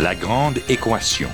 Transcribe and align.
La 0.00 0.14
grande 0.14 0.58
équation. 0.70 1.28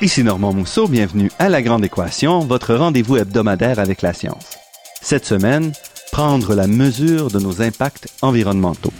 Ici 0.00 0.22
Normand 0.22 0.52
Mousseau, 0.52 0.86
bienvenue 0.86 1.32
à 1.40 1.48
La 1.48 1.60
Grande 1.60 1.84
Équation, 1.84 2.38
votre 2.38 2.76
rendez-vous 2.76 3.16
hebdomadaire 3.16 3.80
avec 3.80 4.00
la 4.02 4.12
science. 4.12 4.58
Cette 5.02 5.24
semaine, 5.24 5.72
prendre 6.12 6.54
la 6.54 6.68
mesure 6.68 7.32
de 7.32 7.40
nos 7.40 7.62
impacts 7.62 8.06
environnementaux. 8.22 8.92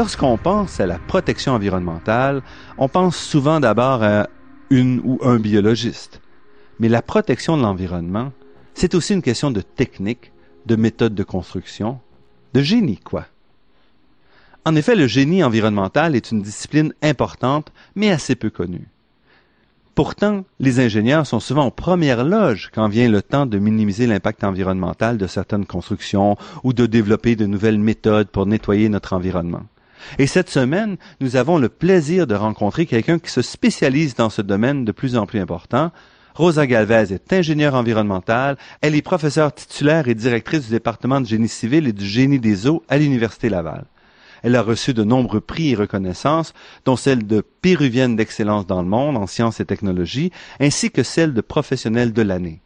Lorsqu'on 0.00 0.38
pense 0.38 0.80
à 0.80 0.86
la 0.86 0.98
protection 0.98 1.52
environnementale, 1.52 2.40
on 2.78 2.88
pense 2.88 3.18
souvent 3.18 3.60
d'abord 3.60 4.02
à 4.02 4.30
une 4.70 4.98
ou 5.04 5.18
un 5.22 5.36
biologiste. 5.36 6.22
Mais 6.78 6.88
la 6.88 7.02
protection 7.02 7.58
de 7.58 7.62
l'environnement, 7.62 8.32
c'est 8.72 8.94
aussi 8.94 9.12
une 9.12 9.20
question 9.20 9.50
de 9.50 9.60
technique, 9.60 10.32
de 10.64 10.74
méthode 10.74 11.14
de 11.14 11.22
construction, 11.22 12.00
de 12.54 12.62
génie, 12.62 12.96
quoi. 12.96 13.26
En 14.64 14.74
effet, 14.74 14.96
le 14.96 15.06
génie 15.06 15.44
environnemental 15.44 16.16
est 16.16 16.30
une 16.30 16.40
discipline 16.40 16.94
importante, 17.02 17.70
mais 17.94 18.10
assez 18.10 18.36
peu 18.36 18.48
connue. 18.48 18.88
Pourtant, 19.94 20.46
les 20.60 20.80
ingénieurs 20.80 21.26
sont 21.26 21.40
souvent 21.40 21.66
en 21.66 21.70
première 21.70 22.24
loge 22.24 22.70
quand 22.72 22.88
vient 22.88 23.10
le 23.10 23.20
temps 23.20 23.44
de 23.44 23.58
minimiser 23.58 24.06
l'impact 24.06 24.44
environnemental 24.44 25.18
de 25.18 25.26
certaines 25.26 25.66
constructions 25.66 26.38
ou 26.64 26.72
de 26.72 26.86
développer 26.86 27.36
de 27.36 27.44
nouvelles 27.44 27.78
méthodes 27.78 28.30
pour 28.30 28.46
nettoyer 28.46 28.88
notre 28.88 29.12
environnement. 29.12 29.64
Et 30.18 30.26
cette 30.26 30.50
semaine, 30.50 30.96
nous 31.20 31.36
avons 31.36 31.58
le 31.58 31.68
plaisir 31.68 32.26
de 32.26 32.34
rencontrer 32.34 32.86
quelqu'un 32.86 33.18
qui 33.18 33.30
se 33.30 33.42
spécialise 33.42 34.14
dans 34.14 34.30
ce 34.30 34.42
domaine 34.42 34.84
de 34.84 34.92
plus 34.92 35.16
en 35.16 35.26
plus 35.26 35.40
important. 35.40 35.92
Rosa 36.34 36.66
Galvez 36.66 37.12
est 37.12 37.32
ingénieure 37.32 37.74
environnementale. 37.74 38.56
Elle 38.80 38.94
est 38.94 39.02
professeure 39.02 39.52
titulaire 39.52 40.08
et 40.08 40.14
directrice 40.14 40.64
du 40.64 40.70
département 40.70 41.20
de 41.20 41.26
génie 41.26 41.48
civil 41.48 41.86
et 41.86 41.92
du 41.92 42.06
génie 42.06 42.40
des 42.40 42.66
eaux 42.66 42.82
à 42.88 42.98
l'Université 42.98 43.48
Laval. 43.48 43.84
Elle 44.42 44.56
a 44.56 44.62
reçu 44.62 44.94
de 44.94 45.04
nombreux 45.04 45.40
prix 45.40 45.70
et 45.70 45.74
reconnaissances, 45.74 46.54
dont 46.84 46.96
celle 46.96 47.26
de 47.26 47.42
péruvienne 47.60 48.16
d'excellence 48.16 48.66
dans 48.66 48.80
le 48.80 48.88
monde 48.88 49.16
en 49.16 49.26
sciences 49.26 49.60
et 49.60 49.66
technologies, 49.66 50.32
ainsi 50.60 50.90
que 50.90 51.02
celle 51.02 51.34
de 51.34 51.42
professionnelle 51.42 52.12
de 52.12 52.22
l'année 52.22 52.62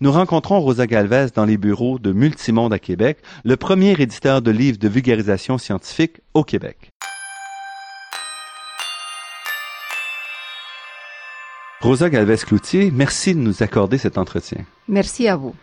nous 0.00 0.12
rencontrons 0.12 0.60
Rosa 0.60 0.86
Galvez 0.86 1.26
dans 1.34 1.44
les 1.44 1.56
bureaux 1.56 1.98
de 1.98 2.12
Multimonde 2.12 2.72
à 2.72 2.78
Québec, 2.78 3.18
le 3.44 3.56
premier 3.56 3.92
éditeur 3.92 4.42
de 4.42 4.50
livres 4.50 4.78
de 4.78 4.88
vulgarisation 4.88 5.58
scientifique 5.58 6.20
au 6.34 6.44
Québec. 6.44 6.90
Rosa 11.80 12.10
Galvez-Cloutier, 12.10 12.90
merci 12.90 13.34
de 13.34 13.38
nous 13.38 13.62
accorder 13.62 13.98
cet 13.98 14.18
entretien. 14.18 14.64
Merci 14.88 15.28
à 15.28 15.36
vous. 15.36 15.54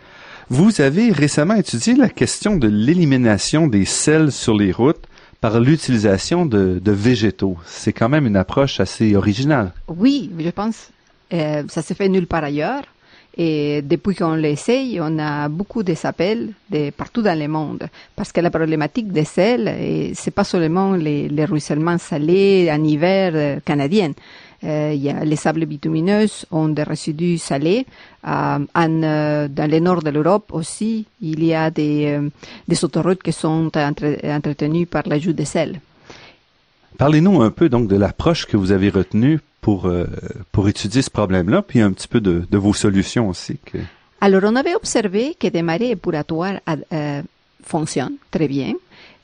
Vous 0.50 0.82
avez 0.82 1.12
récemment 1.12 1.56
étudié 1.56 1.96
la 1.96 2.10
question 2.10 2.56
de 2.56 2.68
l'élimination 2.68 3.68
des 3.68 3.86
sels 3.86 4.32
sur 4.32 4.56
les 4.56 4.72
routes 4.72 5.06
par 5.42 5.60
l'utilisation 5.60 6.46
de, 6.46 6.80
végétaux. 6.86 7.58
C'est 7.66 7.92
quand 7.92 8.08
même 8.08 8.26
une 8.26 8.38
approche 8.38 8.80
assez 8.80 9.16
originale. 9.16 9.74
Oui, 9.88 10.32
je 10.40 10.50
pense. 10.50 10.92
Euh, 11.34 11.64
ça 11.68 11.82
se 11.82 11.94
fait 11.94 12.08
nulle 12.08 12.28
part 12.28 12.44
ailleurs. 12.44 12.84
Et 13.36 13.82
depuis 13.82 14.16
qu'on 14.16 14.36
l'essaye, 14.36 15.00
on 15.02 15.18
a 15.18 15.50
beaucoup 15.50 15.82
des 15.82 16.06
appels 16.06 16.54
de 16.70 16.92
partout 16.92 17.24
dans 17.24 17.38
le 17.38 17.48
monde. 17.48 17.88
Parce 18.16 18.32
que 18.32 18.42
la 18.42 18.52
problématique 18.52 19.12
des 19.12 19.26
sels, 19.26 20.14
c'est 20.14 20.32
pas 20.32 20.44
seulement 20.44 20.94
les, 20.94 21.30
les, 21.30 21.46
ruissellements 21.46 21.98
salés 21.98 22.70
en 22.72 22.84
hiver 22.84 23.32
euh, 23.34 23.60
canadien. 23.66 24.12
Euh, 24.64 24.94
il 24.94 25.02
y 25.02 25.10
a 25.10 25.26
les 25.26 25.36
sables 25.36 25.66
bitumineux 25.66 26.28
ont 26.52 26.70
des 26.70 26.84
résidus 26.84 27.38
salés. 27.38 27.86
Euh, 28.26 28.60
euh, 28.78 29.48
dans 29.50 29.70
le 29.70 29.80
nord 29.80 30.02
de 30.02 30.10
l'Europe 30.10 30.52
aussi, 30.54 31.06
il 31.22 31.44
y 31.44 31.54
a 31.54 31.70
des, 31.70 32.18
euh, 32.18 32.76
autoroutes 32.84 33.22
qui 33.22 33.34
sont 33.34 33.72
entre, 33.76 34.18
entretenues 34.24 34.86
par 34.86 35.04
l'ajout 35.06 35.34
de 35.34 35.44
sel. 35.44 35.82
Parlez-nous 36.98 37.42
un 37.42 37.52
peu 37.52 37.68
donc 37.70 37.88
de 37.88 37.98
l'approche 37.98 38.46
que 38.46 38.56
vous 38.56 38.72
avez 38.72 38.90
retenue 38.90 39.40
pour, 39.64 39.88
euh, 39.88 40.06
pour 40.52 40.68
étudier 40.68 41.02
ce 41.02 41.10
problème-là, 41.10 41.64
puis 41.64 41.80
un 41.82 41.92
petit 41.96 42.10
peu 42.14 42.22
de, 42.22 42.44
de 42.54 42.58
vos 42.66 42.76
solutions 42.76 43.30
aussi. 43.30 43.58
Que... 43.66 43.80
Alors, 44.22 44.42
on 44.44 44.56
avait 44.56 44.76
observé 44.76 45.36
que 45.40 45.48
des 45.48 45.64
marées 45.64 45.92
épuratoires 45.92 46.60
euh, 46.70 47.22
fonctionnent 47.64 48.18
très 48.30 48.50
bien, 48.50 48.74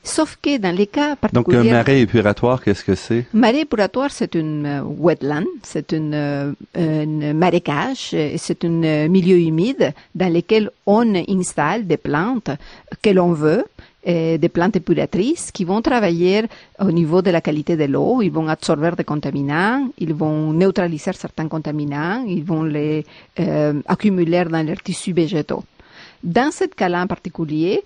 sauf 0.02 0.38
que 0.42 0.56
dans 0.58 0.74
les 0.74 0.86
cas 0.86 1.14
particuliers... 1.14 1.58
Donc, 1.58 1.66
un 1.66 1.72
marais 1.78 2.00
épuratoire, 2.00 2.62
qu'est-ce 2.62 2.84
que 2.84 2.94
c'est? 2.94 3.26
Marée 3.34 3.60
épuratoire, 3.60 4.10
c'est 4.10 4.34
une 4.34 4.66
euh, 4.66 4.82
wetland, 4.82 5.46
c'est 5.62 5.92
une, 5.92 6.54
une 6.74 7.32
marécage, 7.34 8.16
c'est 8.46 8.64
un 8.64 9.08
milieu 9.08 9.38
humide 9.38 9.92
dans 10.14 10.32
lequel 10.32 10.70
on 10.86 11.14
installe 11.14 11.86
des 11.86 11.98
plantes 11.98 12.50
que 13.02 13.10
l'on 13.10 13.32
veut, 13.32 13.64
eh, 14.02 14.38
des 14.38 14.48
plantes 14.48 14.76
épuratrices 14.76 15.50
qui 15.52 15.64
vont 15.64 15.82
travailler 15.82 16.44
au 16.78 16.90
niveau 16.90 17.20
de 17.22 17.30
la 17.30 17.40
qualité 17.40 17.76
de 17.76 17.84
l'eau, 17.84 18.22
ils 18.22 18.30
vont 18.30 18.48
absorber 18.48 18.92
des 18.96 19.04
contaminants, 19.04 19.88
ils 19.98 20.14
vont 20.14 20.52
neutraliser 20.52 21.12
certains 21.12 21.48
contaminants, 21.48 22.24
ils 22.26 22.42
vont 22.44 22.62
les 22.62 23.04
euh, 23.38 23.80
accumuler 23.86 24.44
dans 24.44 24.66
leurs 24.66 24.82
tissus 24.82 25.12
végétaux. 25.12 25.64
Dans 26.22 26.50
ce 26.50 26.64
cas-là 26.64 27.02
en 27.02 27.06
particulier, 27.06 27.82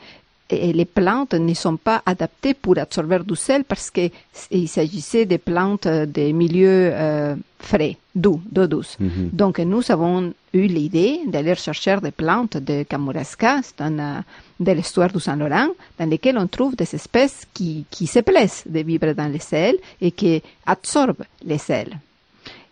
et 0.51 0.73
les 0.73 0.85
plantes 0.85 1.35
ne 1.35 1.55
sont 1.55 1.77
pas 1.77 2.03
adaptées 2.05 2.55
pour 2.55 2.79
absorber 2.79 3.21
du 3.27 3.37
sel 3.37 3.65
parce 3.65 3.91
qu'il 3.91 4.69
s'agissait 4.69 5.25
des 5.25 5.39
plantes 5.39 5.89
des 5.89 6.33
milieux 6.33 6.91
euh, 6.93 7.35
frais, 7.59 7.97
doux, 8.15 8.41
d'eau 8.51 8.67
douce. 8.67 8.97
Mm-hmm. 9.01 9.31
Donc 9.33 9.59
nous 9.59 9.91
avons 9.91 10.33
eu 10.53 10.67
l'idée 10.67 11.21
d'aller 11.27 11.55
chercher 11.55 11.97
des 12.03 12.11
plantes 12.11 12.59
de 12.59 12.83
Kamouraska, 12.83 13.61
dans, 13.79 13.99
euh, 13.99 14.21
de 14.61 14.73
l'histoire 14.73 15.11
du 15.11 15.21
Saint-Laurent, 15.21 15.69
dans 15.99 16.09
lesquelles 16.09 16.39
on 16.39 16.47
trouve 16.47 16.77
des 16.77 16.95
espèces 16.95 17.47
qui, 17.55 17.87
qui 17.91 18.07
se 18.07 18.21
plaisent 18.21 18.65
de 18.67 18.81
vivre 18.81 19.13
dans 19.15 19.33
les 19.33 19.41
sels 19.41 19.79
et 20.01 20.11
qui 20.11 20.43
absorbent 20.67 21.25
les 21.45 21.59
sels. 21.59 21.97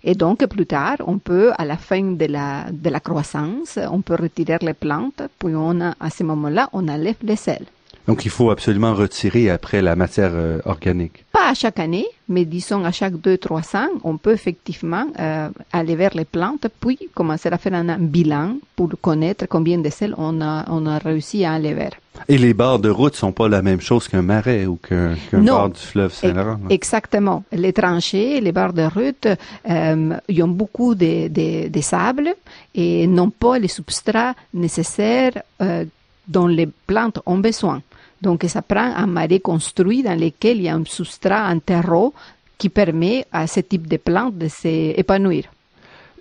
Et 0.04 0.14
donc, 0.14 0.44
plus 0.46 0.66
tard, 0.66 0.96
on 1.06 1.18
peut, 1.18 1.52
à 1.56 1.64
la 1.64 1.76
fin 1.76 2.02
de 2.02 2.26
la, 2.26 2.66
de 2.72 2.90
la 2.90 3.00
croissance, 3.00 3.78
on 3.90 4.00
peut 4.00 4.16
retirer 4.20 4.58
les 4.60 4.74
plantes, 4.74 5.22
puis 5.38 5.54
on 5.54 5.80
à 5.80 6.10
ce 6.10 6.24
moment-là, 6.24 6.68
on 6.72 6.88
enlève 6.88 7.16
les 7.22 7.36
sels. 7.36 7.66
Donc, 8.08 8.24
il 8.24 8.30
faut 8.30 8.50
absolument 8.50 8.94
retirer 8.94 9.48
après 9.50 9.80
la 9.80 9.94
matière 9.94 10.32
euh, 10.34 10.60
organique. 10.64 11.24
Pas 11.32 11.50
à 11.50 11.54
chaque 11.54 11.78
année, 11.78 12.06
mais 12.28 12.44
disons 12.44 12.84
à 12.84 12.90
chaque 12.90 13.14
deux, 13.20 13.38
trois 13.38 13.76
ans, 13.76 13.88
on 14.02 14.16
peut 14.16 14.32
effectivement 14.32 15.06
euh, 15.18 15.48
aller 15.72 15.94
vers 15.94 16.14
les 16.14 16.24
plantes, 16.24 16.66
puis 16.80 16.98
commencer 17.14 17.48
à 17.48 17.58
faire 17.58 17.74
un, 17.74 17.98
bilan 17.98 18.56
pour 18.74 18.90
connaître 19.00 19.46
combien 19.46 19.78
de 19.78 19.88
sels 19.90 20.14
on 20.18 20.40
a, 20.40 20.64
on 20.68 20.86
a 20.86 20.98
réussi 20.98 21.44
à 21.44 21.52
enlever. 21.52 21.90
Et 22.28 22.38
les 22.38 22.54
bords 22.54 22.78
de 22.78 22.90
route 22.90 23.16
sont 23.16 23.32
pas 23.32 23.48
la 23.48 23.62
même 23.62 23.80
chose 23.80 24.08
qu'un 24.08 24.22
marais 24.22 24.66
ou 24.66 24.76
qu'un 24.76 25.16
bord 25.32 25.70
du 25.70 25.80
fleuve 25.80 26.12
Saint-Laurent. 26.12 26.58
Exactement. 26.70 27.44
Les 27.52 27.72
tranchées, 27.72 28.40
les 28.40 28.52
bords 28.52 28.72
de 28.72 28.82
route, 28.82 29.28
euh, 29.68 30.18
ils 30.28 30.42
ont 30.42 30.48
beaucoup 30.48 30.94
de, 30.94 31.28
de, 31.28 31.68
de, 31.68 31.80
sable 31.80 32.34
et 32.74 33.06
n'ont 33.06 33.30
pas 33.30 33.58
les 33.58 33.68
substrats 33.68 34.34
nécessaires 34.54 35.42
euh, 35.60 35.84
dont 36.28 36.46
les 36.46 36.68
plantes 36.86 37.18
ont 37.26 37.38
besoin. 37.38 37.82
Donc, 38.22 38.44
ça 38.48 38.62
prend 38.62 38.94
un 38.94 39.06
marais 39.06 39.40
construit 39.40 40.02
dans 40.02 40.18
lequel 40.18 40.58
il 40.58 40.62
y 40.62 40.68
a 40.68 40.76
un 40.76 40.84
substrat, 40.84 41.44
un 41.44 41.58
terreau 41.58 42.14
qui 42.56 42.68
permet 42.68 43.26
à 43.32 43.48
ce 43.48 43.60
type 43.60 43.88
de 43.88 43.96
plantes 43.96 44.38
de 44.38 44.46
s'épanouir. 44.48 45.44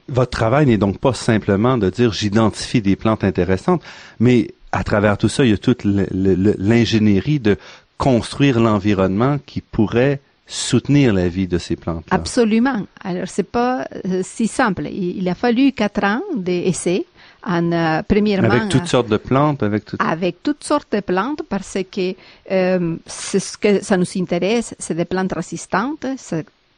Votre 0.07 0.31
travail 0.31 0.65
n'est 0.65 0.79
donc 0.79 0.97
pas 0.97 1.13
simplement 1.13 1.77
de 1.77 1.89
dire 1.89 2.11
j'identifie 2.11 2.81
des 2.81 2.95
plantes 2.95 3.23
intéressantes, 3.23 3.83
mais 4.19 4.49
à 4.71 4.83
travers 4.83 5.17
tout 5.17 5.29
ça, 5.29 5.45
il 5.45 5.51
y 5.51 5.53
a 5.53 5.57
toute 5.57 5.83
l'ingénierie 5.83 7.39
de 7.39 7.57
construire 7.97 8.59
l'environnement 8.59 9.37
qui 9.45 9.61
pourrait 9.61 10.19
soutenir 10.47 11.13
la 11.13 11.29
vie 11.29 11.47
de 11.47 11.59
ces 11.59 11.75
plantes. 11.75 12.05
-là. 12.07 12.15
Absolument. 12.15 12.79
Alors 13.03 13.27
c'est 13.27 13.49
pas 13.59 13.85
euh, 14.05 14.21
si 14.23 14.47
simple. 14.47 14.87
Il, 14.91 15.17
il, 15.19 15.29
a 15.29 15.35
fallu 15.35 15.71
quatre 15.71 16.03
ans 16.03 16.23
d'essais 16.35 17.05
en 17.43 17.71
euh, 17.71 18.01
premièrement 18.07 18.51
avec 18.51 18.69
toutes 18.69 18.87
sortes 18.87 19.09
de 19.09 19.17
plantes 19.17 19.63
avec 19.63 19.85
toutes 19.85 20.01
avec 20.01 20.43
toutes 20.43 20.63
sortes 20.63 20.91
de 20.91 20.99
plantes 21.01 21.41
parce 21.49 21.77
que 21.91 22.13
euh, 22.51 22.95
ce 23.07 23.57
que 23.57 23.83
ça 23.83 23.97
nous 23.97 24.05
intéresse 24.17 24.75
c'est 24.77 24.93
des 24.95 25.05
plantes 25.05 25.33
résistantes 25.33 26.05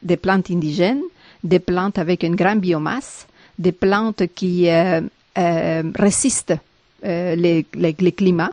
des 0.02 0.16
plantes 0.16 0.50
indigènes 0.50 1.02
des 1.42 1.58
plantes 1.58 1.98
avec 1.98 2.22
une 2.22 2.34
grande 2.36 2.60
biomasse 2.60 3.26
des 3.58 3.72
plantes 3.72 4.22
qui 4.34 4.68
euh, 4.70 5.00
euh 5.38 5.82
résistent 5.96 6.58
euh, 7.04 7.34
les, 7.34 7.66
les, 7.74 7.94
les, 7.98 8.12
climats 8.12 8.52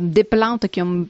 des 0.00 0.24
plantes 0.24 0.68
qui 0.68 0.80
ont 0.82 1.06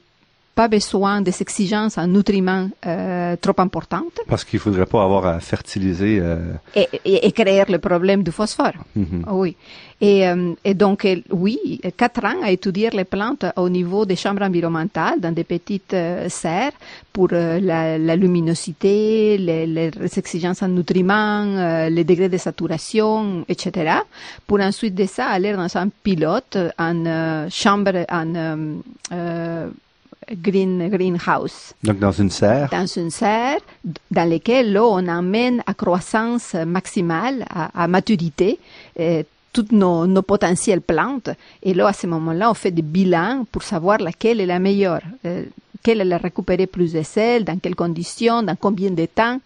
pas 0.55 0.67
besoin 0.67 1.21
des 1.21 1.41
exigences 1.41 1.97
en 1.97 2.05
nutriments 2.07 2.69
euh, 2.85 3.35
trop 3.41 3.55
importantes 3.59 4.19
Parce 4.27 4.43
qu'il 4.45 4.59
faudrait 4.59 4.85
pas 4.85 5.03
avoir 5.03 5.25
à 5.25 5.39
fertiliser. 5.39 6.19
euh, 6.21 6.37
et, 6.75 6.87
et, 7.05 7.25
et 7.27 7.31
créer 7.31 7.63
le 7.69 7.79
problème 7.79 8.21
du 8.23 8.31
phosphore. 8.31 8.73
mhm. 8.95 9.25
Oui. 9.31 9.55
Et, 10.01 10.27
euh, 10.27 10.53
et 10.65 10.73
donc, 10.73 11.05
euh, 11.05 11.15
oui, 11.31 11.79
quatre 11.95 12.25
ans 12.25 12.41
à 12.43 12.51
étudier 12.51 12.89
les 12.91 13.05
plantes 13.05 13.45
au 13.55 13.69
niveau 13.69 14.05
des 14.05 14.17
chambres 14.17 14.41
environnementales 14.43 15.19
dans 15.21 15.31
des 15.33 15.45
petites 15.45 15.93
euh, 15.93 16.27
serres 16.29 16.73
pour 17.13 17.29
la, 17.31 17.97
la 17.97 18.15
luminosité, 18.15 19.37
les, 19.37 19.65
les 19.65 19.91
exigences 20.17 20.61
en 20.61 20.67
nutriments, 20.67 21.45
euh, 21.57 21.89
les 21.89 22.03
degrés 22.03 22.27
de 22.29 22.37
saturation, 22.37 23.45
etc. 23.47 23.93
Pour 24.45 24.59
ensuite 24.59 24.93
de 24.95 25.05
ça 25.05 25.27
aller 25.27 25.53
dans 25.53 25.77
un 25.77 25.87
pilote 25.89 26.57
en 26.77 27.05
euh, 27.05 27.47
chambre, 27.49 28.05
en 28.09 28.35
euh, 29.13 29.69
green, 30.31 30.89
greenhouse 30.89 31.73
Donc 31.83 31.99
dans 31.99 32.11
une 32.11 32.29
serre. 32.29 32.69
dans 32.71 32.85
une 32.85 33.09
serre 33.11 33.59
dans 34.11 34.29
laquelle 34.29 34.71
là, 34.73 34.83
on 34.83 35.07
emmène 35.07 35.63
à 35.65 35.73
croissance 35.73 36.53
maximale, 36.53 37.45
à, 37.49 37.83
à 37.83 37.87
maturité, 37.87 38.59
euh, 38.99 39.23
toutes 39.51 39.71
nos, 39.71 40.07
nos 40.07 40.21
potentielles 40.23 40.81
plantes. 40.81 41.29
Et 41.61 41.73
là, 41.73 41.87
à 41.87 41.93
ce 41.93 42.07
moment-là, 42.07 42.49
on 42.49 42.53
fait 42.55 42.71
des 42.71 42.81
bilans 42.81 43.45
pour 43.51 43.63
savoir 43.63 43.99
laquelle 43.99 44.39
est 44.41 44.45
la 44.47 44.59
meilleure, 44.59 45.01
euh, 45.25 45.43
quelle 45.83 46.01
elle 46.01 46.13
a 46.13 46.17
récupéré 46.17 46.65
plus 46.65 46.93
de 46.93 47.03
sel, 47.03 47.43
dans 47.43 47.59
quelles 47.59 47.75
conditions, 47.75 48.41
dans 48.41 48.55
combien 48.55 48.89
de 48.91 49.05
temps. 49.05 49.39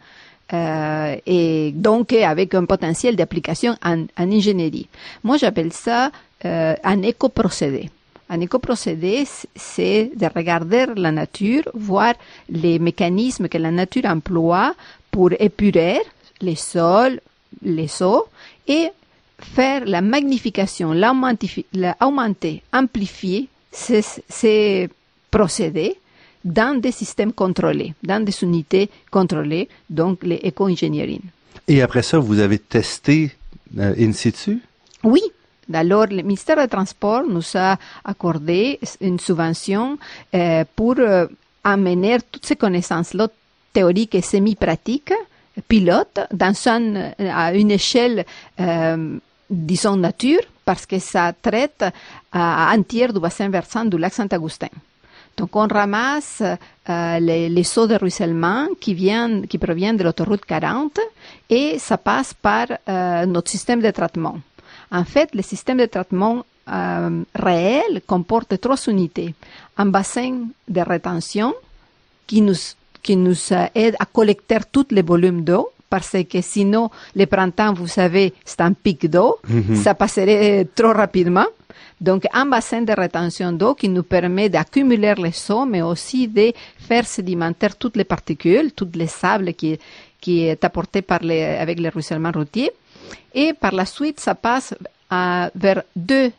euh, 0.53 1.15
et 1.25 1.73
donc 1.75 2.13
avec 2.13 2.55
un 2.55 2.63
potentiel 2.63 3.15
d'application 3.17 3.75
en, 3.83 4.03
en 4.17 4.31
ingénierie. 4.31 4.87
Moi, 5.23 5.35
j'appelle 5.37 5.73
ça 5.73 6.09
euh, 6.45 6.73
un 6.83 7.01
éco-procédé. 7.01 7.89
Un 8.29 8.41
éco-procédé, 8.41 9.25
c'est 9.55 10.11
de 10.15 10.27
regarder 10.35 10.87
la 10.95 11.11
nature, 11.11 11.63
voir 11.73 12.13
les 12.49 12.77
mécanismes 12.77 13.47
que 13.47 13.57
la 13.57 13.71
nature 13.71 14.05
emploie 14.05 14.73
pour 15.09 15.29
épurer 15.39 15.99
les 16.41 16.55
sols, 16.57 17.21
les 17.63 17.89
eaux, 18.03 18.25
et 18.67 18.89
faire 19.39 19.85
la 19.85 20.01
magnification, 20.01 20.91
l'augmentifi- 20.93 21.65
la- 21.73 21.95
augmenter, 22.01 22.61
amplifier 22.73 23.47
ces, 23.71 24.01
ces 24.27 24.89
procédés 25.31 25.95
dans 26.43 26.79
des 26.79 26.91
systèmes 26.91 27.31
contrôlés, 27.33 27.93
dans 28.03 28.23
des 28.23 28.35
unités 28.43 28.89
contrôlées, 29.09 29.69
donc 29.89 30.23
les 30.23 30.39
éco-ingénieries. 30.43 31.21
Et 31.67 31.81
après 31.81 32.03
ça, 32.03 32.19
vous 32.19 32.39
avez 32.39 32.59
testé 32.59 33.31
euh, 33.77 33.93
in 33.97 34.11
situ? 34.13 34.59
Oui. 35.03 35.21
Alors, 35.73 36.07
le 36.07 36.21
ministère 36.21 36.57
des 36.57 36.67
Transports 36.67 37.23
nous 37.27 37.43
a 37.55 37.77
accordé 38.03 38.79
une 39.01 39.19
subvention 39.19 39.97
euh, 40.33 40.63
pour 40.75 40.95
euh, 40.97 41.27
amener 41.63 42.17
toutes 42.31 42.45
ces 42.45 42.55
connaissances-là 42.55 43.27
théoriques 43.73 44.15
et 44.15 44.21
semi-pratiques, 44.21 45.13
pilotes, 45.67 46.19
dans 46.31 46.53
un, 46.67 47.11
à 47.19 47.53
une 47.53 47.71
échelle, 47.71 48.25
euh, 48.59 49.17
disons, 49.49 49.97
nature, 49.97 50.41
parce 50.65 50.85
que 50.85 50.99
ça 50.99 51.33
traite 51.33 51.85
un 52.33 52.81
tiers 52.83 53.13
du 53.13 53.19
bassin 53.19 53.49
versant 53.49 53.85
du 53.85 53.97
lac 53.97 54.13
Saint-Augustin. 54.13 54.69
Donc, 55.37 55.55
on 55.55 55.67
ramasse 55.67 56.41
euh, 56.41 57.19
les, 57.19 57.47
les 57.47 57.77
eaux 57.79 57.85
de 57.85 57.95
ruissellement 57.95 58.67
qui, 58.81 58.95
viennent, 58.95 59.47
qui 59.47 59.59
proviennent 59.59 59.95
de 59.95 60.03
l'autoroute 60.03 60.43
40 60.45 60.99
et 61.49 61.77
ça 61.77 61.97
passe 61.97 62.33
par 62.33 62.65
euh, 62.89 63.25
notre 63.27 63.51
système 63.51 63.81
de 63.81 63.91
traitement. 63.91 64.39
En 64.91 65.03
fait, 65.03 65.33
le 65.35 65.41
système 65.41 65.77
de 65.77 65.85
traitement 65.85 66.45
euh, 66.69 67.23
réel 67.35 68.01
comporte 68.05 68.59
trois 68.59 68.77
unités. 68.87 69.33
Un 69.77 69.87
bassin 69.87 70.47
de 70.67 70.81
rétention 70.81 71.53
qui 72.25 72.41
nous, 72.41 72.55
qui 73.01 73.15
nous 73.15 73.53
euh, 73.53 73.67
aide 73.75 73.95
à 73.99 74.05
collecter 74.05 74.59
tous 74.71 74.87
les 74.91 75.01
volumes 75.01 75.43
d'eau 75.43 75.69
parce 75.89 76.17
que 76.29 76.41
sinon, 76.41 76.89
le 77.15 77.25
printemps, 77.25 77.73
vous 77.73 77.87
savez, 77.87 78.33
c'est 78.43 78.59
un 78.59 78.73
pic 78.73 79.09
d'eau, 79.09 79.39
ça 79.73 79.93
passerait 79.93 80.67
trop 80.75 80.91
rapidement. 80.91 81.45
Donc, 81.99 82.25
un 82.33 82.45
bassin 82.45 82.81
de 82.81 82.91
rétention 82.91 83.53
d'eau 83.53 83.73
qui 83.73 83.89
nous 83.89 84.03
permet 84.03 84.49
d'accumuler 84.49 85.15
les 85.17 85.51
eaux, 85.51 85.65
mais 85.65 85.81
aussi 85.81 86.27
de 86.27 86.51
faire 86.77 87.07
sédimentaire 87.07 87.75
toutes 87.77 87.95
les 87.95 88.03
particules, 88.03 88.73
toutes 88.73 88.95
les 88.95 89.07
sables 89.07 89.53
qui, 89.53 89.79
qui 90.19 90.45
est 90.45 90.63
apporté 90.63 91.01
par 91.01 91.19
les, 91.23 91.43
avec 91.43 91.79
le 91.79 91.89
ruissellement 91.89 92.31
routier. 92.31 92.71
Et 93.33 93.53
par 93.53 93.73
la 93.73 93.85
suite, 93.85 94.19
ça 94.19 94.35
passe 94.35 94.73
à- 95.09 95.49
vers 95.55 95.83
deux 95.95 96.31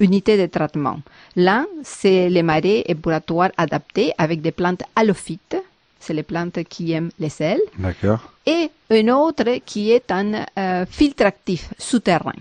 unités 0.00 0.36
de 0.36 0.46
traitement. 0.46 1.00
L'un, 1.36 1.66
c'est 1.84 2.28
les 2.28 2.42
marais 2.42 2.82
épuratoires 2.86 3.50
adaptés 3.56 4.12
avec 4.18 4.40
des 4.40 4.50
plantes 4.52 4.82
halophytes. 4.96 5.56
C'est 6.00 6.14
les 6.14 6.22
plantes 6.22 6.64
qui 6.64 6.92
aiment 6.92 7.10
les 7.18 7.28
sels 7.28 7.60
D'accord. 7.78 8.32
et 8.46 8.70
un 8.90 9.08
autre 9.08 9.58
qui 9.66 9.92
est 9.92 10.10
un 10.10 10.44
euh, 10.58 10.86
filtre 10.86 11.26
actif 11.26 11.68
souterrain, 11.78 12.32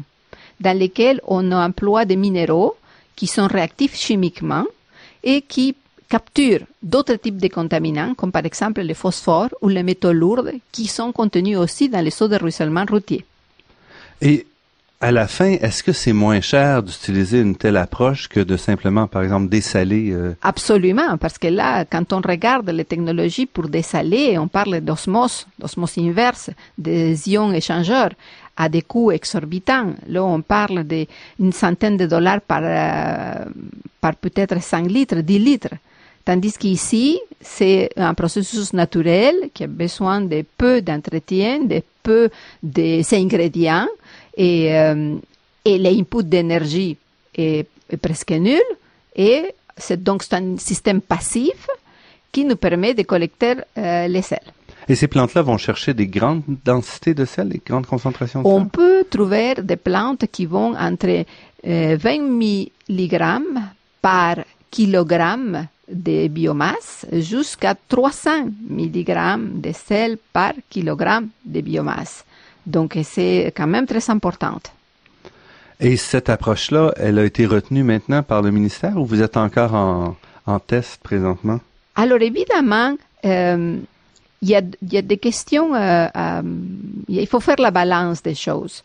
dans 0.62 0.78
lequel 0.80 1.20
on 1.28 1.52
emploie 1.52 2.06
des 2.06 2.16
minéraux 2.16 2.76
qui 3.18 3.28
sont 3.28 3.48
réactifs 3.48 3.96
chimiquement 3.98 4.64
et 5.24 5.42
qui 5.42 5.76
capturent 6.08 6.66
d'autres 6.82 7.16
types 7.16 7.38
de 7.38 7.50
contaminants, 7.50 8.16
comme 8.16 8.32
par 8.32 8.46
exemple 8.46 8.82
le 8.82 8.94
phosphore 8.94 9.50
ou 9.62 9.68
les 9.68 9.84
métaux 9.84 10.14
lourds, 10.14 10.48
qui 10.72 10.88
sont 10.88 11.12
contenus 11.12 11.58
aussi 11.58 11.90
dans 11.90 12.00
les 12.04 12.24
eaux 12.24 12.30
de 12.30 12.38
ruissellement 12.38 12.86
routier. 12.90 13.26
Et 14.22 14.46
à 15.02 15.12
la 15.12 15.28
fin, 15.28 15.52
est-ce 15.52 15.82
que 15.82 15.94
c'est 15.94 16.12
moins 16.12 16.42
cher 16.42 16.84
d'utiliser 16.84 17.40
une 17.40 17.56
telle 17.56 17.78
approche 17.78 18.28
que 18.28 18.42
de 18.42 18.58
simplement, 18.58 19.08
par 19.08 19.24
exemple, 19.24 19.48
dessaler 19.48 20.12
euh, 20.12 20.36
Absolument, 20.42 21.18
parce 21.18 21.38
que 21.38 21.48
là, 21.48 21.86
quand 21.86 22.12
on 22.12 22.20
regarde 22.20 22.70
les 22.70 22.84
technologies 22.84 23.46
pour 23.46 23.70
dessaler, 23.70 24.38
on 24.38 24.50
parle 24.50 24.82
d'osmose, 24.82 25.48
d'osmose 25.58 25.98
inverse, 25.98 26.50
des 26.78 27.30
ions 27.30 27.54
échangeurs 27.54 28.12
à 28.58 28.68
des 28.68 28.82
coûts 28.82 29.12
exorbitants. 29.12 29.94
Là, 30.10 30.22
on 30.22 30.42
parle 30.42 30.84
d'une 30.84 31.54
centaine 31.54 31.96
de 31.96 32.06
dollars 32.06 32.42
par, 32.42 32.62
euh, 32.62 33.46
par 34.02 34.16
peut-être 34.18 34.62
5 34.62 34.86
litres, 34.86 35.22
10 35.22 35.40
litres. 35.40 35.76
Tandis 36.26 36.58
qu'ici, 36.60 37.18
c'est 37.40 37.90
un 37.96 38.14
processus 38.14 38.74
naturel 38.74 39.50
qui 39.54 39.64
a 39.64 39.68
besoin 39.68 40.20
de 40.20 40.44
peu 40.58 40.82
d'entretien, 40.82 41.62
de 41.64 41.82
peu 42.04 42.30
d'ingrédients 42.62 43.88
et, 44.40 44.74
euh, 44.76 45.16
et 45.66 45.78
l'input 45.78 46.24
d'énergie 46.24 46.98
est, 47.36 47.68
est 47.90 47.98
presque 47.98 48.32
nul. 48.32 48.62
Et 49.16 49.54
c'est 49.78 50.02
donc 50.02 50.24
c'est 50.24 50.36
un 50.36 50.58
système 50.58 51.02
passif 51.02 51.68
qui 52.32 52.46
nous 52.46 52.56
permet 52.56 52.94
de 52.94 53.04
collecter 53.04 53.56
euh, 53.78 54.08
les 54.08 54.22
sels. 54.22 54.40
Et 54.88 54.96
ces 54.96 55.08
plantes-là 55.08 55.42
vont 55.44 55.58
chercher 55.58 55.94
des 55.94 56.08
grandes 56.08 56.42
densités 56.66 57.14
de 57.14 57.26
sel, 57.26 57.50
des 57.50 57.62
grandes 57.64 57.86
concentrations 57.86 58.42
de 58.42 58.48
On 58.48 58.62
sel? 58.62 58.70
peut 58.70 59.04
trouver 59.10 59.56
des 59.62 59.76
plantes 59.76 60.26
qui 60.32 60.46
vont 60.46 60.74
entre 60.76 61.26
euh, 61.68 61.98
20 62.00 62.22
mg 62.90 63.24
par 64.02 64.38
kilogramme 64.72 65.68
de 65.92 66.28
biomasse 66.28 67.06
jusqu'à 67.12 67.76
300 67.88 68.48
mg 68.70 69.62
de 69.62 69.72
sel 69.74 70.18
par 70.32 70.54
kilogramme 70.70 71.30
de 71.46 71.62
biomasse. 71.62 72.24
Donc 72.66 72.98
c'est 73.04 73.54
quand 73.56 73.68
même 73.68 73.86
très 73.86 74.10
important. 74.10 74.60
Et 75.80 75.96
cette 75.96 76.30
approche-là, 76.30 76.94
elle 76.98 77.20
a 77.20 77.24
été 77.24 77.46
retenue 77.46 77.84
maintenant 77.84 78.22
par 78.22 78.42
le 78.42 78.52
ministère 78.52 78.98
ou 78.98 79.06
vous 79.06 79.22
êtes 79.22 79.38
encore 79.38 79.74
en, 79.74 80.18
en 80.46 80.60
test 80.60 81.02
présentement? 81.02 81.60
Alors 81.96 82.22
évidemment, 82.22 82.96
euh, 83.26 83.78
il 84.42 84.50
y, 84.50 84.56
a, 84.56 84.62
il 84.82 84.94
y 84.94 84.98
a 84.98 85.02
des 85.02 85.18
questions, 85.18 85.76
euh, 85.76 86.08
euh, 86.16 86.42
il 87.08 87.28
faut 87.28 87.40
faire 87.40 87.60
la 87.60 87.72
balance 87.72 88.24
des 88.24 88.36
choses. 88.36 88.84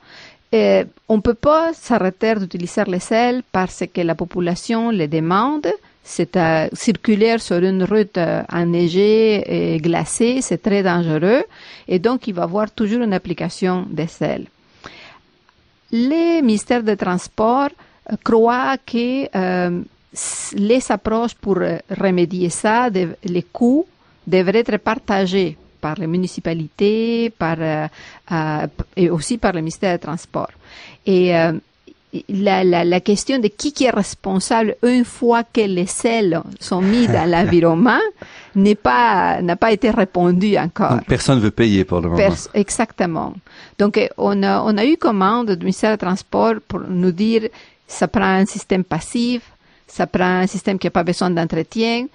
On 0.52 1.16
ne 1.16 1.20
peut 1.20 1.34
pas 1.34 1.72
s'arrêter 1.72 2.36
d'utiliser 2.36 2.84
les 2.86 3.00
sels 3.00 3.42
parce 3.50 3.82
que 3.92 4.00
la 4.02 4.14
population 4.14 4.90
les 4.90 5.08
demande. 5.08 5.66
C'est 6.06 6.38
circulaire 6.74 7.40
sur 7.40 7.56
une 7.56 7.82
route 7.82 8.18
euh, 8.18 8.42
enneigée 8.52 9.74
et 9.74 9.78
glacée, 9.78 10.42
c'est 10.42 10.62
très 10.62 10.82
dangereux 10.82 11.44
et 11.88 11.98
donc 11.98 12.28
il 12.28 12.34
va 12.34 12.42
avoir 12.42 12.70
toujours 12.70 13.00
une 13.00 13.14
application 13.14 13.86
des 13.90 14.06
sels. 14.06 14.44
Les 15.90 16.42
ministères 16.42 16.82
des 16.82 16.98
Transports 16.98 17.70
euh, 18.12 18.16
croient 18.22 18.76
que 18.84 19.34
euh, 19.34 19.80
les 20.52 20.92
approches 20.92 21.34
pour 21.36 21.56
remédier 21.56 22.50
ça, 22.50 22.90
les 22.90 23.42
coûts 23.50 23.86
devraient 24.26 24.58
être 24.58 24.76
partagés 24.76 25.56
par 25.80 25.94
les 25.96 26.06
municipalités, 26.06 27.30
par 27.30 27.56
et 28.96 29.10
aussi 29.10 29.38
par 29.38 29.52
le 29.52 29.60
ministère 29.60 29.98
des 29.98 29.98
Transports. 29.98 30.52
Et 31.04 31.32
la, 32.28 32.64
la, 32.64 32.84
la 32.84 33.00
question 33.00 33.38
de 33.38 33.48
qui, 33.48 33.72
est 33.84 33.90
responsable 33.90 34.76
une 34.82 35.04
fois 35.04 35.42
que 35.44 35.60
les 35.60 35.86
sels 35.86 36.40
sont 36.60 36.80
mis 36.80 37.06
dans 37.06 37.28
l'environnement 37.28 38.00
n'est 38.54 38.74
pas 38.74 39.42
n'a 39.42 39.56
pas 39.56 39.72
été 39.72 39.90
répondue 39.90 40.56
encore. 40.56 40.90
Donc, 40.90 41.06
personne 41.06 41.38
ne 41.38 41.42
veut 41.44 41.50
payer 41.50 41.84
pour 41.84 42.00
le 42.00 42.08
moment. 42.08 42.16
Pers- 42.16 42.48
exactement. 42.54 43.34
Donc, 43.78 43.98
euh, 43.98 44.08
on 44.16 44.42
a, 44.42 44.62
on 44.62 44.76
a 44.76 44.84
eu 44.84 44.96
commande 44.96 45.50
du 45.52 45.64
ministère 45.64 45.92
des 45.92 45.98
Transports 45.98 46.56
pour 46.66 46.80
nous 46.88 47.12
dire 47.12 47.48
ça 47.86 48.08
prend 48.08 48.24
un 48.24 48.46
système 48.46 48.84
passif, 48.84 49.42
ça 49.86 50.06
prend 50.06 50.40
un 50.42 50.46
système 50.46 50.78
qui 50.78 50.86
n'a 50.86 50.90
pas 50.92 51.04
besoin 51.04 51.30
d'entretien 51.30 52.06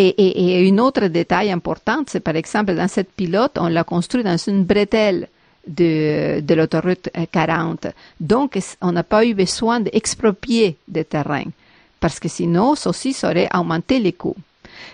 Et, 0.00 0.14
et, 0.16 0.58
et 0.60 0.68
une 0.68 0.78
autre 0.78 1.08
détail 1.08 1.50
important, 1.50 2.04
c'est 2.06 2.20
par 2.20 2.36
exemple 2.36 2.72
dans 2.76 2.86
cette 2.86 3.10
pilote, 3.10 3.58
on 3.58 3.66
l'a 3.66 3.82
construit 3.82 4.22
dans 4.22 4.36
une 4.36 4.62
bretelle 4.62 5.26
de, 5.68 6.40
de 6.40 6.54
l'autoroute 6.54 7.08
40. 7.30 7.88
Donc, 8.18 8.58
on 8.80 8.92
n'a 8.92 9.02
pas 9.04 9.24
eu 9.24 9.34
besoin 9.34 9.80
d'exproprier 9.80 10.76
des 10.88 11.04
terrains 11.04 11.50
parce 12.00 12.18
que 12.20 12.28
sinon, 12.28 12.74
ceci 12.74 13.16
aurait 13.24 13.48
augmenté 13.54 13.98
les 13.98 14.12
coûts. 14.12 14.36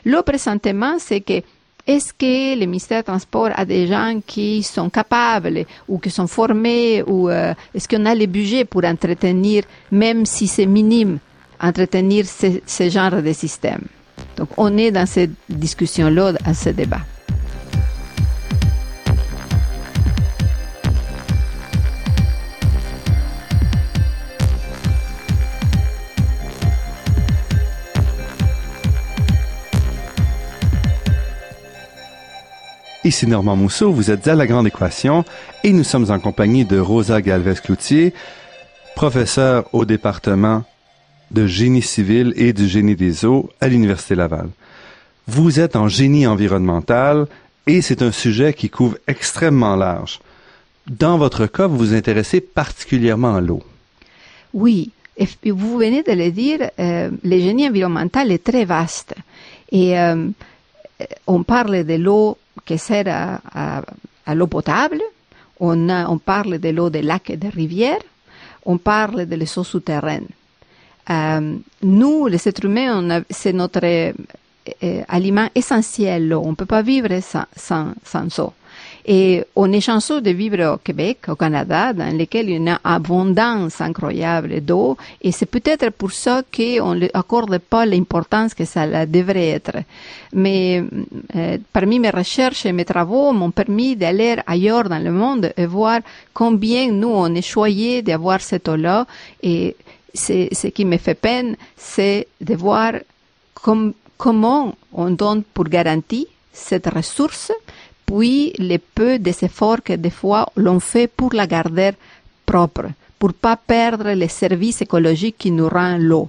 Le 0.05 0.23
présentement, 0.23 0.97
c'est 0.99 1.21
que 1.21 1.43
est-ce 1.87 2.15
que 2.15 2.59
le 2.59 2.65
ministère 2.65 3.01
des 3.01 3.05
Transports 3.05 3.51
a 3.55 3.65
des 3.67 3.87
gens 3.87 4.19
qui 4.27 4.63
sont 4.63 4.89
capables 4.89 5.67
ou 5.87 5.99
qui 5.99 6.11
sont 6.11 6.27
formés 6.27 7.03
ou 7.07 7.29
euh, 7.29 7.53
est-ce 7.75 7.87
qu'on 7.89 8.07
a 8.07 8.15
les 8.15 8.27
budgets 8.27 8.65
pour 8.65 8.85
entretenir, 8.85 9.65
même 9.91 10.25
si 10.25 10.47
c'est 10.47 10.65
minime, 10.65 11.19
entretenir 11.61 12.25
ce, 12.25 12.61
ce 12.67 12.89
genre 12.89 13.21
de 13.21 13.33
système? 13.35 13.83
Donc, 14.37 14.49
on 14.57 14.77
est 14.79 14.91
dans 14.91 15.07
cette 15.07 15.33
discussion-là, 15.51 16.33
à 16.45 16.55
ce 16.55 16.71
débat. 16.71 17.01
Ici 33.05 33.27
Normand 33.27 33.55
Mousseau, 33.55 33.93
vous 33.93 34.11
êtes 34.11 34.27
à 34.29 34.35
La 34.35 34.47
Grande 34.47 34.67
Équation 34.67 35.27
et 35.63 35.75
nous 35.75 35.85
sommes 35.85 36.11
en 36.11 36.19
compagnie 36.19 36.65
de 36.65 36.79
Rosa 36.79 37.21
Galvez-Cloutier, 37.21 38.15
professeure 38.97 39.67
au 39.75 39.85
département 39.85 40.65
de 41.31 41.47
génie 41.47 41.83
civil 41.83 42.33
et 42.37 42.55
du 42.55 42.67
génie 42.67 42.97
des 42.97 43.27
eaux 43.27 43.51
à 43.61 43.69
l'Université 43.69 44.15
Laval. 44.15 44.49
Vous 45.27 45.61
êtes 45.61 45.77
en 45.77 45.87
génie 45.87 46.27
environnemental 46.27 47.27
et 47.67 47.83
c'est 47.83 48.01
un 48.01 48.11
sujet 48.11 48.55
qui 48.55 48.71
couvre 48.71 48.97
extrêmement 49.07 49.77
large. 49.77 50.21
Dans 50.87 51.19
votre 51.19 51.45
cas, 51.47 51.67
vous 51.67 51.77
vous 51.77 51.95
intéressez 51.95 52.41
particulièrement 52.41 53.35
à 53.35 53.43
l'eau. 53.43 53.63
Oui, 54.55 54.93
et 55.19 55.51
vous 55.51 55.77
venez 55.77 56.03
de 56.03 56.13
le 56.13 56.31
dire, 56.31 56.71
euh, 56.79 57.11
le 57.23 57.39
génie 57.39 57.69
environnemental 57.69 58.33
est 58.33 58.45
très 58.45 58.65
vaste. 58.65 59.15
Et 59.71 59.99
euh, 59.99 60.29
on 61.27 61.43
parle 61.43 61.85
de 61.85 61.97
l'eau 61.97 62.39
qui 62.65 62.79
sert 62.79 63.09
à, 63.09 63.41
à, 63.53 63.83
à 64.27 64.35
l'eau 64.35 64.47
potable, 64.47 65.01
on, 65.61 66.19
parle 66.19 66.59
de 66.59 66.69
l'eau 66.71 66.91
des 66.91 67.03
lacs 67.03 67.31
et 67.31 67.37
des 67.37 67.49
rivières, 67.49 68.03
on 68.65 68.79
parle 68.79 69.27
de 69.27 69.37
l'eau 69.37 69.65
souterraine. 69.65 70.27
Euh, 71.11 71.57
nous, 71.83 72.27
les 72.27 72.49
êtres 72.49 72.65
humains, 72.65 73.23
c'est 73.29 73.53
notre 73.53 73.85
euh, 73.85 74.13
aliment 75.09 75.49
essentiel. 75.55 76.33
On 76.35 76.51
ne 76.51 76.55
peut 76.55 76.67
pas 76.67 76.83
vivre 76.83 77.21
sans, 77.21 77.45
sans, 77.57 77.93
sans 78.05 78.39
eau. 78.39 78.53
Et 79.07 79.45
on 79.55 79.71
est 79.73 79.83
chanceux 79.83 80.23
de 80.23 80.31
vivre 80.31 80.75
au 80.75 80.79
Québec, 80.79 81.19
au 81.29 81.37
Canada, 81.37 81.93
dans 81.93 82.17
lequel 82.17 82.47
il 82.47 82.51
y 82.53 82.55
a 82.55 82.57
une 82.57 82.79
abondance 82.83 83.81
incroyable 83.81 84.63
d'eau. 84.63 84.97
Et 85.21 85.31
c'est 85.31 85.47
peut-être 85.47 85.91
pour 85.91 86.13
ça 86.13 86.43
qu'on 86.55 86.95
ne 86.95 87.09
accorde 87.13 87.59
pas 87.59 87.85
l'importance 87.85 88.55
que 88.55 88.65
ça 88.65 89.05
devrait 89.05 89.49
être. 89.49 89.77
Mais 90.33 90.83
euh, 91.37 91.59
parmi 91.73 91.99
mes 91.99 92.11
recherches 92.11 92.65
et 92.65 92.73
mes 92.73 92.87
travaux 92.87 93.33
m'ont 93.33 93.51
permis 93.51 93.95
d'aller 93.95 94.37
ailleurs 94.47 94.89
dans 94.89 95.03
le 95.03 95.13
monde 95.13 95.53
et 95.55 95.67
voir 95.67 96.01
combien 96.33 96.91
nous, 96.91 97.13
on 97.13 97.35
est 97.35 97.43
choyés 97.43 98.01
d'avoir 98.01 98.41
cette 98.41 98.69
eau-là. 98.69 99.07
Et 99.43 99.77
ce 100.15 100.69
qui 100.69 100.85
me 100.87 100.97
fait 100.97 101.15
peine, 101.15 101.57
c'est 101.77 102.29
de 102.41 102.55
voir 102.55 102.93
com 103.55 103.93
comment 104.17 104.75
on 104.93 105.11
donne 105.11 105.43
pour 105.43 105.65
garantie 105.65 106.29
cette 106.53 106.87
ressource 106.87 107.53
puis 108.07 108.53
le 108.59 108.79
peu 108.79 109.19
des 109.19 109.45
efforts 109.45 109.83
que 109.83 109.93
des 109.93 110.11
fois 110.11 110.49
l'on 110.57 110.81
fait 110.81 111.07
pour 111.07 111.33
la 111.35 111.47
garder 111.47 111.93
propre, 112.47 112.87
pour 113.19 113.33
pas 113.33 113.57
perdre 113.57 114.11
les 114.13 114.29
services 114.29 114.83
écologiques 114.83 115.37
qui 115.39 115.51
nous 115.51 115.69
rend 115.69 115.97
l'eau. 115.99 116.29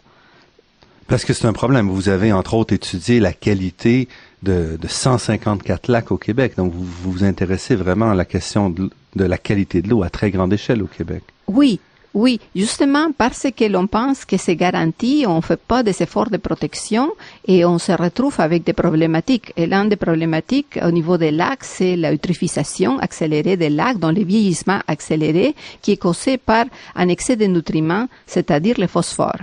Parce 1.08 1.24
que 1.24 1.34
c'est 1.34 1.46
un 1.46 1.54
problème. 1.54 1.90
Vous 1.90 2.10
avez 2.10 2.34
entre 2.34 2.56
autres 2.56 2.74
étudié 2.74 3.20
la 3.20 3.34
qualité 3.34 4.08
de, 4.42 4.78
de 4.82 4.88
154 4.88 5.88
lacs 5.88 6.12
au 6.12 6.18
Québec. 6.18 6.54
Donc 6.58 6.74
vous 6.74 6.86
vous 7.12 7.24
intéressez 7.24 7.76
vraiment 7.76 8.10
à 8.10 8.16
la 8.16 8.26
question 8.26 8.70
de, 8.70 8.90
de 9.16 9.24
la 9.24 9.38
qualité 9.38 9.82
de 9.82 9.90
l'eau 9.90 10.04
à 10.04 10.10
très 10.10 10.32
grande 10.32 10.54
échelle 10.54 10.82
au 10.82 10.88
Québec. 10.88 11.24
Oui, 11.48 11.80
oui, 12.16 12.40
justement 12.56 13.12
parce 13.12 13.48
que 13.54 13.66
l'on 13.66 13.88
pense 13.88 14.24
que 14.24 14.38
c'est 14.38 14.56
garanti, 14.56 15.26
on 15.28 15.36
ne 15.36 15.42
fait 15.42 15.60
pas 15.60 15.84
des 15.84 16.02
efforts 16.02 16.30
de 16.30 16.38
protection 16.38 17.12
et 17.46 17.66
on 17.66 17.78
se 17.78 17.92
retrouve 17.92 18.40
avec 18.40 18.64
des 18.64 18.72
problématiques. 18.72 19.52
Et 19.58 19.68
l'un 19.68 19.84
des 19.84 19.98
problématiques 19.98 20.80
au 20.82 20.92
niveau 20.92 21.18
des 21.18 21.32
lacs, 21.32 21.66
c'est 21.66 21.98
l'eutrophisation 21.98 23.00
accélérée 23.00 23.58
des 23.58 23.70
lacs, 23.70 24.00
dont 24.00 24.14
le 24.14 24.24
vieillissement 24.24 24.80
accéléré, 24.88 25.56
qui 25.82 25.92
est 25.92 25.98
causé 25.98 26.38
par 26.38 26.64
un 26.96 27.10
excès 27.10 27.36
de 27.36 27.48
nutriments, 27.48 28.08
c'est-à-dire 28.26 28.76
le 28.80 28.88
phosphore. 28.88 29.42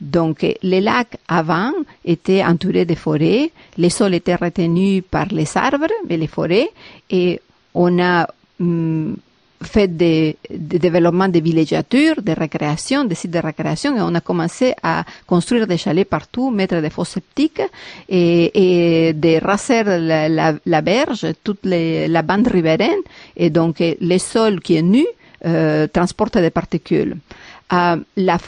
Donc, 0.00 0.46
les 0.62 0.80
lacs 0.80 1.16
avant 1.26 1.72
étaient 2.04 2.44
entourés 2.44 2.84
de 2.84 2.94
forêts, 2.94 3.50
les 3.78 3.90
sols 3.90 4.14
étaient 4.14 4.36
retenus 4.36 5.02
par 5.10 5.26
les 5.32 5.56
arbres 5.56 5.90
et 6.08 6.16
les 6.16 6.28
forêts, 6.28 6.68
et 7.10 7.40
on 7.74 7.98
a 7.98 8.28
hum, 8.60 9.16
fait 9.66 9.88
des, 9.88 10.36
des 10.50 10.78
développements 10.78 11.28
de 11.28 11.40
villégiature, 11.40 12.22
de 12.22 12.32
récréation, 12.32 13.04
des 13.04 13.14
sites 13.14 13.30
de 13.30 13.38
récréation, 13.38 13.96
et 13.96 14.00
on 14.00 14.14
a 14.14 14.20
commencé 14.20 14.74
à 14.82 15.04
construire 15.26 15.66
des 15.66 15.76
chalets 15.76 16.08
partout, 16.08 16.50
mettre 16.50 16.80
des 16.80 16.90
fosses 16.90 17.10
septiques 17.10 17.62
et, 18.08 19.08
et 19.08 19.12
de 19.12 19.44
raser 19.44 19.82
la, 19.84 20.80
berge, 20.82 21.26
toute 21.44 21.64
la 21.64 22.22
bande 22.22 22.48
riveraine, 22.48 23.02
et 23.36 23.50
donc 23.50 23.76
le 23.80 24.18
sol 24.18 24.60
qui 24.60 24.76
est 24.76 24.82
nu 24.82 25.04
euh, 25.44 25.86
transporte 25.86 26.38
des 26.38 26.50
particules. 26.50 27.16
Euh, 27.72 27.96
la 28.16 28.38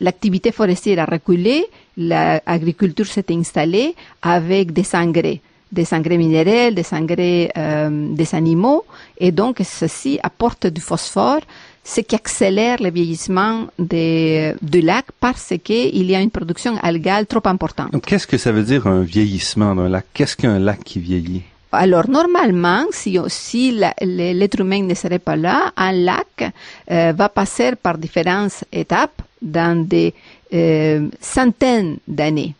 l'activité 0.00 0.48
la, 0.50 0.52
forestière 0.52 1.00
a 1.00 1.04
reculé, 1.06 1.64
l'agriculture 1.96 3.06
s'est 3.06 3.24
installée 3.30 3.94
avec 4.22 4.72
des 4.72 4.86
engrais 4.94 5.40
des 5.78 5.88
engrais 5.96 6.16
minéraux, 6.24 6.70
des 6.80 6.88
engrais 6.92 7.50
euh, 7.56 8.14
des 8.20 8.30
animaux, 8.34 8.84
et 9.18 9.32
donc 9.32 9.54
ceci 9.64 10.12
apporte 10.22 10.66
du 10.76 10.80
phosphore, 10.80 11.42
ce 11.84 12.00
qui 12.00 12.14
accélère 12.14 12.78
le 12.80 12.90
vieillissement 12.90 13.66
des, 13.78 14.54
du 14.62 14.80
lac 14.80 15.06
parce 15.20 15.52
qu'il 15.62 16.10
y 16.10 16.14
a 16.14 16.20
une 16.20 16.30
production 16.30 16.74
algale 16.82 17.26
trop 17.26 17.46
importante. 17.54 17.90
Qu'est-ce 18.06 18.26
que 18.26 18.38
ça 18.38 18.52
veut 18.52 18.62
dire 18.62 18.86
un 18.86 19.02
vieillissement 19.02 19.74
d'un 19.74 19.88
lac? 19.88 20.06
Qu'est-ce 20.14 20.36
qu'un 20.36 20.58
lac 20.58 20.82
qui 20.82 20.98
vieillit? 20.98 21.42
Alors 21.72 22.08
normalement, 22.08 22.84
si, 22.90 23.18
si 23.28 23.72
l'être 24.00 24.60
humain 24.60 24.82
ne 24.82 24.94
serait 24.94 25.18
pas 25.18 25.36
là, 25.36 25.72
un 25.76 25.92
lac 25.92 26.52
euh, 26.90 27.12
va 27.12 27.28
passer 27.28 27.72
par 27.74 27.98
différentes 27.98 28.64
étapes 28.72 29.20
dans 29.42 29.76
des 29.86 30.14
euh, 30.54 31.08
centaines 31.20 31.98
d'années. 32.06 32.54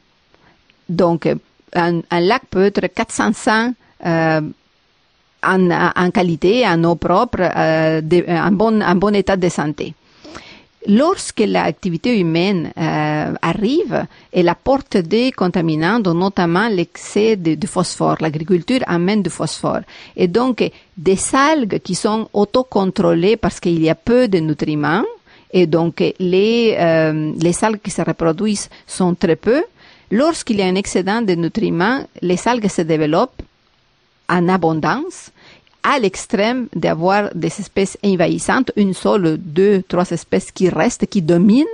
Donc 0.89 1.29
un, 1.75 2.21
lac 2.21 2.43
peut 2.51 2.67
être 2.67 2.87
400 2.87 3.73
euh, 4.07 4.41
en, 5.43 6.11
qualité, 6.11 6.67
en 6.67 6.83
eau 6.85 6.95
propre, 6.95 7.41
euh, 7.41 8.01
en, 8.29 8.53
bon, 8.53 9.15
état 9.15 9.37
de 9.37 9.49
santé. 9.49 9.95
Lorsque 10.87 11.41
l'activité 11.41 12.19
humaine 12.19 12.71
euh, 12.77 13.33
arrive, 13.41 14.07
elle 14.31 14.51
apporte 14.51 14.99
des 14.99 15.33
contaminants, 15.33 15.99
dont 15.99 16.13
notamment 16.13 16.69
l'excès 16.69 17.37
de, 17.37 17.67
phosphore. 17.67 18.17
L'agriculture 18.21 18.81
amène 18.87 19.23
du 19.23 19.31
phosphore. 19.31 19.81
Et 20.15 20.29
donc, 20.29 20.71
des 20.97 21.19
algues 21.33 21.79
qui 21.79 21.95
sont 21.95 22.29
autocontrôlées 22.35 23.39
parce 23.39 23.61
qu'il 23.61 23.83
y 23.83 23.89
a 23.89 23.95
peu 23.95 24.29
de 24.29 24.39
nutriments, 24.39 25.05
et 25.51 25.67
donc 25.67 26.03
les, 26.19 26.77
euh, 26.79 27.33
les 27.41 27.65
algues 27.65 27.81
qui 27.81 27.91
se 27.91 28.03
reproduisent 28.03 28.69
sont 28.87 29.15
très 29.15 29.37
peu, 29.37 29.63
Lorsqu'il 30.15 30.59
y 30.59 30.63
a 30.63 30.67
un 30.67 30.77
excédent 30.77 31.23
de 31.23 31.35
nutriments, 31.35 32.07
les 32.23 32.47
algues 32.47 32.69
se 32.69 32.83
développent 32.83 33.43
en 34.29 34.49
abondance 34.49 35.33
à 35.83 35.99
l'extrême 35.99 36.69
d'avoir 36.73 37.35
des 37.35 37.49
espèces 37.49 37.99
envahissantes, 38.05 38.71
une 38.77 38.95
seule, 38.95 39.39
deux, 39.39 39.83
trois 39.89 40.09
espèces 40.13 40.53
qui 40.53 40.69
restent, 40.69 41.07
qui 41.07 41.21
dominent 41.21 41.67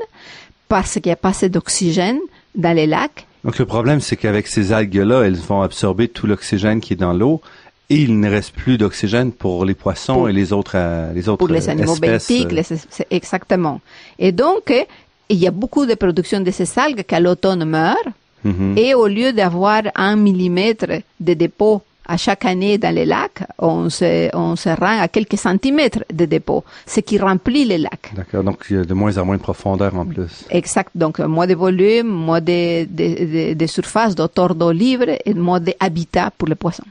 parce 0.71 0.95
qu'il 0.95 1.11
n'y 1.11 1.13
a 1.13 1.17
pas 1.17 1.29
assez 1.29 1.51
d'oxygène 1.51 2.19
dans 2.55 2.75
les 2.75 2.87
lacs. 2.87 3.27
Donc 3.45 3.59
le 3.59 3.67
problème, 3.67 4.01
c'est 4.01 4.17
qu'avec 4.17 4.47
ces 4.47 4.73
algues-là, 4.73 5.25
elles 5.25 5.37
vont 5.37 5.61
absorber 5.61 6.09
tout 6.09 6.27
l'oxygène 6.27 6.81
qui 6.81 6.95
est 6.95 6.97
dans 6.97 7.13
l'eau 7.13 7.43
et 7.91 7.97
il 7.97 8.19
ne 8.21 8.31
reste 8.31 8.55
plus 8.55 8.79
d'oxygène 8.79 9.33
pour 9.33 9.67
les 9.67 9.75
poissons 9.75 10.15
pour, 10.15 10.29
et 10.31 10.33
les 10.33 10.55
autres, 10.55 10.77
euh, 10.77 11.13
les 11.13 11.29
autres 11.29 11.45
pour 11.45 11.49
les 11.49 11.69
animaux 11.69 11.93
espèces. 11.93 12.27
Benthiques, 12.27 12.53
les, 12.53 12.65
exactement. 13.11 13.83
Et 14.19 14.33
donc, 14.33 14.73
il 15.29 15.37
y 15.37 15.47
a 15.47 15.51
beaucoup 15.51 15.85
de 15.85 15.95
production 15.95 16.41
de 16.41 16.51
ces 16.51 16.79
algues 16.79 17.03
qui 17.03 17.15
à 17.15 17.21
l'automne 17.21 17.67
meurent. 17.67 18.09
Mm 18.45 18.53
-hmm. 18.53 18.79
Et 18.79 18.95
au 18.95 19.07
lieu 19.07 19.33
d'avoir 19.33 19.83
un 19.95 20.17
millimètre 20.17 21.03
de 21.19 21.35
dépôt 21.35 21.83
à 22.07 22.17
chaque 22.17 22.45
année 22.45 22.77
dans 22.79 22.95
les 22.95 23.05
lacs, 23.05 23.43
on 23.59 23.89
se, 23.89 24.35
on 24.35 24.57
se 24.57 24.69
rend 24.71 24.99
à 25.01 25.09
quelques 25.09 25.39
centimètres 25.39 26.05
de 26.13 26.25
dépôt, 26.25 26.65
ce 26.87 27.01
qui 27.01 27.19
remplit 27.19 27.65
les 27.65 27.79
lacs. 27.79 28.09
D'accord, 28.17 28.43
donc 28.43 28.59
il 28.69 28.77
y 28.77 28.81
a 28.81 28.85
de 28.85 28.95
moins 28.95 29.17
en 29.19 29.25
moins 29.25 29.37
de 29.37 29.43
profondeur 29.43 29.95
en 29.95 30.05
plus. 30.05 30.45
Exact, 30.51 30.91
donc 30.95 31.21
moins 31.21 31.47
de 31.47 31.55
volume, 31.55 32.09
moins 32.09 32.41
de, 32.41 32.85
de, 32.85 33.07
de, 33.35 33.55
de 33.55 33.67
surface, 33.67 34.15
d'auteur 34.17 34.51
d'eau 34.57 34.73
libre 34.73 35.11
et 35.25 35.35
moins 35.35 35.61
d'habitat 35.61 36.33
pour 36.37 36.49
les 36.49 36.57
poissons. 36.57 36.91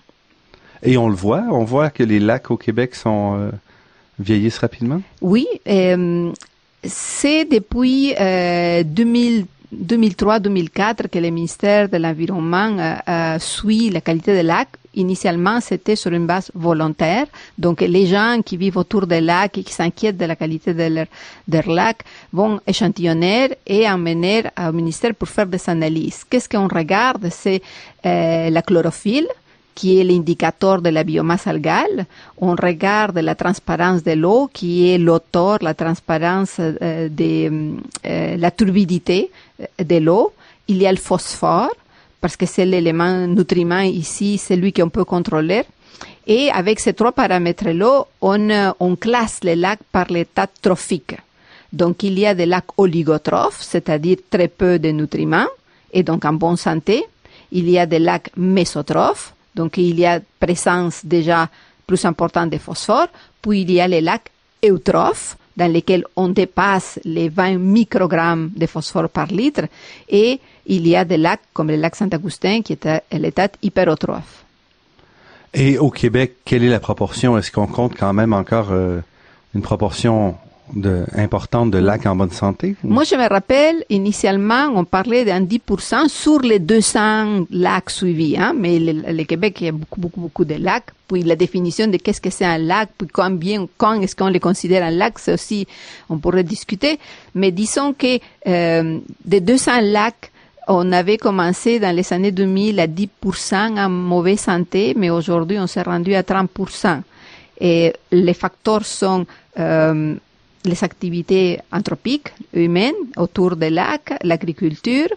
Et 0.84 0.96
on 0.98 1.10
le 1.10 1.16
voit, 1.16 1.44
on 1.52 1.66
voit 1.66 1.90
que 1.90 2.04
les 2.04 2.20
lacs 2.20 2.50
au 2.52 2.58
Québec 2.58 2.96
sont 2.96 3.36
euh, 3.38 3.52
vieillissent 4.20 4.60
rapidement? 4.60 5.02
Oui, 5.22 5.48
euh, 5.68 6.32
c'est 6.84 7.46
depuis 7.46 8.14
euh, 8.20 8.84
2000 8.84 9.46
2003-2004 9.76 11.10
que 11.10 11.20
le 11.20 11.30
ministère 11.30 11.90
de 11.90 11.98
l'Environnement 11.98 12.78
euh, 12.80 12.96
euh, 13.08 13.40
suit 13.40 13.90
la 13.90 14.02
qualité 14.02 14.34
des 14.34 14.44
lacs. 14.44 14.70
Initialement, 14.96 15.62
c'était 15.62 15.96
sur 15.96 16.12
une 16.12 16.26
base 16.26 16.52
volontaire. 16.56 17.28
Donc, 17.58 17.82
les 17.82 18.08
gens 18.08 18.42
qui 18.44 18.58
vivent 18.58 18.78
autour 18.78 19.06
des 19.06 19.22
lacs 19.22 19.58
et 19.60 19.64
qui 19.64 19.72
s'inquiètent 19.72 20.18
de 20.18 20.26
la 20.26 20.36
qualité 20.36 20.74
de 20.74 20.84
leur, 20.84 21.06
de 21.48 21.58
leur 21.58 21.70
lac 21.70 22.04
vont 22.34 22.60
échantillonner 22.66 23.52
et 23.68 23.88
emmener 23.88 24.46
au 24.58 24.72
ministère 24.72 25.14
pour 25.14 25.28
faire 25.30 25.46
des 25.46 25.70
analyses. 25.70 26.24
Qu'est-ce 26.28 26.50
qu'on 26.50 26.68
regarde? 26.68 27.28
C'est 27.30 27.62
euh, 28.06 28.50
la 28.50 28.62
chlorophylle, 28.64 29.28
qui 29.80 29.98
est 29.98 30.04
l'indicateur 30.04 30.82
de 30.82 30.90
la 30.90 31.06
biomasse 31.06 31.48
algale. 31.48 32.06
On 32.38 32.54
regarde 32.54 33.18
la 33.20 33.34
transparence 33.36 34.04
de 34.04 34.12
l'eau, 34.12 34.50
qui 34.52 34.90
est 34.90 34.98
l'auteur, 34.98 35.60
la 35.62 35.74
transparence 35.74 36.58
euh, 36.60 37.08
de 37.08 37.76
euh, 38.06 38.36
la 38.36 38.52
turbidité 38.52 39.32
de 39.78 39.98
l'eau. 39.98 40.34
Il 40.68 40.78
y 40.78 40.88
a 40.88 40.92
le 40.92 40.98
phosphore, 40.98 41.74
parce 42.22 42.36
que 42.36 42.46
c'est 42.46 42.66
l'élément 42.66 43.28
nutriment 43.28 43.80
ici, 43.80 44.38
c'est 44.38 44.56
lui 44.56 44.74
qu'on 44.74 44.90
peut 44.90 45.06
contrôler. 45.06 45.64
Et 46.28 46.52
avec 46.52 46.80
ces 46.80 46.94
trois 46.94 47.12
paramètres-là, 47.12 48.06
on, 48.22 48.50
euh, 48.50 48.72
on 48.80 48.96
classe 48.96 49.40
les 49.44 49.56
lacs 49.56 49.84
par 49.92 50.06
l'état 50.10 50.48
trophique. 50.62 51.16
Donc, 51.74 52.04
il 52.04 52.18
y 52.18 52.26
a 52.26 52.34
des 52.34 52.46
lacs 52.46 52.78
oligotrophes, 52.78 53.62
c'est-à-dire 53.62 54.18
très 54.30 54.48
peu 54.48 54.80
de 54.80 54.90
nutriments, 54.90 55.48
et 55.92 56.04
donc 56.04 56.26
en 56.26 56.34
bonne 56.34 56.58
santé. 56.58 57.04
Il 57.52 57.70
y 57.70 57.80
a 57.80 57.86
des 57.86 58.00
lacs 58.00 58.32
mésotrophes, 58.38 59.34
donc 59.56 59.78
il 59.78 60.00
y 60.00 60.06
a 60.06 60.20
présence 60.40 61.04
déjà 61.04 61.50
plus 61.88 62.06
importante 62.06 62.52
de 62.52 62.58
phosphore. 62.60 63.08
Puis 63.42 63.62
il 63.62 63.72
y 63.72 63.82
a 63.82 63.88
les 63.88 64.02
lacs 64.02 64.30
eutrophes, 64.64 65.36
dans 65.60 65.72
lesquels 65.72 66.06
on 66.16 66.30
dépasse 66.30 67.00
les 67.04 67.28
20 67.30 67.58
microgrammes 67.58 68.50
de 68.56 68.66
phosphore 68.66 69.10
par 69.10 69.28
litre. 69.28 69.64
Et 70.08 70.40
il 70.66 70.88
y 70.88 70.96
a 70.96 71.04
des 71.04 71.18
lacs 71.18 71.42
comme 71.54 71.68
le 71.68 71.76
lac 71.76 71.96
Saint-Augustin 71.96 72.62
qui 72.62 72.74
est 72.74 72.86
à 72.86 73.02
l'état 73.12 73.50
hyperotrophe. 73.62 74.46
Et 75.54 75.78
au 75.78 75.90
Québec, 75.90 76.38
quelle 76.46 76.64
est 76.64 76.70
la 76.70 76.80
proportion? 76.80 77.38
Est-ce 77.38 77.52
qu'on 77.52 77.68
compte 77.68 77.96
quand 77.98 78.14
même 78.14 78.34
encore 78.34 78.70
euh, 78.72 79.02
une 79.54 79.62
proportion 79.62 80.36
de, 80.74 81.06
importante 81.16 81.72
de 81.72 81.78
lacs 81.78 82.06
en 82.06 82.16
bonne 82.16 82.32
santé? 82.32 82.76
Moi, 82.84 83.04
je 83.04 83.16
me 83.16 83.28
rappelle, 83.28 83.84
initialement, 83.90 84.70
on 84.76 84.86
parlait 84.86 85.26
d'un 85.26 85.42
10% 85.42 86.08
sur 86.08 86.40
les 86.40 86.60
200 86.60 87.46
lacs 87.52 87.90
suivis, 87.90 88.38
hein, 88.38 88.54
mais 88.58 88.80
le, 88.80 89.24
Québec, 89.24 89.58
il 89.62 89.66
y 89.66 89.70
a 89.70 89.72
beaucoup, 89.72 90.00
beaucoup, 90.00 90.22
beaucoup 90.22 90.46
de 90.46 90.56
lacs. 90.56 90.92
Puis 91.08 91.24
la 91.24 91.36
définition 91.36 91.88
de 91.88 91.98
qu'est-ce 91.98 92.22
que 92.22 92.30
c'est 92.30 92.46
un 92.46 92.60
lac, 92.60 92.90
puis 92.98 93.08
combien, 93.08 93.68
quand 93.78 94.00
est-ce 94.02 94.16
qu'on 94.16 94.28
les 94.28 94.40
considère 94.40 94.84
un 94.84 94.92
lac, 94.92 95.18
c'est 95.18 95.34
aussi, 95.34 95.68
on 96.10 96.18
pourrait 96.18 96.44
discuter. 96.44 97.00
Mais 97.34 97.52
disons 97.52 97.94
que 97.94 98.20
euh, 98.48 99.00
des 99.26 99.42
200 99.42 99.82
lacs, 99.84 100.32
on 100.68 100.92
avait 100.92 101.18
commencé 101.18 101.80
dans 101.80 101.96
les 101.96 102.14
années 102.14 102.32
2000 102.32 102.80
à 102.80 102.86
10% 102.86 103.80
en 103.80 103.90
mauvaise 103.90 104.40
santé, 104.40 104.94
mais 104.96 105.10
aujourd'hui, 105.10 105.58
on 105.58 105.66
s'est 105.66 105.82
rendu 105.82 106.14
à 106.14 106.22
30%. 106.22 107.02
Et 107.60 107.94
les 108.12 108.34
facteurs 108.34 108.86
sont 108.86 109.26
euh, 109.58 110.16
les 110.66 110.84
activités 110.84 111.60
anthropiques 111.72 112.34
humaines 112.54 112.96
autour 113.18 113.56
des 113.56 113.70
lacs, 113.70 114.14
l'agriculture, 114.24 115.10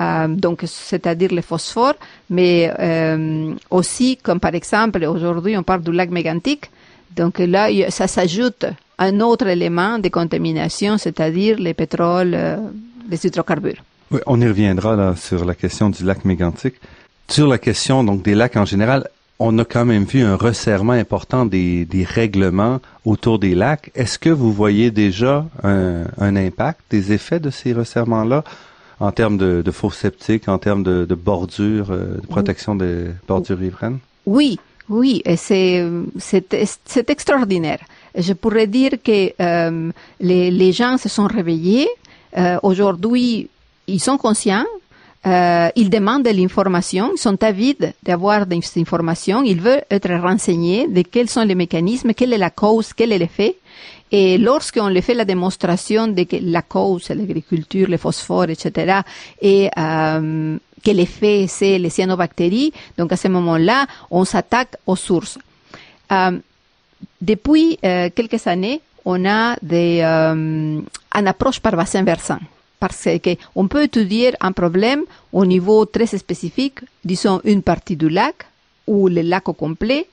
euh, 0.00 0.28
donc 0.28 0.62
c'est-à-dire 0.66 1.32
le 1.32 1.42
phosphore, 1.42 1.94
mais 2.30 2.72
euh, 2.78 3.54
aussi 3.70 4.16
comme 4.16 4.40
par 4.40 4.54
exemple 4.54 5.04
aujourd'hui 5.04 5.56
on 5.56 5.62
parle 5.62 5.82
du 5.82 5.92
lac 5.92 6.10
mégantique, 6.10 6.70
donc 7.14 7.38
là 7.38 7.68
ça 7.90 8.06
s'ajoute 8.06 8.66
un 8.98 9.20
autre 9.20 9.46
élément 9.46 9.98
de 9.98 10.08
contamination, 10.08 10.98
c'est-à-dire 10.98 11.58
les 11.58 11.74
pétroles, 11.74 12.34
euh, 12.34 12.56
les 13.10 13.26
hydrocarbures. 13.26 13.82
Oui, 14.10 14.20
on 14.26 14.40
y 14.40 14.46
reviendra 14.46 14.96
là 14.96 15.14
sur 15.16 15.44
la 15.44 15.54
question 15.54 15.90
du 15.90 16.04
lac 16.04 16.24
mégantique. 16.24 16.76
Sur 17.28 17.48
la 17.48 17.58
question 17.58 18.04
donc 18.04 18.22
des 18.22 18.34
lacs 18.34 18.56
en 18.56 18.64
général, 18.64 19.08
on 19.38 19.58
a 19.58 19.64
quand 19.64 19.84
même 19.84 20.04
vu 20.04 20.22
un 20.22 20.36
resserrement 20.36 20.92
important 20.92 21.44
des, 21.44 21.84
des 21.84 22.04
règlements 22.04 22.80
autour 23.04 23.38
des 23.38 23.54
lacs. 23.54 23.90
Est-ce 23.94 24.18
que 24.18 24.30
vous 24.30 24.52
voyez 24.52 24.90
déjà 24.90 25.46
un, 25.62 26.36
impact, 26.36 26.80
des 26.90 27.12
effets 27.12 27.40
de 27.40 27.50
ces 27.50 27.72
resserrements-là 27.72 28.44
en 28.98 29.12
termes 29.12 29.36
de, 29.36 29.60
de 29.62 29.70
faux 29.70 29.90
sceptiques, 29.90 30.48
en 30.48 30.58
termes 30.58 30.82
de, 30.82 31.04
de 31.04 31.14
bordures, 31.14 31.90
euh, 31.90 32.16
de 32.22 32.26
protection 32.26 32.74
des 32.74 33.08
bordures 33.28 33.58
riveraines? 33.58 33.98
Oui, 34.24 34.58
oui, 34.88 35.22
c'est 35.36 35.84
extraordinaire. 37.10 37.80
Je 38.16 38.32
pourrais 38.32 38.66
dire 38.66 38.92
que 39.04 39.32
euh, 39.38 39.92
les, 40.20 40.50
les 40.50 40.72
gens 40.72 40.96
se 40.96 41.10
sont 41.10 41.26
réveillés. 41.26 41.88
Euh, 42.38 42.58
aujourd'hui, 42.62 43.50
ils 43.86 44.00
sont 44.00 44.16
conscients 44.16 44.64
euh, 45.26 45.68
ils 45.74 45.90
demandent 45.90 46.24
de 46.24 46.30
l'information, 46.30 47.10
ils 47.14 47.18
sont 47.18 47.42
avides 47.42 47.92
d'avoir 48.02 48.46
des 48.46 48.60
informations, 48.76 49.42
ils 49.42 49.60
veulent 49.60 49.82
être 49.90 50.12
renseignés 50.14 50.86
de 50.86 51.02
quels 51.02 51.28
sont 51.28 51.42
les 51.42 51.56
mécanismes, 51.56 52.14
quelle 52.14 52.32
est 52.32 52.38
la 52.38 52.50
cause, 52.50 52.92
quel 52.92 53.12
est 53.12 53.18
l'effet. 53.18 53.56
Et 54.12 54.38
lorsqu'on 54.38 54.86
les 54.86 55.02
fait 55.02 55.14
la 55.14 55.24
démonstration 55.24 56.06
de 56.06 56.22
que 56.22 56.36
la 56.40 56.62
cause, 56.62 57.08
l'agriculture, 57.08 57.88
le 57.88 57.96
phosphore, 57.96 58.44
etc., 58.50 59.00
et 59.42 59.68
euh, 59.76 60.56
que 60.84 60.90
l'effet, 60.92 61.46
c'est 61.48 61.78
les 61.78 61.90
cyanobactéries, 61.90 62.72
donc 62.96 63.12
à 63.12 63.16
ce 63.16 63.26
moment-là, 63.26 63.86
on 64.12 64.24
s'attaque 64.24 64.76
aux 64.86 64.94
sources. 64.94 65.38
Euh, 66.12 66.38
depuis 67.20 67.78
euh, 67.84 68.10
quelques 68.14 68.46
années, 68.46 68.80
on 69.04 69.24
a 69.24 69.56
des, 69.60 70.00
euh, 70.02 70.80
une 71.14 71.26
approche 71.26 71.58
par 71.58 71.74
bassin 71.76 72.04
versant 72.04 72.38
parce 72.78 73.08
qu'on 73.22 73.68
peut 73.68 73.84
étudier 73.84 74.34
un 74.40 74.52
problème 74.52 75.02
au 75.32 75.46
niveau 75.46 75.84
très 75.86 76.06
spécifique, 76.06 76.80
disons 77.04 77.40
une 77.44 77.62
partie 77.62 77.96
du 77.96 78.08
lac, 78.08 78.46
ou 78.86 79.08
le 79.08 79.22
lac 79.22 79.48
au 79.48 79.52
complet, 79.52 80.06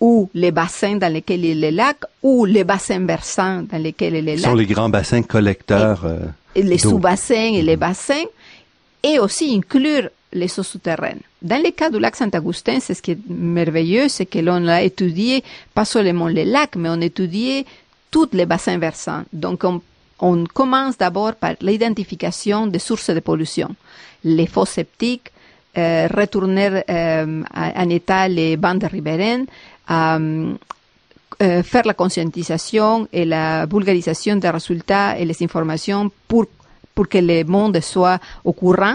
ou 0.00 0.28
les 0.34 0.50
bassins 0.50 0.96
dans 0.96 1.12
lesquels 1.12 1.44
il 1.44 1.64
est 1.64 1.70
le 1.70 1.76
lac, 1.76 1.98
ou 2.22 2.44
les 2.44 2.64
bassins 2.64 3.04
versants 3.06 3.62
dans 3.62 3.78
lesquels 3.78 4.14
il 4.14 4.28
est 4.28 4.36
le 4.36 4.36
lac. 4.36 4.38
Ce 4.38 4.44
sont 4.44 4.54
les 4.54 4.66
grands 4.66 4.88
bassins 4.88 5.22
collecteurs. 5.22 6.04
Euh, 6.04 6.18
et 6.54 6.62
les 6.62 6.78
sous-bassins 6.78 7.54
et 7.54 7.62
les 7.62 7.76
bassins, 7.76 8.24
et 9.02 9.18
aussi 9.18 9.54
inclure 9.54 10.08
les 10.32 10.58
eaux 10.58 10.62
souterraines. 10.62 11.20
Dans 11.40 11.62
le 11.62 11.70
cas 11.70 11.90
du 11.90 11.98
lac 11.98 12.16
Saint-Augustin, 12.16 12.78
c'est 12.80 12.94
ce 12.94 13.02
qui 13.02 13.12
est 13.12 13.18
merveilleux, 13.28 14.08
c'est 14.08 14.26
que 14.26 14.38
l'on 14.38 14.66
a 14.68 14.82
étudié 14.82 15.42
pas 15.74 15.84
seulement 15.84 16.28
les 16.28 16.44
lacs, 16.44 16.76
mais 16.76 16.88
on 16.88 17.00
a 17.00 17.04
étudié 17.04 17.66
tous 18.10 18.28
les 18.32 18.46
bassins 18.46 18.78
versants. 18.78 19.22
Donc, 19.32 19.64
on 19.64 19.80
on 20.18 20.44
commence 20.44 20.98
d'abord 20.98 21.34
par 21.34 21.54
l'identification 21.60 22.66
des 22.66 22.78
sources 22.78 23.10
de 23.10 23.20
pollution. 23.20 23.74
Les 24.24 24.46
fosses 24.46 24.70
septiques, 24.70 25.30
euh, 25.76 26.06
retourner 26.14 26.82
euh, 26.88 27.42
en 27.54 27.88
état 27.88 28.28
les 28.28 28.56
bandes 28.56 28.84
riveraines, 28.84 29.46
euh, 29.90 30.54
faire 31.38 31.86
la 31.86 31.94
conscientisation 31.94 33.08
et 33.12 33.24
la 33.24 33.66
vulgarisation 33.66 34.36
des 34.36 34.50
résultats 34.50 35.18
et 35.18 35.24
les 35.24 35.42
informations 35.42 36.10
pour, 36.28 36.46
pour 36.94 37.08
que 37.08 37.18
le 37.18 37.42
monde 37.44 37.80
soit 37.80 38.20
au 38.44 38.52
courant. 38.52 38.94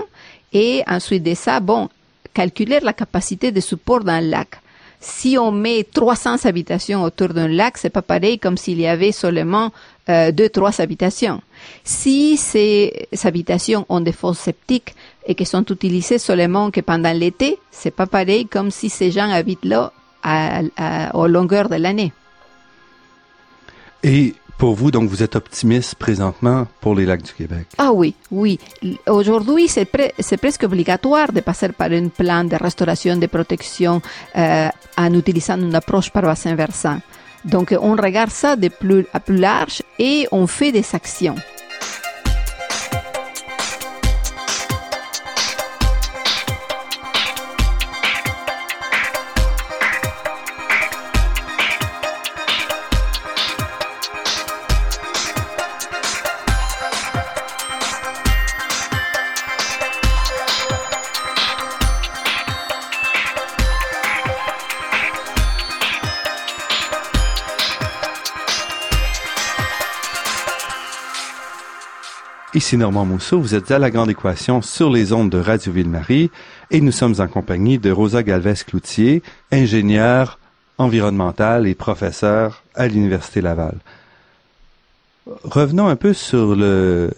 Et 0.53 0.83
ensuite 0.87 1.23
de 1.23 1.33
ça, 1.33 1.59
bon, 1.59 1.89
calculer 2.33 2.79
la 2.81 2.93
capacité 2.93 3.51
de 3.51 3.59
support 3.59 4.03
d'un 4.03 4.21
lac 4.21 4.59
si 4.99 5.37
on 5.37 5.51
met 5.51 5.83
300 5.83 6.45
habitations 6.45 7.03
autour 7.03 7.29
d'un 7.29 7.47
lac, 7.47 7.77
c'est 7.77 7.89
pas 7.89 8.01
pareil 8.01 8.39
comme 8.39 8.57
s'il 8.57 8.79
y 8.79 8.87
avait 8.87 9.11
seulement 9.11 9.71
euh, 10.09 10.31
deux, 10.31 10.49
trois 10.49 10.79
habitations. 10.81 11.41
Si 11.83 12.37
ces 12.37 13.07
habitations 13.23 13.85
ont 13.89 14.01
des 14.01 14.11
fosses 14.11 14.39
septiques 14.39 14.95
et 15.25 15.35
qui 15.35 15.45
sont 15.45 15.65
utilisées 15.69 16.19
seulement 16.19 16.71
que 16.71 16.81
pendant 16.81 17.13
l'été, 17.13 17.59
c'est 17.71 17.91
pas 17.91 18.07
pareil 18.07 18.45
comme 18.47 18.71
si 18.71 18.89
ces 18.89 19.11
gens 19.11 19.29
habitent 19.29 19.65
là 19.65 19.91
à, 20.23 20.61
à, 20.77 21.11
de 21.11 21.75
l'année. 21.75 22.11
Et 24.03 24.33
pour 24.57 24.73
vous, 24.73 24.89
donc, 24.89 25.07
vous 25.09 25.21
êtes 25.21 25.35
optimiste 25.35 25.95
présentement 25.95 26.65
pour 26.81 26.95
les 26.95 27.05
lacs 27.05 27.21
du 27.21 27.33
Québec? 27.33 27.67
Ah 27.77 27.91
oui, 27.91 28.15
oui. 28.31 28.59
Aujourd'hui, 29.07 29.67
c'est 29.67 29.85
pre 29.85 30.11
presque 30.41 30.63
obligatoire 30.63 31.31
de 31.31 31.41
passer 31.41 31.69
par 31.69 31.91
un 31.91 32.07
plan 32.07 32.43
de 32.43 32.55
restauration, 32.55 33.17
de 33.17 33.27
protection 33.27 34.01
euh, 34.35 34.69
en 34.97 35.13
utilisant 35.13 35.59
une 35.59 35.75
approche 35.75 36.09
par 36.09 36.23
bassin 36.23 36.55
versant. 36.55 36.99
Donc, 37.45 37.75
on 37.79 37.95
regarde 37.95 38.31
ça 38.31 38.55
de 38.55 38.67
plus, 38.67 39.05
à 39.13 39.19
plus 39.19 39.37
large 39.37 39.81
et 39.99 40.27
on 40.31 40.47
fait 40.47 40.71
des 40.71 40.85
actions. 40.93 41.35
Ici 72.57 72.75
Normand 72.75 73.05
Mousseau, 73.05 73.39
vous 73.39 73.53
êtes 73.53 73.69
à 73.69 73.77
la 73.77 73.91
Grande 73.91 74.09
Équation 74.09 74.63
sur 74.63 74.89
les 74.89 75.13
ondes 75.13 75.29
de 75.29 75.37
Radio 75.37 75.71
Ville-Marie 75.71 76.31
et 76.71 76.81
nous 76.81 76.91
sommes 76.91 77.13
en 77.19 77.27
compagnie 77.27 77.77
de 77.77 77.91
Rosa 77.91 78.23
Galvez-Cloutier, 78.23 79.21
ingénieure 79.51 80.39
environnementale 80.79 81.67
et 81.67 81.75
professeure 81.75 82.63
à 82.73 82.87
l'Université 82.87 83.41
Laval. 83.41 83.77
Revenons 85.43 85.85
un 85.87 85.95
peu 85.95 86.13
sur 86.13 86.55
le 86.55 87.11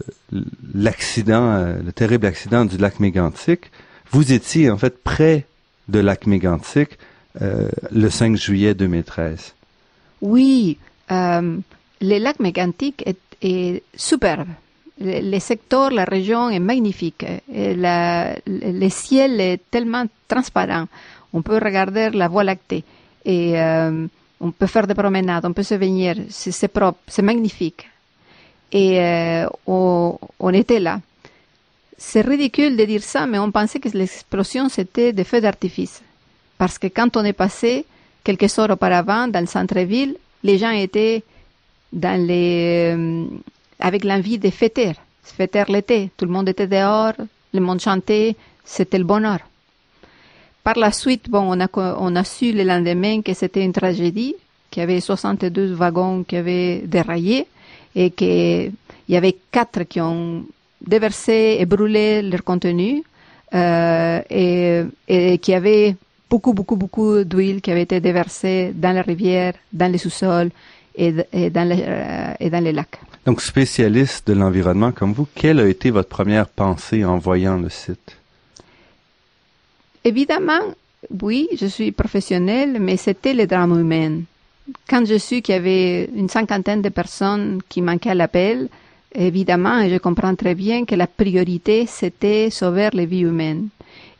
l'accident, 0.73 1.53
euh, 1.53 1.77
le 1.85 1.93
terrible 1.93 2.25
accident 2.25 2.65
du 2.65 2.75
lac 2.75 2.99
Mégantic. 2.99 3.71
Vous 4.11 4.33
étiez 4.33 4.69
en 4.69 4.77
fait 4.77 5.01
près 5.01 5.45
de 5.87 5.99
lac 5.99 6.27
Mégantic 6.27 6.99
euh, 7.41 7.69
le 7.91 8.09
5 8.09 8.35
juillet 8.35 8.73
2013. 8.73 9.53
Oui, 10.19 10.77
euh, 11.11 11.57
le 12.01 12.17
lac 12.17 12.41
Mégantic 12.41 13.03
est, 13.07 13.21
est 13.41 13.83
superbe. 13.95 14.49
Le, 15.01 15.39
secteur, 15.39 15.91
la 15.91 16.03
région 16.03 16.49
est 16.49 16.59
magnifique. 16.59 17.25
Le 17.47 18.89
ciel 18.89 19.39
est 19.39 19.61
tellement 19.71 20.05
transparent. 20.27 20.87
On 21.33 21.41
peut 21.41 21.57
regarder 21.57 22.09
la 22.09 22.27
voie 22.27 22.43
lactée 22.43 22.83
et 23.23 23.59
euh, 23.59 24.07
on 24.41 24.51
peut 24.51 24.67
faire 24.67 24.87
des 24.87 24.95
promenades, 24.95 25.45
on 25.45 25.53
peut 25.53 25.63
se 25.63 25.75
baigner. 25.75 26.13
C'est 26.29 26.67
propre, 26.67 26.99
c'est 27.07 27.21
magnifique. 27.21 27.87
Et 28.71 28.99
euh, 28.99 29.47
on, 29.67 30.17
on, 30.39 30.53
était 30.53 30.79
là. 30.79 30.99
C'est 31.97 32.21
ridicule 32.21 32.75
de 32.75 32.85
dire 32.85 33.03
ça, 33.03 33.25
mais 33.25 33.39
on 33.39 33.51
pensait 33.51 33.79
que 33.79 33.89
l'explosion 33.89 34.69
c'était 34.69 35.13
des 35.13 35.23
feux 35.23 35.41
d'artifice. 35.41 36.01
Parce 36.57 36.77
que 36.77 36.87
quand 36.87 37.15
on 37.15 37.23
est 37.23 37.33
passé 37.33 37.85
quelques 38.23 38.57
heures 38.59 38.69
auparavant 38.71 39.27
dans 39.27 39.39
le 39.39 39.47
centre-ville, 39.47 40.15
les 40.43 40.57
gens 40.57 40.71
étaient 40.71 41.23
dans 41.91 42.21
les, 42.21 42.93
euh, 42.95 43.25
avec 43.79 44.03
l'envie 44.03 44.37
de 44.37 44.49
fêter, 44.49 44.93
fêter 45.23 45.63
l'été. 45.69 46.11
Tout 46.17 46.25
le 46.25 46.31
monde 46.31 46.49
était 46.49 46.67
dehors, 46.67 47.13
le 47.53 47.59
monde 47.59 47.79
chantait, 47.79 48.35
c'était 48.63 48.97
le 48.97 49.03
bonheur. 49.03 49.39
Par 50.63 50.77
la 50.77 50.91
suite, 50.91 51.29
bon, 51.29 51.57
on 51.57 52.15
a, 52.15 52.23
su 52.23 52.51
le 52.51 52.63
lendemain 52.63 53.21
que 53.21 53.33
c'était 53.33 53.63
une 53.63 53.73
tragédie, 53.73 54.35
qu'il 54.69 54.81
y 54.81 54.83
avait 54.83 54.99
62 54.99 55.73
wagons 55.73 56.23
qui 56.23 56.35
avaient 56.35 56.81
déraillé 56.85 57.47
et 57.95 58.11
qu'il 58.11 58.73
y 59.07 59.15
avait 59.15 59.37
quatre 59.51 59.83
qui 59.83 59.99
ont 60.01 60.43
déversé 60.85 61.57
et 61.59 61.65
brûlé 61.65 62.21
leur 62.21 62.43
contenu 62.43 63.03
euh, 63.53 64.21
et, 64.29 64.83
et 65.07 65.37
qui 65.39 65.53
avait 65.53 65.95
beaucoup, 66.29 66.53
beaucoup, 66.53 66.75
beaucoup 66.75 67.23
d'huile 67.23 67.61
qui 67.61 67.71
avait 67.71 67.83
été 67.83 67.99
déversée 67.99 68.71
dans 68.75 68.91
la 68.91 69.01
rivière, 69.01 69.53
dans 69.73 69.91
les 69.91 69.97
sous-sols 69.97 70.51
et, 70.95 71.13
et, 71.31 71.49
dans 71.49 71.67
les, 71.67 71.83
euh, 71.85 72.33
et 72.39 72.49
dans 72.49 72.63
les 72.63 72.71
lacs. 72.71 72.99
Donc, 73.25 73.41
spécialiste 73.41 74.27
de 74.27 74.33
l'environnement 74.33 74.91
comme 74.91 75.13
vous, 75.13 75.27
quelle 75.35 75.59
a 75.59 75.67
été 75.67 75.91
votre 75.91 76.09
première 76.09 76.47
pensée 76.47 77.05
en 77.05 77.17
voyant 77.17 77.57
le 77.57 77.69
site? 77.69 78.17
Évidemment, 80.03 80.61
oui, 81.21 81.47
je 81.59 81.65
suis 81.65 81.91
professionnelle, 81.91 82.77
mais 82.79 82.97
c'était 82.97 83.33
le 83.33 83.45
drame 83.47 83.79
humain. 83.79 84.21
Quand 84.87 85.05
je 85.05 85.15
suis 85.15 85.41
qu'il 85.41 85.55
y 85.55 85.57
avait 85.57 86.09
une 86.15 86.29
cinquantaine 86.29 86.81
de 86.81 86.89
personnes 86.89 87.61
qui 87.67 87.81
manquaient 87.81 88.11
à 88.11 88.15
l'appel, 88.15 88.69
évidemment, 89.13 89.79
et 89.79 89.89
je 89.89 89.97
comprends 89.97 90.35
très 90.35 90.55
bien 90.55 90.85
que 90.85 90.95
la 90.95 91.07
priorité, 91.07 91.85
c'était 91.87 92.49
sauver 92.49 92.89
les 92.93 93.05
vies 93.05 93.21
humaines. 93.21 93.69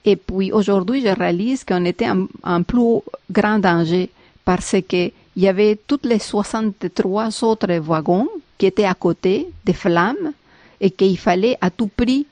Et 0.06 0.16
puis 0.16 0.52
aujourd'hui, 0.52 1.02
je 1.02 1.10
réalise 1.10 1.64
qu'on 1.64 1.86
était 1.86 2.10
en, 2.10 2.28
en, 2.44 2.64
plus 2.64 3.02
grand 3.32 3.60
danger 3.60 4.10
parce 4.46 4.76
que 4.88 5.12
il 5.40 5.44
y 5.44 5.48
avait 5.48 5.78
toutes 5.88 6.06
les 6.06 6.20
63 6.20 7.46
autres 7.46 7.74
wagons 7.76 8.28
qui 8.58 8.66
étaient 8.66 8.84
à 8.84 8.94
côté 8.94 9.48
des 9.64 9.72
flammes 9.72 10.34
et 10.82 10.92
qu'il 10.92 11.18
fallait 11.18 11.58
à 11.62 11.70
tout 11.70 11.88
prix 11.88 12.28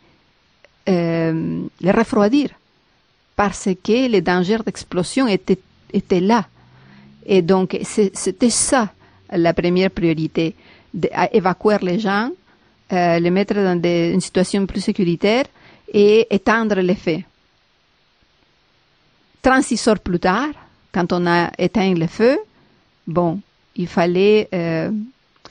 euh, 0.90 1.62
les 1.80 1.92
refroidir 1.92 2.50
parce 3.34 3.70
que 3.82 4.10
les 4.10 4.20
dangers 4.20 4.58
d'explosion 4.66 5.26
étaient, 5.26 5.58
étaient 5.94 6.20
là. 6.20 6.48
Et 7.26 7.42
donc, 7.42 7.78
c'était 7.82 8.50
ça 8.50 8.90
la 9.32 9.54
première 9.54 9.92
priorité, 9.92 10.54
d'évacuer 10.94 11.78
les 11.84 12.00
gens, 12.00 12.30
euh, 12.92 13.20
les 13.20 13.32
mettre 13.32 13.54
dans 13.54 13.82
une 13.82 14.20
situation 14.20 14.66
plus 14.66 14.82
sécuritaire 14.82 15.46
et 15.94 16.28
éteindre 16.30 16.82
les 16.82 16.96
faits. 16.96 17.24
36 19.42 19.88
heures 19.88 20.00
plus 20.00 20.20
tard, 20.20 20.50
quand 20.92 21.14
on 21.14 21.26
a 21.26 21.52
éteint 21.58 21.94
le 21.94 22.08
feu, 22.08 22.38
bon, 23.08 23.40
il 23.76 23.88
fallait 23.88 24.50
euh, 24.54 24.92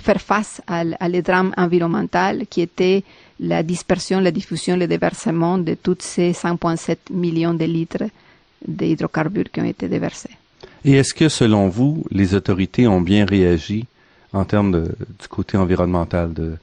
faire 0.01 0.21
face 0.21 0.61
à, 0.67 0.85
à 1.01 1.09
les 1.09 1.23
drames 1.23 1.53
environnemental 1.57 2.47
qui 2.49 2.61
était 2.61 3.03
la 3.41 3.63
dispersion, 3.63 4.21
la 4.21 4.31
diffusion, 4.31 4.77
le 4.77 4.87
déversement 4.87 5.59
de 5.59 5.75
tous 5.75 5.99
ces 6.01 6.33
5,7 6.33 6.97
millions 7.11 7.55
de 7.55 7.65
litres 7.65 8.05
d'hydrocarbures 8.67 9.51
qui 9.51 9.61
ont 9.61 9.65
été 9.65 9.89
déversés. 9.89 10.31
Et 10.85 10.93
est-ce 10.93 11.15
que, 11.15 11.29
selon 11.29 11.69
vous, 11.69 12.05
les 12.11 12.35
autorités 12.35 12.87
ont 12.87 13.01
bien 13.01 13.25
réagi 13.25 13.87
en 14.33 14.45
termes 14.45 14.73
de, 14.73 14.83
du 15.21 15.29
côté 15.29 15.57
environnemental, 15.57 16.33
de 16.33 16.57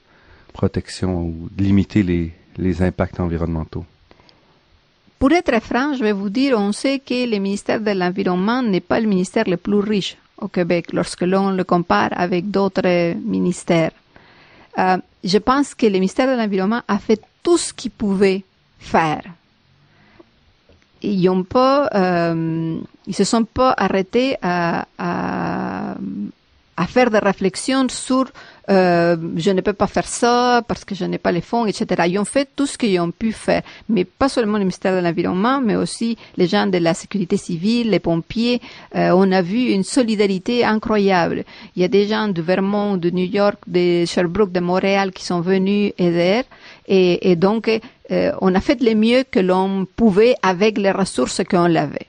protection 0.54 1.22
ou 1.22 1.50
de 1.52 1.64
limiter 1.64 2.04
les, 2.04 2.32
les 2.58 2.82
impacts 2.82 3.20
environnementaux? 3.20 3.86
Pour 5.20 5.32
être 5.32 5.58
franc, 5.62 5.94
je 5.94 6.04
vais 6.04 6.12
vous 6.12 6.30
dire, 6.30 6.58
on 6.58 6.72
sait 6.72 7.00
que 7.00 7.30
le 7.30 7.38
ministère 7.38 7.80
de 7.80 7.92
l'Environnement 7.92 8.62
n'est 8.62 8.82
pas 8.82 9.00
le 9.00 9.08
ministère 9.08 9.48
le 9.48 9.58
plus 9.58 9.80
riche 9.80 10.18
au 10.40 10.48
Québec 10.48 10.94
lorsque 10.94 11.22
l'on 11.22 11.52
le 11.52 11.64
compare 11.64 12.10
avec 12.12 12.52
d'autres 12.52 13.16
ministères. 13.16 13.92
Euh, 14.78 14.98
je 15.24 15.38
pense 15.38 15.76
que 15.76 15.86
le 15.86 15.94
ministère 15.94 16.28
de 16.28 16.40
l'Environnement 16.40 16.82
a 16.88 16.98
fait 16.98 17.22
tout 17.44 17.58
ce 17.58 17.74
qu'il 17.74 17.92
pouvait 17.92 18.44
faire. 18.80 19.24
Ils 21.02 21.30
ont 21.30 21.44
pas, 21.44 21.90
euh, 21.94 22.78
ils 23.06 23.16
se 23.16 23.24
sont 23.24 23.44
pas 23.44 23.74
arrêtés 23.78 24.38
à, 24.42 24.86
faire 26.88 27.10
des 27.10 27.20
réflexions 27.20 27.88
sur 27.90 28.26
euh, 28.70 29.18
je 29.36 29.52
ne 29.52 29.62
peux 29.62 29.74
pas 29.74 29.88
faire 29.88 30.08
ça 30.08 30.64
parce 30.68 30.86
que 30.86 30.96
je 30.96 31.06
n'ai 31.06 31.18
pas 31.18 31.32
les 31.32 31.42
fonds, 31.42 31.66
etc. 31.66 32.04
Ils 32.08 32.18
ont 32.20 32.26
fait 32.26 32.48
tout 32.56 32.66
ce 32.66 32.78
qu'ils 32.78 33.00
ont 33.00 33.12
pu 33.12 33.32
faire, 33.32 33.62
mais 33.90 34.06
pas 34.06 34.30
seulement 34.30 34.58
le 34.58 34.64
ministère 34.64 34.96
de 34.96 35.06
l'Environnement, 35.06 35.60
mais 35.62 35.76
aussi 35.76 36.18
les 36.38 36.48
gens 36.48 36.68
de 36.68 36.78
la 36.78 36.94
sécurité 36.94 37.38
civile, 37.38 37.90
les 37.90 38.00
pompiers. 38.00 38.62
Euh, 38.96 39.12
on 39.16 39.32
a 39.32 39.42
vu 39.42 39.72
une 39.72 39.84
solidarité 39.84 40.64
incroyable. 40.64 41.44
Il 41.76 41.82
y 41.82 41.86
a 41.86 41.90
des 41.90 42.08
gens 42.08 42.28
de 42.30 42.42
Vermont, 42.42 42.98
de 42.98 43.10
New 43.10 43.26
York, 43.26 43.60
de 43.68 44.06
Sherbrooke, 44.06 44.52
de 44.52 44.60
Montréal 44.60 45.12
qui 45.12 45.26
sont 45.26 45.42
venus 45.42 45.94
aider. 45.98 46.44
Et, 46.88 47.32
et 47.32 47.36
donc, 47.36 47.70
euh, 48.12 48.32
on 48.42 48.54
a 48.56 48.62
fait 48.62 48.82
le 48.82 48.96
mieux 48.96 49.24
que 49.30 49.40
l'on 49.40 49.86
pouvait 49.86 50.36
avec 50.42 50.78
les 50.78 50.92
ressources 50.92 51.42
qu'on 51.50 51.76
avait. 51.76 52.08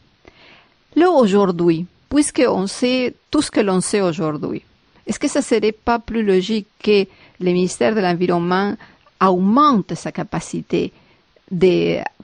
Là, 0.96 1.10
aujourd'hui, 1.10 1.86
puisqu'on 2.08 2.66
sait 2.68 3.14
tout 3.30 3.42
ce 3.42 3.50
que 3.50 3.60
l'on 3.60 3.80
sait 3.80 4.00
aujourd'hui, 4.00 4.62
est-ce 5.06 5.18
que 5.18 5.28
ça 5.28 5.42
serait 5.42 5.72
pas 5.72 5.98
plus 5.98 6.22
logique 6.22 6.68
que 6.82 7.06
le 7.40 7.52
ministère 7.52 7.94
de 7.94 8.00
l'Environnement 8.00 8.74
aumente 9.20 9.94
sa 9.94 10.12
capacité 10.12 10.92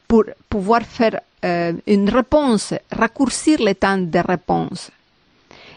pour 0.09 0.25
pouvoir 0.49 0.83
faire 0.83 1.21
euh, 1.45 1.73
une 1.87 2.09
réponse, 2.09 2.75
raccourcir 2.91 3.59
le 3.61 3.75
temps 3.75 3.99
de 3.99 4.19
réponse? 4.19 4.91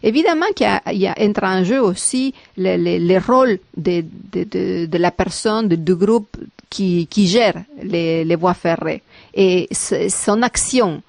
Évidemment 0.02 0.48
qu'il 0.54 0.68
y, 0.94 1.08
a 1.08 1.16
entre 1.18 1.44
en 1.46 1.64
jeu 1.64 1.82
aussi 1.82 2.34
le, 2.58 2.76
le, 2.76 2.98
le 3.00 3.20
rôle 3.26 3.60
de, 3.78 4.98
la 4.98 5.12
personne, 5.12 5.70
du 5.70 5.96
groupe 5.96 6.36
qui, 6.70 7.08
gère 7.16 7.64
les 7.82 8.36
voies 8.36 8.54
ferrées 8.54 9.02
et 9.34 9.70
son 9.72 10.42
action 10.42 11.02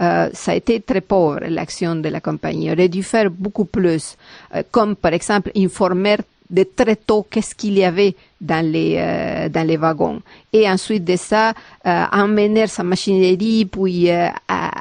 euh, 0.00 0.28
ça 0.32 0.52
a 0.52 0.54
été 0.54 0.80
très 0.80 1.00
pauvre 1.00 1.40
l'action 1.48 1.96
de 1.96 2.08
la 2.08 2.20
compagnie. 2.20 2.70
On 2.70 2.74
aurait 2.74 2.88
dû 2.88 3.02
faire 3.02 3.30
beaucoup 3.30 3.64
plus, 3.64 4.16
euh, 4.54 4.62
comme 4.70 4.94
par 4.94 5.12
exemple 5.12 5.50
informer 5.56 6.18
de 6.50 6.64
très 6.64 6.96
tôt 6.96 7.26
qu'est-ce 7.28 7.54
qu'il 7.54 7.78
y 7.78 7.84
avait 7.84 8.14
dans 8.40 8.64
les 8.64 8.96
euh, 8.98 9.48
dans 9.48 9.66
les 9.66 9.76
wagons. 9.76 10.20
Et 10.52 10.68
ensuite 10.68 11.04
de 11.04 11.16
ça 11.16 11.52
euh, 11.86 12.66
sa 12.66 12.82
machinerie 12.82 13.66
puis 13.66 14.10
euh, 14.10 14.28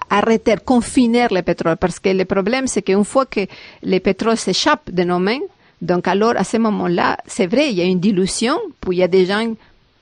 arrêter 0.09 0.55
confiner 0.63 1.27
le 1.29 1.41
pétrole. 1.41 1.77
Parce 1.77 1.99
que 1.99 2.09
le 2.09 2.25
problème 2.25 2.67
c'est 2.67 2.81
qu'une 2.81 3.03
fois 3.03 3.25
que 3.25 3.41
le 3.83 3.99
pétrole 3.99 4.37
s'échappe 4.37 4.89
de 4.91 5.03
nos 5.03 5.19
mains 5.19 5.39
donc 5.81 6.07
alors 6.07 6.33
à 6.37 6.43
ce 6.43 6.57
moment-là 6.57 7.17
c'est 7.27 7.47
vrai 7.47 7.69
il 7.69 7.77
y 7.77 7.81
a 7.81 7.85
une 7.85 7.99
dilution 7.99 8.57
puis 8.79 8.97
il 8.97 8.99
y 8.99 9.03
a 9.03 9.07
des 9.07 9.25
gens 9.25 9.53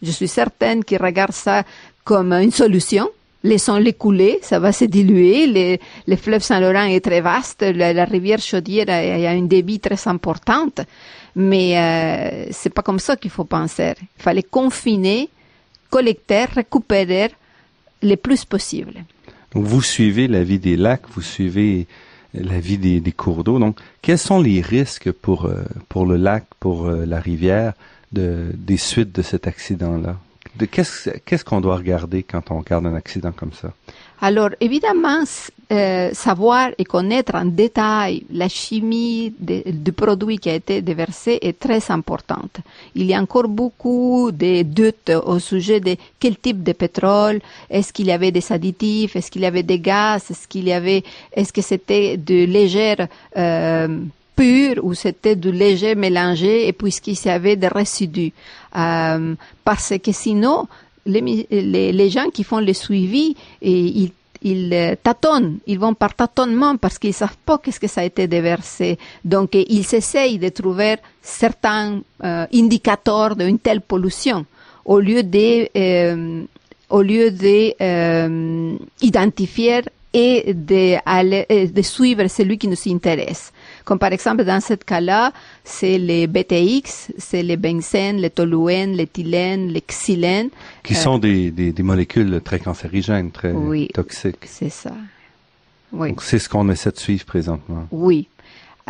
je 0.01 0.11
suis 0.11 0.27
certaine 0.27 0.83
qui 0.83 0.97
regardent 0.97 1.33
ça 1.33 1.63
comme 2.03 2.31
une 2.33 2.51
solution 2.51 3.09
laissons-les 3.45 3.93
couler, 3.93 4.39
ça 4.41 4.59
va 4.59 4.71
se 4.71 4.85
diluer. 4.85 5.47
Le, 5.47 5.77
le 6.07 6.15
fleuve 6.15 6.41
Saint-Laurent 6.41 6.85
est 6.85 7.03
très 7.03 7.21
vaste, 7.21 7.61
la, 7.61 8.05
rivière 8.05 8.39
Chaudière 8.39 8.89
a, 8.89 8.97
a, 8.97 9.33
une 9.33 9.47
débit 9.47 9.79
très 9.79 10.07
importante, 10.07 10.81
mais 11.35 11.77
euh, 11.77 12.47
c'est 12.51 12.73
pas 12.73 12.81
comme 12.81 12.99
ça 12.99 13.15
qu'il 13.15 13.31
faut 13.31 13.45
penser. 13.45 13.93
Il 14.17 14.23
fallait 14.23 14.43
confiner, 14.43 15.29
collecter, 15.89 16.45
récupérer 16.45 17.29
le 18.01 18.15
plus 18.15 18.43
possible. 18.45 19.05
Vous 19.53 19.81
suivez 19.81 20.27
la 20.27 20.43
vie 20.43 20.59
des 20.59 20.75
lacs, 20.75 21.07
vous 21.13 21.21
suivez 21.21 21.87
la 22.33 22.59
vie 22.59 22.77
des, 22.77 23.11
cours 23.11 23.43
d'eau. 23.43 23.59
Donc, 23.59 23.79
quels 24.01 24.17
sont 24.17 24.41
les 24.41 24.59
risques 24.59 25.11
pour 25.11 25.45
euh, 25.45 25.63
pour 25.87 26.05
le 26.05 26.17
lac, 26.17 26.43
pour 26.59 26.87
euh, 26.87 27.05
la 27.05 27.19
rivière 27.19 27.73
de, 28.11 28.51
des 28.53 28.77
suites 28.77 29.15
de 29.15 29.21
cet 29.21 29.47
accident-là? 29.47 30.17
De 30.57 30.65
qu'est-ce 30.65 31.43
qu'on 31.43 31.59
doit 31.59 31.75
regarder 31.75 32.23
quand 32.23 32.49
on 32.49 32.59
regarde 32.59 32.85
un 32.85 32.95
accident 32.95 33.33
comme 33.33 33.51
ça? 33.51 33.73
Alors, 34.21 34.51
évidemment, 34.61 35.23
euh, 35.71 36.09
savoir 36.13 36.69
et 36.77 36.85
connaître 36.85 37.35
en 37.35 37.43
détail 37.43 38.23
la 38.31 38.47
chimie 38.47 39.33
du 39.39 39.91
produit 39.91 40.37
qui 40.37 40.49
a 40.49 40.55
été 40.55 40.81
déversé 40.81 41.39
est 41.41 41.59
très 41.59 41.91
importante. 41.91 42.57
Il 42.95 43.05
y 43.05 43.13
a 43.13 43.19
encore 43.19 43.49
beaucoup 43.49 44.31
de 44.31 44.61
doutes 44.63 45.11
au 45.25 45.39
sujet 45.39 45.81
de 45.81 45.97
quel 46.19 46.37
type 46.37 46.63
de 46.63 46.71
pétrole, 46.71 47.41
est-ce 47.69 47.91
qu'il 47.91 48.05
y 48.05 48.11
avait 48.11 48.31
des 48.31 48.51
additifs, 48.51 49.15
est-ce 49.17 49.29
qu'il 49.29 49.41
y 49.41 49.45
avait 49.45 49.63
des 49.63 49.79
gaz, 49.79 50.31
est-ce 50.31 50.47
qu'il 50.47 50.65
y 50.65 50.73
avait, 50.73 51.03
est-ce 51.33 51.51
que 51.51 51.61
c'était 51.61 52.15
de 52.15 52.45
légère 52.45 53.07
euh, 53.35 53.99
pur 54.35 54.83
ou 54.83 54.93
c'était 54.93 55.35
du 55.35 55.51
léger 55.51 55.95
mélangé 55.95 56.67
et 56.67 56.73
puisqu'il 56.73 57.17
y 57.25 57.29
avait 57.29 57.55
des 57.55 57.67
résidus. 57.67 58.33
Euh, 58.75 59.35
parce 59.63 59.93
que 60.03 60.11
sinon, 60.11 60.67
les, 61.05 61.47
les, 61.49 61.91
les 61.91 62.09
gens 62.09 62.29
qui 62.29 62.43
font 62.43 62.59
le 62.59 62.73
suivi, 62.73 63.35
ils, 63.61 64.11
ils 64.41 64.73
euh, 64.73 64.95
tâtonnent, 65.01 65.57
ils 65.65 65.79
vont 65.79 65.93
par 65.93 66.13
tâtonnement 66.13 66.77
parce 66.77 66.99
qu'ils 66.99 67.13
savent 67.13 67.37
pas 67.45 67.57
qu'est-ce 67.57 67.79
que 67.79 67.87
ça 67.87 68.01
a 68.01 68.03
été 68.03 68.27
déversé. 68.27 68.97
Donc, 69.23 69.55
ils 69.55 69.95
essayent 69.95 70.37
de 70.37 70.49
trouver 70.49 70.97
certains 71.21 72.01
euh, 72.23 72.45
indicateurs 72.53 73.35
d'une 73.35 73.59
telle 73.59 73.81
pollution 73.81 74.45
au 74.85 74.99
lieu 74.99 75.23
de, 75.23 75.67
euh, 75.75 76.43
au 76.89 77.01
lieu 77.01 77.31
de 77.31 77.73
euh, 77.81 78.77
identifier 79.01 79.81
et 80.13 80.53
de, 80.53 80.97
aller, 81.05 81.45
de 81.49 81.81
suivre 81.81 82.27
celui 82.27 82.57
qui 82.57 82.67
nous 82.67 82.77
intéresse. 82.87 83.51
Comme 83.85 83.99
par 83.99 84.11
exemple, 84.11 84.43
dans 84.43 84.59
ce 84.61 84.73
cas-là, 84.73 85.31
c'est 85.63 85.97
les 85.99 86.25
BTX, 86.27 87.11
c'est 87.17 87.43
les 87.43 87.55
benzène, 87.55 88.17
les 88.17 88.31
toluène, 88.31 88.93
l'éthylène, 88.93 89.67
les 89.69 89.81
xylène. 89.81 90.49
Qui 90.83 90.93
Euh, 90.93 90.97
sont 90.97 91.17
des, 91.19 91.51
des, 91.51 91.71
des 91.71 91.83
molécules 91.83 92.41
très 92.43 92.59
cancérigènes, 92.59 93.29
très 93.31 93.51
Oui. 93.51 93.87
toxiques. 93.93 94.37
C'est 94.45 94.69
ça. 94.71 94.91
Oui. 95.93 96.09
Donc, 96.09 96.23
c'est 96.23 96.39
ce 96.39 96.49
qu'on 96.49 96.67
essaie 96.69 96.91
de 96.91 96.97
suivre 96.97 97.25
présentement. 97.25 97.87
Oui. 97.91 98.27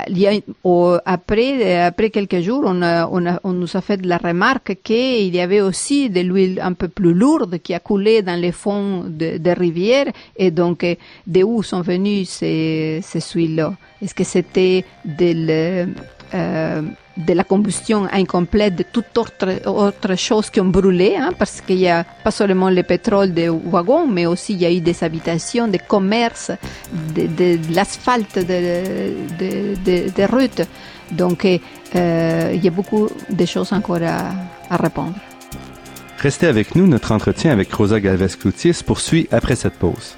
Il 0.10 0.20
y 0.20 0.28
a, 0.28 0.34
au- 0.66 0.98
après, 1.06 1.80
après 1.80 2.10
quelques 2.10 2.42
jours, 2.42 2.64
on, 2.66 2.82
a- 2.82 3.08
on, 3.10 3.26
a- 3.26 3.40
on 3.46 3.54
nous 3.54 3.78
a 3.78 3.82
fait 3.82 3.96
de 3.96 4.10
la 4.10 4.18
remarque 4.18 4.78
qu'il 4.84 5.34
y 5.34 5.40
avait 5.40 5.62
aussi 5.62 6.10
de 6.10 6.20
l'huile 6.20 6.60
un 6.62 6.74
peu 6.74 6.90
plus 6.90 7.14
lourde 7.14 7.60
qui 7.60 7.74
a 7.74 7.80
coulé 7.80 8.22
dans 8.22 8.38
les 8.40 8.52
fonds 8.52 9.06
de- 9.08 9.38
des 9.38 9.54
rivières. 9.54 10.12
Et 10.36 10.52
donc, 10.52 10.84
euh, 10.84 10.96
de 11.28 11.44
où 11.44 11.64
sont 11.64 11.80
venus 11.82 12.28
ces, 12.30 13.00
ces 13.04 13.22
huiles-là? 13.36 13.74
Est-ce 14.02 14.14
que 14.14 14.26
c'était 14.26 14.84
de, 15.06 15.88
de 16.34 17.34
la 17.34 17.44
combustion 17.44 18.08
incomplète 18.12 18.76
de 18.76 18.84
toute 18.84 19.18
autre, 19.18 19.68
autre 19.68 20.16
chose 20.16 20.50
qui 20.50 20.60
ont 20.60 20.66
brûlé 20.66 21.16
hein, 21.18 21.32
Parce 21.38 21.62
qu'il 21.62 21.78
y 21.78 21.88
a 21.88 22.04
pas 22.04 22.32
seulement 22.32 22.70
le 22.70 22.84
pétrole 22.84 23.34
des 23.34 23.50
wagons, 23.50 24.08
mais 24.08 24.26
aussi 24.26 24.54
il 24.54 24.62
y 24.62 24.66
a 24.66 24.72
eu 24.72 24.82
des 24.82 25.04
habitations, 25.04 25.68
des 25.68 25.80
commerces, 25.80 26.52
de, 27.16 27.58
l'asphalte 27.74 28.38
de, 28.38 29.14
de, 29.40 30.10
des 30.10 30.26
routes. 30.26 30.64
Donc, 31.12 31.46
euh, 31.46 32.52
il 32.54 32.64
y 32.64 32.68
a 32.68 32.72
beaucoup 32.72 33.08
de 33.30 33.46
choses 33.46 33.72
encore 33.72 34.02
à, 34.04 34.32
à 34.70 34.78
répondre. 34.78 35.16
Restez 36.18 36.48
avec 36.48 36.76
nous, 36.76 36.88
notre 36.88 37.12
entretien 37.12 37.52
avec 37.52 37.72
Rosa 37.72 38.00
Galvez-Cloutier 38.00 38.74
se 38.74 38.84
poursuit 38.84 39.28
après 39.32 39.56
cette 39.56 39.76
pause. 39.76 40.16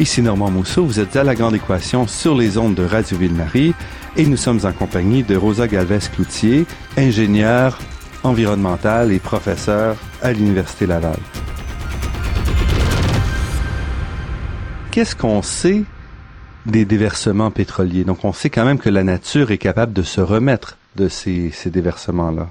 Ici 0.00 0.22
Normand 0.22 0.50
Mousseau, 0.50 0.84
vous 0.84 0.98
êtes 0.98 1.14
à 1.14 1.22
la 1.22 1.36
Grande 1.36 1.54
Équation 1.54 2.08
sur 2.08 2.36
les 2.36 2.58
ondes 2.58 2.74
de 2.74 2.84
Radio 2.84 3.16
Ville-Marie 3.16 3.74
et 4.16 4.26
nous 4.26 4.36
sommes 4.36 4.58
en 4.64 4.72
compagnie 4.72 5.22
de 5.22 5.36
Rosa 5.36 5.68
Galvez-Cloutier, 5.68 6.66
ingénieure 6.96 7.78
environnementale 8.24 9.12
et 9.12 9.20
professeure 9.20 9.96
à 10.20 10.32
l'Université 10.32 10.86
Laval. 10.86 11.16
Qu'est-ce 14.90 15.14
qu'on 15.14 15.42
sait 15.42 15.84
des 16.66 16.84
déversements 16.84 17.52
pétroliers? 17.52 18.02
Donc 18.02 18.24
on 18.24 18.32
sait 18.32 18.50
quand 18.50 18.64
même 18.64 18.78
que 18.78 18.90
la 18.90 19.04
nature 19.04 19.52
est 19.52 19.58
capable 19.58 19.92
de 19.92 20.02
se 20.02 20.20
remettre 20.20 20.76
de 20.96 21.08
ces, 21.08 21.52
déversements-là. 21.66 22.48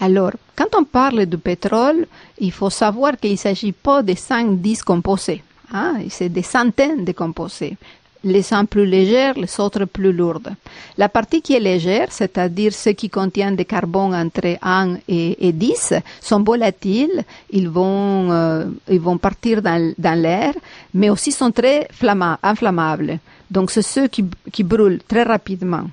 Alors, 0.00 0.32
quand 0.56 0.74
on 0.76 0.82
parle 0.82 1.26
du 1.26 1.38
pétrole, 1.38 2.08
il 2.40 2.50
faut 2.50 2.70
savoir 2.70 3.16
qu'il 3.16 3.30
ne 3.30 3.36
s'agit 3.36 3.70
pas 3.70 4.02
de 4.02 4.14
5-10 4.14 4.82
composés. 4.82 5.44
Hein? 5.74 5.96
C'est 6.08 6.28
des 6.28 6.42
centaines 6.42 7.04
de 7.04 7.12
composés. 7.12 7.76
Les 8.22 8.54
uns 8.54 8.64
plus 8.64 8.86
légers, 8.86 9.32
les 9.36 9.60
autres 9.60 9.84
plus 9.84 10.12
lourdes. 10.12 10.54
La 10.96 11.10
partie 11.10 11.42
qui 11.42 11.52
est 11.54 11.60
légère, 11.60 12.06
c'est-à-dire 12.10 12.72
ceux 12.72 12.92
qui 12.92 13.10
contiennent 13.10 13.56
des 13.56 13.66
carbone 13.66 14.14
entre 14.14 14.56
1 14.62 14.96
et, 15.08 15.48
et 15.48 15.52
10, 15.52 15.92
sont 16.22 16.42
volatiles, 16.42 17.22
ils 17.50 17.68
vont, 17.68 18.32
euh, 18.32 18.64
ils 18.88 19.00
vont 19.00 19.18
partir 19.18 19.60
dans, 19.60 19.94
l'air, 20.22 20.54
mais 20.94 21.10
aussi 21.10 21.32
sont 21.32 21.50
très 21.50 21.86
flamma- 21.92 22.38
inflammables. 22.42 23.18
Donc, 23.50 23.70
c'est 23.70 23.82
ceux 23.82 24.06
qui, 24.06 24.62
brûlent 24.62 25.00
très 25.06 25.24
rapidement. 25.24 25.84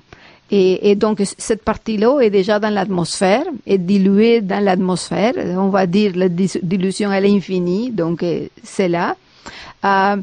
Et, 0.50 0.90
et 0.90 0.94
donc, 0.94 1.22
cette 1.36 1.62
partie-là 1.64 2.20
est 2.20 2.30
déjà 2.30 2.58
dans 2.58 2.72
l'atmosphère, 2.72 3.44
est 3.66 3.78
diluée 3.78 4.40
dans 4.40 4.62
l'atmosphère. 4.64 5.34
On 5.58 5.68
va 5.68 5.86
dire 5.86 6.12
la 6.14 6.28
dilution 6.30 7.10
à 7.10 7.20
l'infini, 7.20 7.90
donc 7.90 8.22
euh, 8.22 8.46
c'est 8.62 8.88
là. 8.88 9.16
Euh, 9.84 10.16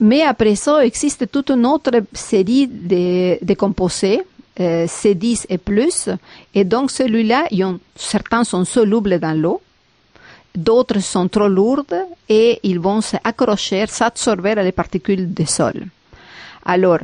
mais 0.00 0.22
après 0.22 0.56
ça, 0.56 0.84
existe 0.84 1.30
toute 1.30 1.50
une 1.50 1.66
autre 1.66 1.92
série 2.12 2.66
de, 2.66 3.44
de 3.44 3.54
composés, 3.54 4.22
euh, 4.60 4.86
C10 4.86 5.46
et 5.48 5.58
plus. 5.58 6.08
Et 6.54 6.64
donc, 6.64 6.90
celui-là, 6.90 7.46
certains 7.94 8.44
sont 8.44 8.64
solubles 8.64 9.18
dans 9.18 9.38
l'eau, 9.38 9.60
d'autres 10.54 11.00
sont 11.00 11.28
trop 11.28 11.48
lourdes 11.48 11.96
et 12.28 12.58
ils 12.62 12.80
vont 12.80 13.00
s'accrocher, 13.00 13.86
s'absorber 13.86 14.50
à 14.50 14.62
les 14.62 14.72
particules 14.72 15.32
du 15.32 15.46
sol. 15.46 15.86
Alors, 16.64 16.98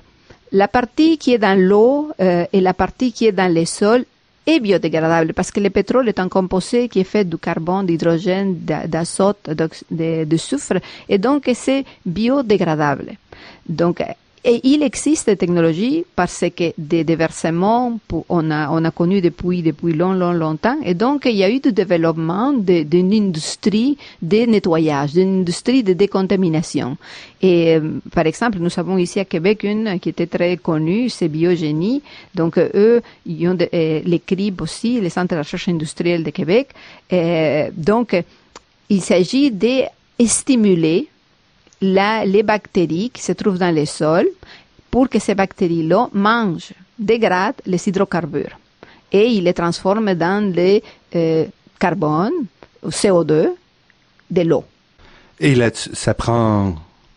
la 0.52 0.68
partie 0.68 1.18
qui 1.18 1.34
est 1.34 1.38
dans 1.38 1.58
l'eau 1.58 2.10
euh, 2.20 2.46
et 2.52 2.60
la 2.60 2.74
partie 2.74 3.12
qui 3.12 3.26
est 3.26 3.32
dans 3.32 3.52
les 3.52 3.66
sols 3.66 4.04
est 4.48 4.60
biodégradable 4.60 5.34
parce 5.34 5.50
que 5.50 5.60
le 5.60 5.70
pétrole 5.70 6.08
est 6.08 6.18
un 6.18 6.28
composé 6.28 6.88
qui 6.88 7.00
est 7.00 7.04
fait 7.14 7.24
du 7.24 7.36
carbone, 7.38 7.86
d'hydrogène, 7.86 8.50
d'a- 8.68 8.86
d'azote, 8.86 9.50
d'ox- 9.50 9.84
de, 9.90 10.24
de 10.24 10.36
soufre 10.36 10.78
et 11.08 11.18
donc 11.18 11.50
c'est 11.54 11.84
biodégradable. 12.06 13.12
Donc, 13.68 14.02
et 14.44 14.60
il 14.64 14.82
existe 14.82 15.26
des 15.26 15.36
technologies 15.36 16.04
parce 16.14 16.44
que 16.56 16.72
des 16.78 17.04
déversements, 17.04 17.98
on 18.28 18.50
a, 18.50 18.70
on 18.70 18.84
a 18.84 18.90
connu 18.90 19.20
depuis, 19.20 19.62
depuis 19.62 19.92
long, 19.92 20.12
long, 20.12 20.32
longtemps. 20.32 20.76
Et 20.84 20.94
donc, 20.94 21.26
il 21.26 21.36
y 21.36 21.44
a 21.44 21.50
eu 21.50 21.60
du 21.60 21.72
développement 21.72 22.52
d'une 22.52 23.12
industrie 23.12 23.96
de 24.22 24.46
nettoyage, 24.46 25.12
d'une 25.12 25.40
industrie 25.40 25.82
de 25.82 25.92
décontamination. 25.92 26.96
Et, 27.42 27.76
euh, 27.76 28.00
par 28.12 28.26
exemple, 28.26 28.58
nous 28.58 28.70
avons 28.76 28.98
ici 28.98 29.20
à 29.20 29.24
Québec 29.24 29.64
une 29.64 29.98
qui 30.00 30.10
était 30.10 30.26
très 30.26 30.56
connue, 30.56 31.08
c'est 31.08 31.28
Biogénie. 31.28 32.02
Donc, 32.34 32.58
eux, 32.58 33.02
ils 33.26 33.48
ont 33.48 33.56
euh, 33.60 34.00
les 34.04 34.20
CRIB 34.20 34.60
aussi, 34.60 35.00
les 35.00 35.10
centres 35.10 35.34
de 35.34 35.38
recherche 35.38 35.68
industrielle 35.68 36.24
de 36.24 36.30
Québec. 36.30 36.68
Euh, 37.12 37.70
donc, 37.76 38.16
il 38.88 39.00
s'agit 39.02 39.50
de 39.50 39.82
stimuler 40.26 41.08
la, 41.80 42.24
les 42.24 42.42
bactéries 42.42 43.10
qui 43.10 43.22
se 43.22 43.32
trouvent 43.32 43.58
dans 43.58 43.74
les 43.74 43.86
sols 43.86 44.28
pour 44.90 45.08
que 45.08 45.18
ces 45.18 45.34
bactéries-là 45.34 46.08
mangent, 46.12 46.72
dégradent 46.98 47.60
les 47.66 47.88
hydrocarbures 47.88 48.58
et 49.12 49.26
ils 49.26 49.44
les 49.44 49.54
transforment 49.54 50.14
dans 50.14 50.54
le 50.54 50.80
euh, 51.14 51.46
carbone, 51.78 52.32
ou 52.82 52.90
CO2, 52.90 53.48
de 54.30 54.42
l'eau. 54.42 54.64
Et 55.40 55.54
là, 55.54 55.70
ça 55.72 56.14
prend 56.14 56.74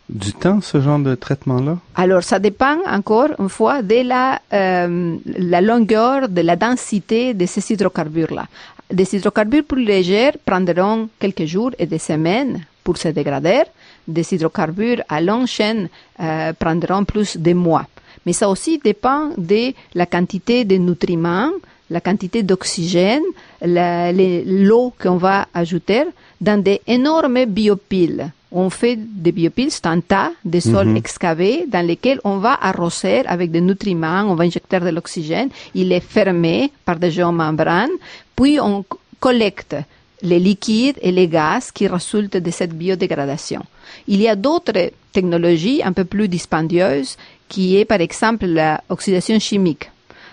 du 0.08 0.34
temps, 0.34 0.62
ce 0.62 0.82
genre 0.82 1.00
de 1.00 1.16
traitement-là? 1.16 1.78
Alors, 1.96 2.24
ça 2.24 2.40
dépend 2.40 2.78
encore 2.86 3.30
une 3.40 3.50
fois 3.50 3.82
de 3.82 4.08
la, 4.08 4.42
euh, 4.54 5.16
la 5.26 5.62
longueur, 5.62 6.28
de 6.28 6.42
la 6.42 6.56
densité 6.56 7.34
de 7.34 7.46
ces 7.46 7.74
hydrocarbures-là. 7.74 8.46
Des 8.92 9.16
hydrocarbures 9.16 9.64
plus 9.64 9.86
légers 9.86 10.32
prendront 10.46 11.08
quelques 11.18 11.46
jours 11.46 11.72
et 11.80 11.86
des 11.86 11.98
semaines 11.98 12.66
pour 12.84 12.98
se 12.98 13.08
dégrader. 13.08 13.64
Des 14.08 14.34
hydrocarbures 14.34 15.02
à 15.10 15.22
longue 15.22 15.48
chaîne 15.48 15.90
euh, 16.20 16.54
prendront 16.54 17.04
plus 17.06 17.38
de 17.38 17.54
mois. 17.54 17.86
Mais 18.26 18.34
ça 18.34 18.50
aussi 18.50 18.80
dépend 18.84 19.30
de 19.38 19.74
la 19.96 20.06
quantité 20.06 20.66
de 20.66 20.76
nutriments, 20.78 21.50
la 21.90 22.02
quantité 22.02 22.44
d'oxygène, 22.44 23.24
l'eau 23.64 24.94
qu'on 25.02 25.18
va 25.18 25.48
ajouter 25.54 26.04
dans 26.40 26.62
des 26.62 26.82
énormes 26.88 27.46
biopiles. 27.46 28.32
On 28.52 28.70
fait 28.70 28.98
des 28.98 29.32
biopiles, 29.32 29.72
c'est 29.72 29.86
un 29.86 30.02
tas 30.02 30.32
de 30.44 30.60
sols 30.60 30.90
Mhm. 30.90 30.98
excavés 30.98 31.66
dans 31.68 31.86
lesquels 31.86 32.20
on 32.26 32.38
va 32.38 32.58
arroser 32.62 33.26
avec 33.26 33.50
des 33.50 33.62
nutriments, 33.62 34.26
on 34.28 34.36
va 34.36 34.44
injecter 34.44 34.80
de 34.80 34.90
l'oxygène. 34.90 35.50
Il 35.74 35.92
est 35.94 36.02
fermé 36.02 36.72
par 36.84 36.98
des 36.98 37.12
géomembranes. 37.12 37.96
Puis 38.36 38.60
on 38.60 38.84
collecte 39.20 39.76
les 40.22 40.40
liquides 40.40 40.98
et 41.02 41.12
les 41.12 41.28
gaz 41.30 41.72
qui 41.72 41.88
résultent 41.88 42.38
de 42.38 42.52
cette 42.52 42.74
biodégradation. 42.74 43.62
Il 44.08 44.22
y 44.22 44.28
a 44.28 44.36
d'autres 44.36 44.92
technologies 45.12 45.82
un 45.84 45.94
peu 45.94 46.06
plus 46.06 46.28
dispendieuses 46.28 47.18
qui 47.48 47.78
est 47.78 47.86
par 47.86 48.02
exemple 48.02 48.46
l'oxydation 48.90 49.40
chimique. 49.40 49.90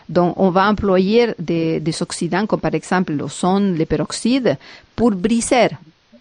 Donc, 0.09 0.35
on 0.39 0.51
va 0.51 0.69
employer 0.71 1.35
des, 1.39 1.81
des 1.81 2.03
oxydants 2.03 2.47
comme 2.47 2.61
par 2.61 2.75
exemple 2.75 3.13
l'ozone, 3.13 3.75
les 3.75 3.85
peroxydes, 3.87 4.57
pour 4.97 5.11
briser 5.11 5.69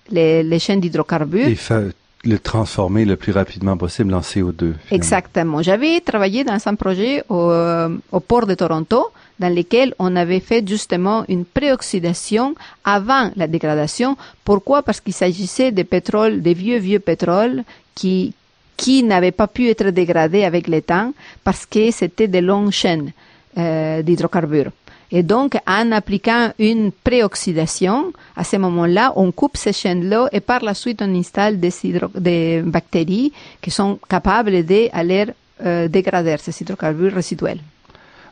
les, 0.09 0.43
les 0.43 0.59
chaînes 0.59 0.81
d'hydrocarbures. 0.81 1.47
Et 1.47 1.55
fa- 1.55 1.83
le 2.25 2.39
transformer 2.39 3.05
le 3.05 3.15
plus 3.15 3.31
rapidement 3.31 3.77
possible 3.77 4.13
en 4.13 4.19
CO2. 4.19 4.57
finalement. 4.57 4.73
Exactement. 4.91 5.61
J'avais 5.61 6.01
travaillé 6.01 6.43
dans 6.43 6.57
un 6.67 6.75
projet 6.75 7.23
au, 7.29 7.49
euh, 7.51 7.89
au 8.11 8.19
port 8.19 8.45
de 8.47 8.55
Toronto 8.55 9.11
dans 9.39 9.53
lequel 9.53 9.93
on 9.99 10.15
avait 10.15 10.39
fait 10.39 10.67
justement 10.67 11.23
une 11.27 11.45
préoxydation 11.45 12.55
avant 12.83 13.31
la 13.35 13.47
dégradation. 13.47 14.17
Pourquoi? 14.43 14.81
Parce 14.83 14.99
qu'il 14.99 15.13
s'agissait 15.13 15.71
de 15.71 15.83
pétrole, 15.83 16.41
des 16.41 16.53
vieux 16.53 16.77
vieux 16.79 16.99
pétroles 16.99 17.63
qui 17.95 18.33
qui 18.75 19.01
n'avaient 19.01 19.31
pas 19.31 19.47
pu 19.47 19.69
être 19.69 19.89
dégradés 19.89 20.43
avec 20.43 20.67
le 20.67 20.81
temps 20.83 21.11
parce 21.43 21.65
que 21.65 21.89
c'était 21.89 22.27
des 22.27 22.41
longues 22.41 22.69
chaînes 22.71 23.11
euh, 23.57 24.03
d'hydrocarbures. 24.03 24.69
Et 25.11 25.23
donc, 25.23 25.57
en 25.65 25.91
appliquant 25.93 26.51
une 26.59 26.91
préoxydation, 26.91 28.11
à 28.35 28.43
ce 28.43 28.57
moment-là, 28.57 29.13
on 29.15 29.31
coupe 29.31 29.57
ces 29.57 29.73
chaînes-là 29.73 30.27
et 30.31 30.41
par 30.41 30.61
la 30.63 30.75
suite, 30.75 31.01
on 31.01 31.15
installe 31.15 31.59
des, 31.59 31.73
hydro- 31.85 32.11
des 32.13 32.61
bactéries 32.61 33.31
qui 33.61 33.71
sont 33.71 33.97
capables 34.07 34.63
d'aller 34.63 35.25
euh, 35.65 35.87
dégrader 35.87 36.35
ces 36.37 36.61
hydrocarbures 36.61 37.13
résiduels. 37.13 37.59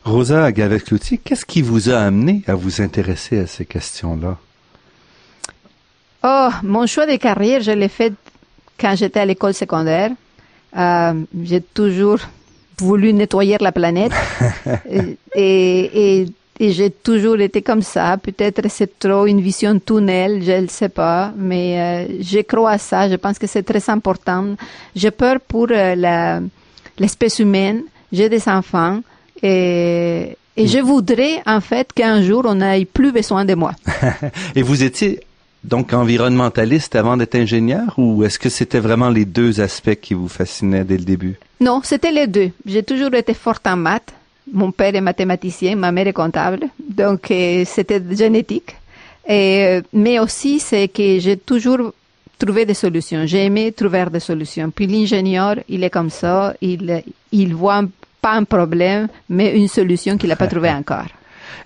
Rosa 0.06 0.52
Gavet-Cloutier, 0.52 1.18
qu'est-ce 1.18 1.44
qui 1.44 1.62
vous 1.62 1.90
a 1.90 1.98
amené 1.98 2.42
à 2.46 2.54
vous 2.54 2.80
intéresser 2.80 3.40
à 3.40 3.46
ces 3.48 3.64
questions-là? 3.64 4.36
Oh, 6.22 6.48
mon 6.62 6.86
choix 6.86 7.06
de 7.06 7.16
carrière, 7.16 7.60
je 7.60 7.72
l'ai 7.72 7.88
fait 7.88 8.12
quand 8.78 8.94
j'étais 8.94 9.20
à 9.20 9.26
l'école 9.26 9.52
secondaire. 9.54 10.12
Euh, 10.76 11.14
j'ai 11.42 11.60
toujours 11.60 12.18
voulu 12.78 13.12
nettoyer 13.12 13.56
la 13.60 13.72
planète 13.72 14.12
et, 14.90 15.18
et, 15.34 16.20
et- 16.22 16.26
et 16.58 16.72
j'ai 16.72 16.90
toujours 16.90 17.38
été 17.38 17.60
comme 17.60 17.82
ça. 17.82 18.16
Peut-être 18.16 18.62
c'est 18.70 18.98
trop 18.98 19.26
une 19.26 19.42
vision 19.42 19.78
tunnel, 19.78 20.42
je 20.42 20.52
ne 20.62 20.66
sais 20.68 20.88
pas, 20.88 21.30
mais 21.36 21.78
euh, 22.08 22.16
je 22.22 22.38
crois 22.40 22.70
à 22.72 22.78
ça. 22.78 23.10
Je 23.10 23.16
pense 23.16 23.38
que 23.38 23.46
c'est 23.46 23.62
très 23.62 23.90
important. 23.90 24.56
J'ai 24.94 25.10
peur 25.10 25.36
pour 25.46 25.66
euh, 25.70 26.40
l'espèce 26.98 27.40
humaine. 27.40 27.82
J'ai 28.10 28.30
des 28.30 28.48
enfants 28.48 29.00
et, 29.42 30.36
et 30.56 30.66
je 30.66 30.78
voudrais 30.78 31.42
en 31.46 31.60
fait 31.60 31.92
qu'un 31.92 32.22
jour 32.22 32.44
on 32.46 32.56
n'ait 32.56 32.84
plus 32.84 33.12
besoin 33.12 33.44
de 33.44 33.54
moi. 33.54 33.72
Et 34.54 34.62
vous 34.62 34.82
étiez 34.82 35.20
donc 35.64 35.92
environnementaliste 35.92 36.94
avant 36.96 37.16
d'être 37.16 37.34
ingénieur 37.34 37.94
ou 37.98 38.24
est-ce 38.24 38.38
que 38.38 38.48
c'était 38.48 38.78
vraiment 38.78 39.10
les 39.10 39.24
deux 39.24 39.60
aspects 39.60 39.96
qui 40.00 40.14
vous 40.14 40.28
fascinaient 40.28 40.84
dès 40.84 40.96
le 40.96 41.04
début? 41.04 41.36
Non, 41.60 41.80
c'était 41.82 42.12
les 42.12 42.26
deux. 42.26 42.50
J'ai 42.64 42.82
toujours 42.82 43.12
été 43.14 43.34
forte 43.34 43.66
en 43.66 43.76
maths. 43.76 44.12
Mon 44.52 44.70
père 44.70 44.94
est 44.94 45.00
mathématicien, 45.00 45.74
ma 45.74 45.90
mère 45.90 46.06
est 46.06 46.12
comptable, 46.12 46.68
donc 46.78 47.32
euh, 47.32 47.64
c'était 47.66 48.00
génétique. 48.12 48.76
Et, 49.28 49.64
euh, 49.64 49.82
mais 49.92 50.20
aussi, 50.20 50.60
c'est 50.60 50.86
que 50.86 51.18
j'ai 51.18 51.36
toujours 51.36 51.92
trouvé 52.38 52.64
des 52.64 52.74
solutions. 52.74 53.26
J'ai 53.26 53.44
aimé 53.44 53.72
trouver 53.72 54.04
des 54.10 54.20
solutions. 54.20 54.70
Puis 54.70 54.86
l'ingénieur, 54.86 55.56
il 55.68 55.82
est 55.82 55.90
comme 55.90 56.10
ça, 56.10 56.54
il, 56.60 57.02
il 57.32 57.54
voit 57.54 57.82
pas 58.26 58.34
un 58.42 58.44
problème, 58.58 59.06
mais 59.36 59.48
une 59.62 59.68
solution 59.68 60.12
qu'il 60.18 60.28
n'a 60.30 60.36
pas 60.44 60.48
trouvée 60.54 60.70
encore. 60.82 61.10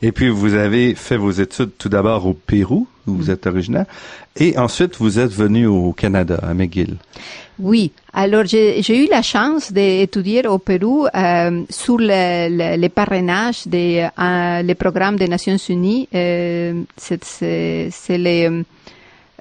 Et 0.02 0.12
puis 0.16 0.28
vous 0.40 0.54
avez 0.66 0.94
fait 1.06 1.16
vos 1.26 1.30
études 1.46 1.72
tout 1.80 1.88
d'abord 1.94 2.22
au 2.26 2.34
Pérou, 2.34 2.86
où 3.06 3.12
vous 3.18 3.30
êtes 3.30 3.46
originaire, 3.46 3.86
et 4.44 4.50
ensuite 4.66 4.94
vous 5.02 5.18
êtes 5.18 5.34
venu 5.44 5.66
au 5.66 5.92
Canada, 5.92 6.38
à 6.50 6.52
McGill. 6.54 6.94
Oui, 7.70 7.92
alors 8.14 8.46
j'ai 8.46 8.96
eu 9.04 9.06
la 9.10 9.20
chance 9.34 9.64
d'étudier 9.70 10.46
au 10.54 10.58
Pérou 10.58 11.06
euh, 11.06 11.62
sur 11.68 11.98
le, 11.98 12.48
le, 12.58 12.68
le 12.82 12.88
parrainage 12.88 13.66
des 13.66 14.08
euh, 14.18 14.62
les 14.68 14.74
programmes 14.84 15.16
des 15.22 15.28
Nations 15.28 15.58
Unies. 15.68 16.08
Euh, 16.14 16.72
c'est- 16.96 18.18
le 18.28 18.64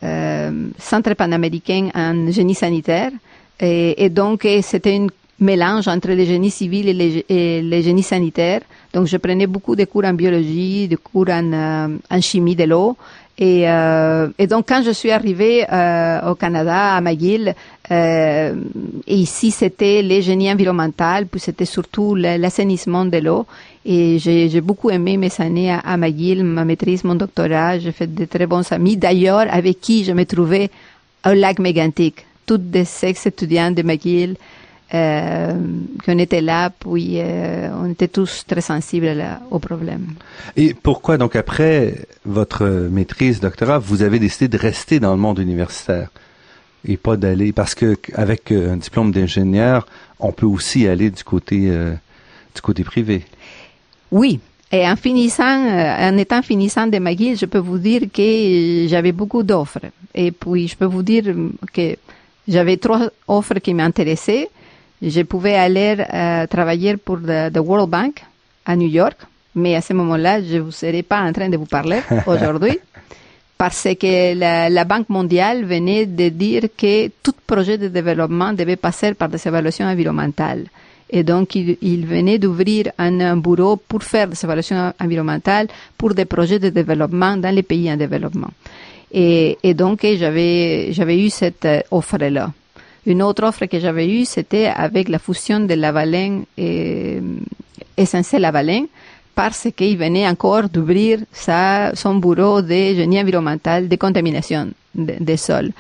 euh, 0.03 0.51
Centre 0.77 1.13
panaméricain 1.15 1.83
en 1.95 2.31
génie 2.37 2.55
sanitaire. 2.55 3.11
Et, 3.59 4.03
et 4.05 4.09
donc, 4.09 4.45
c'était 4.61 4.95
un 4.97 5.07
mélange 5.39 5.87
entre 5.87 6.09
le 6.09 6.25
génie 6.25 6.51
civil 6.51 6.89
et 6.89 6.93
le, 6.93 7.23
et 7.31 7.61
le 7.61 7.81
génie 7.81 8.03
sanitaire. 8.03 8.61
Donc, 8.93 9.07
je 9.07 9.17
prenais 9.17 9.47
beaucoup 9.47 9.75
de 9.75 9.85
cours 9.85 10.05
en 10.05 10.13
biologie, 10.13 10.87
de 10.87 10.95
cours 10.95 11.29
en, 11.29 11.53
euh, 11.53 11.87
en 12.09 12.21
chimie 12.21 12.55
de 12.55 12.63
l'eau. 12.65 12.97
Et, 13.41 13.69
euh, 13.69 14.27
et 14.37 14.47
donc, 14.47 14.67
quand 14.67 14.83
je 14.83 14.91
suis 14.91 15.11
arrivée 15.11 15.65
euh, 15.71 16.31
au 16.31 16.35
Canada, 16.35 16.95
à 16.97 16.99
McGill, 16.99 17.55
euh, 17.89 18.55
et 19.07 19.15
ici, 19.15 19.49
c'était 19.51 20.03
le 20.03 20.19
génie 20.19 20.51
environnemental, 20.51 21.25
puis 21.25 21.39
c'était 21.39 21.63
surtout 21.63 22.15
l'assainissement 22.15 23.05
de 23.05 23.17
l'eau. 23.17 23.45
Et 23.85 24.19
j'ai 24.19 24.59
beaucoup 24.59 24.89
aimé 24.89 25.15
mes 25.15 25.31
années 25.39 25.71
à, 25.71 25.79
à 25.79 25.95
McGill, 25.95 26.43
ma 26.43 26.65
maîtrise, 26.65 27.05
mon 27.05 27.15
doctorat. 27.15 27.79
J'ai 27.79 27.93
fait 27.93 28.13
de 28.13 28.25
très 28.25 28.45
bons 28.45 28.69
amis, 28.73 28.97
d'ailleurs, 28.97 29.45
avec 29.49 29.79
qui 29.79 30.03
je 30.03 30.11
me 30.11 30.25
trouvais 30.25 30.69
au 31.25 31.31
lac 31.31 31.59
mégantic. 31.59 32.25
Toutes 32.45 32.69
des 32.69 32.87
ex-étudiants 33.03 33.71
de 33.71 33.83
McGill 33.83 34.35
euh, 34.93 35.53
qu'on 36.03 36.17
était 36.17 36.41
là, 36.41 36.71
puis 36.71 37.19
euh, 37.19 37.69
on 37.79 37.91
était 37.91 38.07
tous 38.07 38.43
très 38.47 38.61
sensibles 38.61 39.05
là, 39.05 39.39
au 39.51 39.59
problème. 39.59 40.07
Et 40.57 40.73
pourquoi 40.73 41.17
donc 41.17 41.35
après 41.35 41.95
votre 42.25 42.65
maîtrise, 42.65 43.39
doctorat, 43.39 43.77
vous 43.77 44.01
avez 44.01 44.17
décidé 44.17 44.47
de 44.47 44.57
rester 44.57 44.99
dans 44.99 45.11
le 45.11 45.19
monde 45.19 45.39
universitaire 45.39 46.09
et 46.85 46.97
pas 46.97 47.17
d'aller? 47.17 47.51
Parce 47.51 47.75
que 47.75 47.97
avec 48.13 48.51
euh, 48.51 48.73
un 48.73 48.77
diplôme 48.77 49.11
d'ingénieur, 49.11 49.85
on 50.19 50.31
peut 50.31 50.47
aussi 50.47 50.87
aller 50.87 51.11
du 51.11 51.23
côté 51.23 51.69
euh, 51.69 51.93
du 52.55 52.61
côté 52.61 52.83
privé. 52.83 53.25
Oui. 54.11 54.39
Et 54.71 54.87
en 54.87 54.95
finissant, 54.95 55.65
en 55.65 56.15
étant 56.17 56.43
finissant 56.43 56.85
de 56.85 56.99
McGill, 56.99 57.35
je 57.35 57.47
peux 57.47 57.57
vous 57.57 57.79
dire 57.79 58.01
que 58.13 58.85
j'avais 58.87 59.11
beaucoup 59.11 59.41
d'offres. 59.41 59.79
Et 60.13 60.31
puis, 60.31 60.67
je 60.67 60.75
peux 60.75 60.85
vous 60.85 61.01
dire 61.01 61.23
que 61.73 61.95
j'avais 62.47 62.77
trois 62.77 63.09
offres 63.27 63.57
qui 63.59 63.73
m'intéressaient. 63.73 64.47
Je 65.01 65.21
pouvais 65.21 65.55
aller 65.55 65.95
euh, 66.13 66.47
travailler 66.47 66.97
pour 66.97 67.19
the 67.19 67.57
World 67.57 67.89
Bank 67.89 68.23
à 68.65 68.75
New 68.75 68.87
York, 68.87 69.17
mais 69.55 69.75
à 69.75 69.81
ce 69.81 69.93
moment-là, 69.93 70.41
je 70.41 70.57
ne 70.57 70.71
serais 70.71 71.03
pas 71.03 71.21
en 71.21 71.31
train 71.31 71.49
de 71.49 71.57
vous 71.57 71.65
parler 71.65 71.99
aujourd'hui, 72.27 72.77
parce 73.57 73.87
que 73.99 74.33
la, 74.37 74.69
la 74.69 74.83
Banque 74.83 75.09
mondiale 75.09 75.63
venait 75.65 76.05
de 76.05 76.29
dire 76.29 76.63
que 76.77 77.07
tout 77.23 77.33
projet 77.47 77.77
de 77.77 77.87
développement 77.87 78.53
devait 78.53 78.75
passer 78.75 79.13
par 79.13 79.29
des 79.29 79.45
évaluations 79.47 79.85
environnementales. 79.85 80.65
Et 81.09 81.23
donc, 81.23 81.55
il, 81.55 81.77
il 81.81 82.05
venait 82.05 82.37
d'ouvrir 82.37 82.91
un, 82.97 83.19
un 83.19 83.37
bureau 83.37 83.77
pour 83.77 84.03
faire 84.03 84.27
des 84.27 84.43
évaluations 84.43 84.93
environnementales 84.99 85.67
pour 85.97 86.13
des 86.13 86.25
projets 86.25 86.59
de 86.59 86.69
développement 86.69 87.35
dans 87.37 87.53
les 87.53 87.63
pays 87.63 87.91
en 87.91 87.97
développement. 87.97 88.51
Et, 89.11 89.57
et 89.63 89.73
donc, 89.73 90.01
j'avais, 90.03 90.91
j'avais 90.91 91.19
eu 91.19 91.29
cette 91.29 91.65
euh, 91.65 91.81
offre-là. 91.89 92.51
Une 93.09 93.23
autre 93.23 93.43
offre 93.43 93.65
que 93.65 93.79
j'avais 93.79 94.07
eue, 94.07 94.23
c'était 94.25 94.67
avec 94.67 95.09
la 95.09 95.17
fusion 95.19 95.59
de 95.61 95.73
Lavalin 95.73 96.43
et 96.57 97.19
SNC 97.97 98.37
Lavalin, 98.39 98.85
parce 99.33 99.67
qu'il 99.75 99.97
venait 99.97 100.27
encore 100.27 100.69
d'ouvrir 100.69 101.19
son 101.33 102.15
bureau 102.15 102.61
de 102.61 102.67
génie 102.93 103.19
environnemental 103.19 103.87
de 103.87 103.95
contamination 103.95 104.69
de- 104.93 105.15
des 105.19 105.37
sols. 105.37 105.71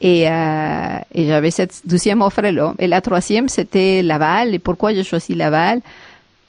Et, 0.00 0.28
euh, 0.28 0.98
et 1.14 1.26
j'avais 1.26 1.50
cette 1.50 1.80
deuxième 1.84 2.20
offre-là. 2.22 2.74
Et 2.78 2.86
la 2.86 3.00
troisième, 3.00 3.48
c'était 3.48 4.02
Laval. 4.02 4.54
Et 4.54 4.58
pourquoi 4.58 4.92
j'ai 4.94 5.02
choisi 5.02 5.34
Laval? 5.34 5.80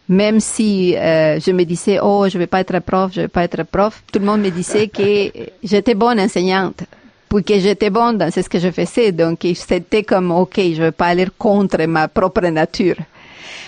Même 0.10 0.40
si 0.40 0.96
euh, 0.96 1.40
je 1.40 1.52
me 1.52 1.64
disais, 1.64 2.00
oh, 2.02 2.28
je 2.30 2.38
vais 2.38 2.48
pas 2.48 2.60
être 2.62 2.80
prof, 2.80 3.12
je 3.14 3.22
vais 3.22 3.28
pas 3.28 3.44
être 3.44 3.64
prof, 3.64 4.04
tout 4.12 4.20
le 4.20 4.26
monde 4.26 4.42
me 4.42 4.50
disait 4.52 4.88
que 4.88 5.32
j'étais 5.64 5.96
bonne 5.96 6.20
enseignante, 6.20 6.84
puis 7.30 7.44
que 7.44 7.60
j'étais 7.60 7.90
bonne 7.90 8.18
dans 8.18 8.32
ce 8.32 8.42
que 8.42 8.60
je 8.60 8.72
faisais. 8.72 9.12
Donc, 9.12 9.46
c'était 9.56 10.04
comme, 10.04 10.32
OK, 10.32 10.56
je 10.58 10.82
vais 10.82 10.92
pas 10.92 11.08
aller 11.08 11.28
contre 11.38 11.86
ma 11.86 12.08
propre 12.08 12.48
nature. 12.48 12.96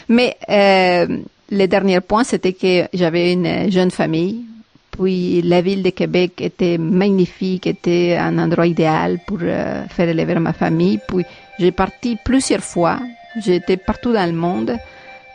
Mais 0.07 0.37
euh, 0.49 1.07
le 1.51 1.65
dernier 1.67 2.01
point, 2.01 2.23
c'était 2.23 2.53
que 2.53 2.87
j'avais 2.93 3.33
une 3.33 3.71
jeune 3.71 3.91
famille. 3.91 4.45
Puis 4.91 5.41
la 5.43 5.61
ville 5.61 5.83
de 5.83 5.91
Québec 5.91 6.41
était 6.41 6.77
magnifique, 6.77 7.67
était 7.67 8.17
un 8.19 8.37
endroit 8.37 8.67
idéal 8.67 9.19
pour 9.25 9.39
euh, 9.41 9.85
faire 9.87 10.09
élever 10.09 10.35
ma 10.35 10.51
famille. 10.53 10.99
Puis 11.07 11.25
j'ai 11.59 11.71
parti 11.71 12.17
plusieurs 12.23 12.63
fois. 12.63 12.99
J'étais 13.41 13.77
partout 13.77 14.11
dans 14.11 14.25
le 14.25 14.33
monde 14.35 14.75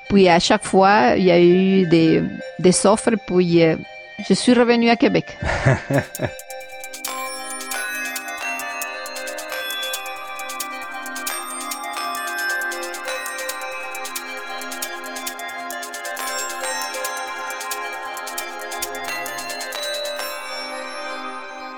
Puis 0.08 0.28
à 0.28 0.38
chaque 0.40 0.64
fois, 0.64 1.14
il 1.16 1.24
y 1.24 1.30
a 1.30 1.40
eu 1.40 1.86
des, 1.86 2.22
des 2.58 2.86
offres, 2.86 3.14
puis 3.26 3.62
euh, 3.62 3.76
je 4.28 4.34
suis 4.34 4.52
revenue 4.52 4.90
à 4.90 4.96
Québec. 4.96 5.38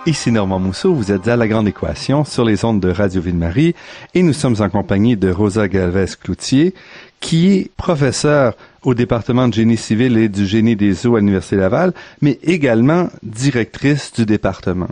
Ici 0.07 0.31
Normand 0.31 0.61
Mousseau, 0.61 0.95
vous 0.95 1.11
êtes 1.11 1.27
à 1.27 1.35
La 1.35 1.49
Grande 1.49 1.67
Équation 1.67 2.25
sur 2.25 2.45
les 2.45 2.65
ondes 2.65 2.79
de 2.79 2.91
Radio 2.91 3.21
Ville-Marie 3.21 3.75
et 4.15 4.23
nous 4.23 4.33
sommes 4.33 4.55
en 4.61 4.69
compagnie 4.71 5.17
de 5.17 5.31
Rosa 5.31 5.67
Galvez-Cloutier, 5.67 6.75
qui 7.19 7.49
est 7.49 7.71
professeure 7.77 8.55
au 8.85 8.95
département 8.95 9.49
de 9.49 9.55
génie 9.55 9.77
civil 9.77 10.17
et 10.17 10.29
du 10.29 10.47
génie 10.47 10.77
des 10.77 11.09
eaux 11.09 11.17
à 11.17 11.19
l'Université 11.19 11.57
Laval, 11.57 11.93
mais 12.21 12.39
également 12.45 13.11
directrice 13.25 14.13
du 14.13 14.25
département. 14.27 14.91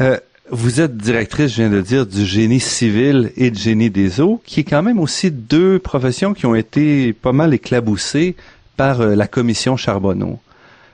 Euh, 0.00 0.18
vous 0.50 0.80
êtes 0.80 0.96
directrice, 0.96 1.52
je 1.52 1.62
viens 1.62 1.70
de 1.70 1.82
dire, 1.82 2.04
du 2.04 2.26
génie 2.26 2.58
civil 2.58 3.30
et 3.36 3.52
du 3.52 3.60
génie 3.60 3.90
des 3.90 4.20
eaux, 4.20 4.42
qui 4.44 4.60
est 4.60 4.64
quand 4.64 4.82
même 4.82 4.98
aussi 4.98 5.30
deux 5.30 5.78
professions 5.78 6.34
qui 6.34 6.46
ont 6.46 6.56
été 6.56 7.12
pas 7.12 7.32
mal 7.32 7.54
éclaboussées 7.54 8.34
par 8.76 9.02
euh, 9.02 9.14
la 9.14 9.28
commission 9.28 9.76
Charbonneau. 9.76 10.40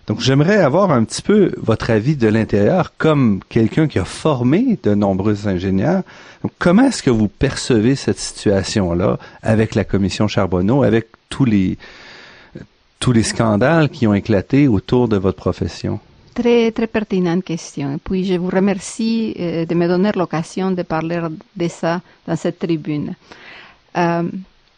Donc, 0.08 0.20
j'aimerais 0.20 0.56
avoir 0.56 0.90
un 0.90 1.04
petit 1.04 1.22
peu 1.22 1.52
votre 1.56 1.90
avis 1.90 2.16
de 2.16 2.26
l'intérieur 2.26 2.94
comme 2.98 3.40
quelqu'un 3.48 3.86
qui 3.86 4.00
a 4.00 4.04
formé 4.04 4.78
de 4.82 4.94
nombreux 4.94 5.46
ingénieurs. 5.46 6.02
Comment 6.58 6.86
est-ce 6.86 7.04
que 7.04 7.10
vous 7.10 7.28
percevez 7.28 7.94
cette 7.94 8.18
situation-là 8.18 9.18
avec 9.42 9.76
la 9.76 9.84
commission 9.84 10.26
Charbonneau, 10.26 10.82
avec 10.82 11.06
tous 11.28 11.44
les, 11.44 11.78
tous 12.98 13.12
les 13.12 13.22
scandales 13.22 13.90
qui 13.90 14.08
ont 14.08 14.14
éclaté 14.14 14.66
autour 14.66 15.06
de 15.06 15.16
votre 15.16 15.38
profession? 15.38 16.00
Très, 16.34 16.72
très 16.72 16.88
pertinente 16.88 17.44
question. 17.44 17.94
Et 17.94 17.98
puis, 17.98 18.24
je 18.24 18.34
vous 18.34 18.48
remercie 18.48 19.34
euh, 19.38 19.66
de 19.66 19.74
me 19.74 19.86
donner 19.86 20.10
l'occasion 20.16 20.72
de 20.72 20.82
parler 20.82 21.20
de 21.54 21.68
ça 21.68 22.00
dans 22.26 22.36
cette 22.36 22.58
tribune. 22.58 23.14
Euh, 23.96 24.24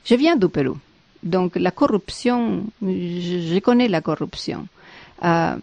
je 0.04 0.14
viens 0.16 0.36
du 0.36 0.48
Pérou. 0.48 0.76
Donc, 1.22 1.56
la 1.56 1.70
corruption, 1.70 2.64
je 2.82 3.58
connais 3.60 3.88
la 3.88 4.02
corruption. 4.02 4.66
Euh, 5.22 5.56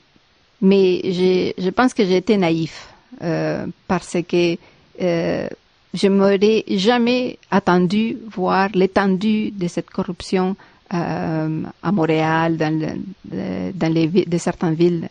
mais 0.62 1.02
je, 1.04 1.70
pense 1.72 1.94
que 1.94 2.06
j'ai 2.06 2.18
été 2.18 2.38
naïf 2.38 2.88
euh, 3.24 3.66
parce 3.88 4.18
que 4.28 4.58
euh, 5.02 5.48
je 5.94 6.08
m'aurais 6.08 6.64
jamais 6.68 7.38
attendu 7.50 8.18
voir 8.32 8.70
l'étendue 8.76 9.52
de 9.52 9.68
cette 9.68 9.90
corruption 9.90 10.56
euh, 10.94 11.64
à 11.82 11.92
Montréal, 11.92 12.58
dans, 12.58 12.80
le, 12.80 13.72
dans 13.74 13.94
les 13.94 14.08
de 14.08 14.38
certaines 14.38 14.76
villes 14.76 15.10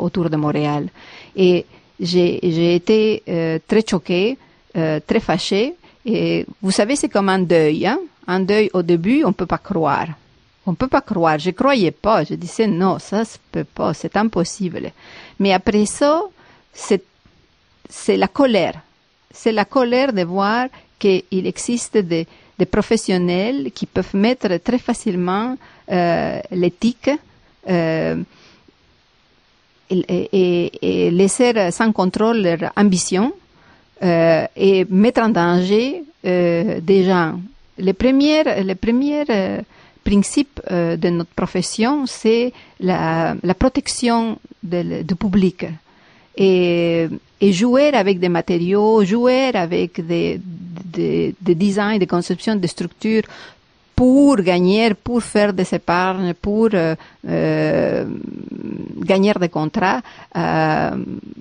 autour 0.00 0.30
de 0.30 0.36
Montréal. 0.36 0.88
Et 1.34 1.66
j'ai 1.98 2.74
été 2.74 3.22
très 3.66 3.84
choquée, 3.86 4.38
très 4.72 5.20
fâchée. 5.20 5.74
Et 6.04 6.46
vous 6.62 6.70
savez, 6.70 6.96
c'est 6.96 7.08
comme 7.08 7.28
un 7.28 7.38
deuil. 7.40 7.86
Hein? 7.86 7.98
Un 8.26 8.40
deuil 8.40 8.70
au 8.72 8.82
début, 8.82 9.24
on 9.24 9.32
peut 9.32 9.46
pas 9.46 9.58
croire. 9.58 10.08
On 10.66 10.74
peut 10.74 10.88
pas 10.88 11.00
croire. 11.00 11.38
Je 11.38 11.50
croyais 11.50 11.90
pas. 11.90 12.24
Je 12.24 12.34
disais 12.34 12.66
non, 12.66 12.98
ça 12.98 13.24
se 13.24 13.38
peut 13.50 13.64
pas, 13.64 13.94
c'est 13.94 14.16
impossible. 14.16 14.92
Mais 15.38 15.52
après 15.52 15.86
ça, 15.86 16.22
c'est 16.72 17.02
c'est 17.88 18.16
la 18.16 18.28
colère. 18.28 18.80
C'est 19.30 19.52
la 19.52 19.64
colère 19.64 20.12
de 20.12 20.22
voir 20.22 20.66
qu'il 20.98 21.46
existe 21.46 21.98
des, 21.98 22.26
des 22.58 22.66
professionnels 22.66 23.70
qui 23.72 23.86
peuvent 23.86 24.14
mettre 24.14 24.56
très 24.58 24.78
facilement 24.78 25.56
euh, 25.90 26.40
l'éthique 26.50 27.10
euh, 27.68 28.16
et, 29.90 31.10
laisser 31.10 31.70
sans 31.70 31.92
contrôle 31.92 32.40
leur 32.42 32.72
ambition 32.76 33.32
euh, 34.02 34.46
et 34.56 34.86
mettre 34.88 35.22
en 35.22 35.28
danger 35.28 36.02
euh, 36.24 36.80
des 36.80 37.04
gens. 37.04 37.38
Les 37.78 37.92
premières, 37.92 38.62
les 38.64 38.74
premières 38.74 39.62
principe 40.02 40.60
euh, 40.70 40.96
de 40.96 41.08
notre 41.08 41.30
profession, 41.34 42.06
c'est 42.06 42.52
la, 42.80 43.34
protection 43.58 44.38
du 44.62 45.14
public. 45.16 45.66
Et, 46.36 47.08
jouer 47.40 47.88
avec 47.88 48.20
des 48.20 48.28
matériaux, 48.28 49.04
jouer 49.04 49.50
avec 49.54 50.04
des, 50.06 50.40
des, 50.84 51.34
des 51.40 51.54
designs, 51.54 51.98
des 51.98 52.06
conceptions 52.06 52.54
de 52.54 52.66
structures 52.66 53.24
pour 53.96 54.36
gagner, 54.36 54.94
pour 54.94 55.22
faire 55.22 55.52
des 55.52 55.74
épargnes, 55.74 56.34
pour 56.34 56.68
euh, 56.72 56.94
euh, 57.28 58.04
gagner 58.98 59.32
des 59.38 59.48
contrats, 59.48 60.00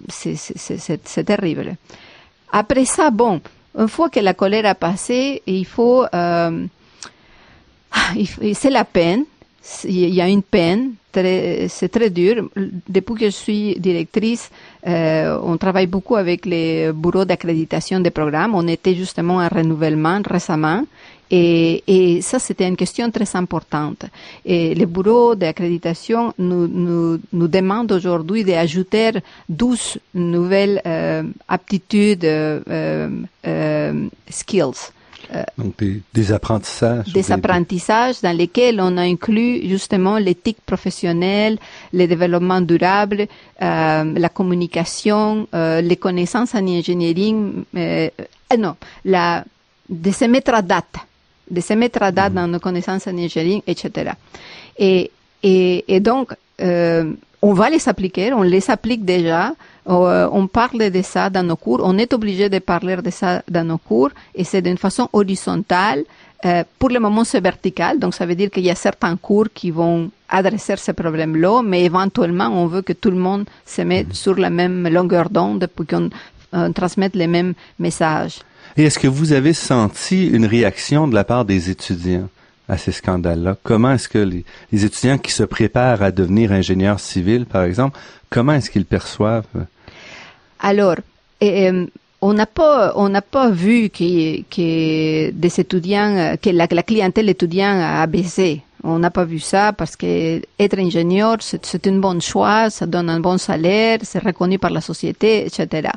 c'est 0.09 1.23
terrible. 1.25 1.75
Après 2.51 2.85
ça, 2.85 3.09
bon, 3.09 3.41
une 3.77 3.87
fois 3.87 4.09
que 4.09 4.19
la 4.19 4.33
colère 4.33 4.65
a 4.65 4.75
passé, 4.75 5.41
il 5.45 5.65
faut 5.65 6.05
c'est 8.53 8.69
la 8.69 8.85
peine. 8.85 9.25
Il 9.85 10.09
y 10.13 10.21
a 10.21 10.27
une 10.27 10.41
peine. 10.41 10.93
C'est 11.13 11.89
très 11.91 12.09
dur. 12.09 12.49
Depuis 12.87 13.15
que 13.15 13.25
je 13.25 13.35
suis 13.35 13.79
directrice, 13.79 14.49
euh, 14.87 15.37
on 15.43 15.57
travaille 15.57 15.87
beaucoup 15.87 16.15
avec 16.15 16.45
les 16.45 16.91
bureaux 16.93 17.25
d'accréditation 17.25 17.99
des 17.99 18.11
programmes. 18.11 18.55
On 18.55 18.67
était 18.67 18.95
justement 18.95 19.35
en 19.35 19.47
renouvellement 19.47 20.21
récemment. 20.25 20.83
Et, 21.33 22.19
ça, 22.21 22.39
c'était 22.39 22.67
une 22.67 22.75
question 22.75 23.09
très 23.09 23.35
importante. 23.37 24.05
Et 24.45 24.75
les 24.75 24.85
bureaux 24.85 25.35
d'accréditation 25.35 26.33
nous, 26.37 27.19
demandent 27.31 27.91
aujourd'hui 27.91 28.43
d'ajouter 28.43 29.11
12 29.47 29.97
nouvelles 30.15 30.81
euh, 30.85 31.23
aptitudes, 31.47 32.25
euh, 32.25 33.09
skills 34.29 34.91
Donc 35.57 35.77
des, 35.77 36.01
des 36.13 36.31
apprentissages. 36.31 37.05
Des, 37.05 37.21
des 37.21 37.31
apprentissages 37.31 38.21
dans 38.21 38.35
lesquels 38.35 38.81
on 38.81 38.97
a 38.97 39.01
inclus 39.01 39.67
justement 39.67 40.17
l'éthique 40.17 40.57
professionnelle, 40.65 41.57
le 41.93 42.05
développement 42.05 42.59
durable, 42.61 43.27
euh, 43.61 44.13
la 44.15 44.29
communication, 44.29 45.47
euh, 45.53 45.81
les 45.81 45.95
connaissances 45.95 46.53
en 46.53 46.67
ingénierie, 46.67 47.35
euh, 47.75 48.09
non, 48.57 48.75
la, 49.05 49.45
de 49.89 50.11
se 50.11 50.25
mettre 50.25 50.53
à 50.53 50.61
date, 50.61 50.95
de 51.49 51.61
se 51.61 51.73
mettre 51.73 52.03
à 52.03 52.11
date 52.11 52.33
mmh. 52.33 52.35
dans 52.35 52.47
nos 52.47 52.59
connaissances 52.59 53.07
en 53.07 53.17
ingénierie, 53.17 53.63
etc. 53.67 54.11
Et, 54.77 55.11
et, 55.43 55.85
et 55.87 55.99
donc, 55.99 56.33
euh, 56.61 57.13
on 57.41 57.53
va 57.53 57.69
les 57.69 57.87
appliquer, 57.87 58.33
on 58.33 58.43
les 58.43 58.69
applique 58.69 59.05
déjà, 59.05 59.53
euh, 59.87 60.29
on 60.31 60.47
parle 60.47 60.89
de 60.91 61.01
ça 61.01 61.29
dans 61.29 61.43
nos 61.43 61.55
cours, 61.55 61.81
on 61.83 61.97
est 61.97 62.13
obligé 62.13 62.49
de 62.49 62.59
parler 62.59 62.97
de 62.97 63.09
ça 63.09 63.41
dans 63.49 63.65
nos 63.65 63.77
cours 63.77 64.09
et 64.35 64.43
c'est 64.43 64.61
d'une 64.61 64.77
façon 64.77 65.09
horizontale. 65.13 66.03
Euh, 66.43 66.63
pour 66.79 66.89
le 66.89 66.99
moment, 66.99 67.23
c'est 67.23 67.41
vertical, 67.41 67.99
donc 67.99 68.15
ça 68.15 68.25
veut 68.25 68.35
dire 68.35 68.49
qu'il 68.49 68.63
y 68.63 68.71
a 68.71 68.75
certains 68.75 69.15
cours 69.15 69.47
qui 69.53 69.69
vont 69.69 70.09
adresser 70.27 70.75
ce 70.77 70.91
problème-là, 70.91 71.61
mais 71.63 71.83
éventuellement, 71.83 72.49
on 72.49 72.65
veut 72.65 72.81
que 72.81 72.93
tout 72.93 73.11
le 73.11 73.17
monde 73.17 73.45
se 73.65 73.81
mette 73.83 74.09
mmh. 74.09 74.13
sur 74.13 74.35
la 74.35 74.49
même 74.49 74.87
longueur 74.87 75.29
d'onde 75.29 75.67
pour 75.67 75.85
qu'on 75.85 76.09
euh, 76.53 76.69
transmette 76.71 77.15
les 77.15 77.27
mêmes 77.27 77.53
messages. 77.77 78.39
Et 78.77 78.83
est-ce 78.83 78.97
que 78.97 79.07
vous 79.07 79.33
avez 79.33 79.53
senti 79.53 80.27
une 80.27 80.45
réaction 80.45 81.07
de 81.07 81.13
la 81.13 81.23
part 81.23 81.45
des 81.45 81.69
étudiants? 81.69 82.29
À 82.67 82.77
ces 82.77 82.91
scandales-là? 82.91 83.57
Comment 83.63 83.93
est-ce 83.93 84.09
que 84.09 84.19
les, 84.19 84.45
étudiants 84.71 85.17
qui 85.17 85.31
se 85.31 85.43
préparent 85.43 86.01
à 86.01 86.11
devenir 86.11 86.51
ingénieurs 86.51 86.99
civils, 86.99 87.45
par 87.45 87.63
exemple, 87.63 87.97
comment 88.29 88.53
est-ce 88.53 88.69
qu'ils 88.69 88.85
perçoivent? 88.85 89.45
Alors, 90.59 90.95
euh, 91.43 91.85
on 92.21 92.33
n'a 92.33 92.45
pas, 92.45 92.93
on 92.95 93.09
n'a 93.09 93.21
pas 93.21 93.49
vu 93.49 93.89
que, 93.89 94.41
que 94.43 95.31
des 95.31 95.59
étudiants, 95.59 96.35
que 96.41 96.51
la, 96.51 96.67
clientèle 96.67 97.29
étudiante 97.29 97.81
a 97.81 98.05
baissé. 98.05 98.61
On 98.83 98.97
n'a 98.97 99.11
pas 99.11 99.25
vu 99.25 99.39
ça 99.39 99.73
parce 99.73 99.95
que 99.95 100.41
être 100.59 100.79
ingénieur, 100.79 101.37
c'est 101.41 101.85
une 101.85 102.01
bonne 102.01 102.21
choix, 102.21 102.69
ça 102.71 102.87
donne 102.87 103.09
un 103.09 103.19
bon 103.19 103.37
salaire, 103.37 103.99
c'est 104.01 104.23
reconnu 104.23 104.57
par 104.57 104.71
la 104.71 104.81
société, 104.81 105.45
etc. 105.45 105.89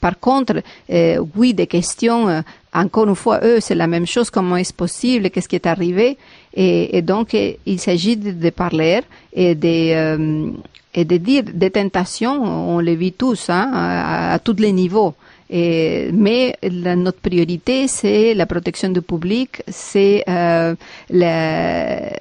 Par 0.00 0.18
contre, 0.18 0.62
euh, 0.90 1.22
oui, 1.36 1.52
des 1.52 1.66
questions, 1.66 2.42
encore 2.72 3.08
une 3.08 3.14
fois, 3.14 3.40
eux, 3.42 3.58
c'est 3.60 3.74
la 3.74 3.86
même 3.86 4.06
chose, 4.06 4.30
comment 4.30 4.56
est-ce 4.56 4.72
possible, 4.72 5.30
qu'est-ce 5.30 5.48
qui 5.48 5.56
est 5.56 5.66
arrivé, 5.66 6.16
et, 6.54 7.02
donc 7.02 7.34
il 7.34 7.80
s'agit 7.80 8.16
de, 8.16 8.50
parler 8.50 9.00
et 9.32 9.54
de, 9.54 9.92
euh, 9.94 10.50
et 10.94 11.04
de 11.04 11.16
dire 11.16 11.44
des 11.52 11.70
tentations, 11.70 12.42
on 12.42 12.78
les 12.78 12.96
vit 12.96 13.12
tous, 13.12 13.50
hein, 13.50 13.70
à, 13.74 14.38
tous 14.38 14.56
les 14.58 14.72
niveaux. 14.72 15.14
Mais 15.50 16.56
notre 16.62 17.18
priorité, 17.18 17.88
c'est 17.88 18.34
la 18.34 18.46
protection 18.46 18.90
du 18.90 19.02
public, 19.02 19.62
c'est 19.68 20.22
euh, 20.28 20.74
la- 21.10 22.12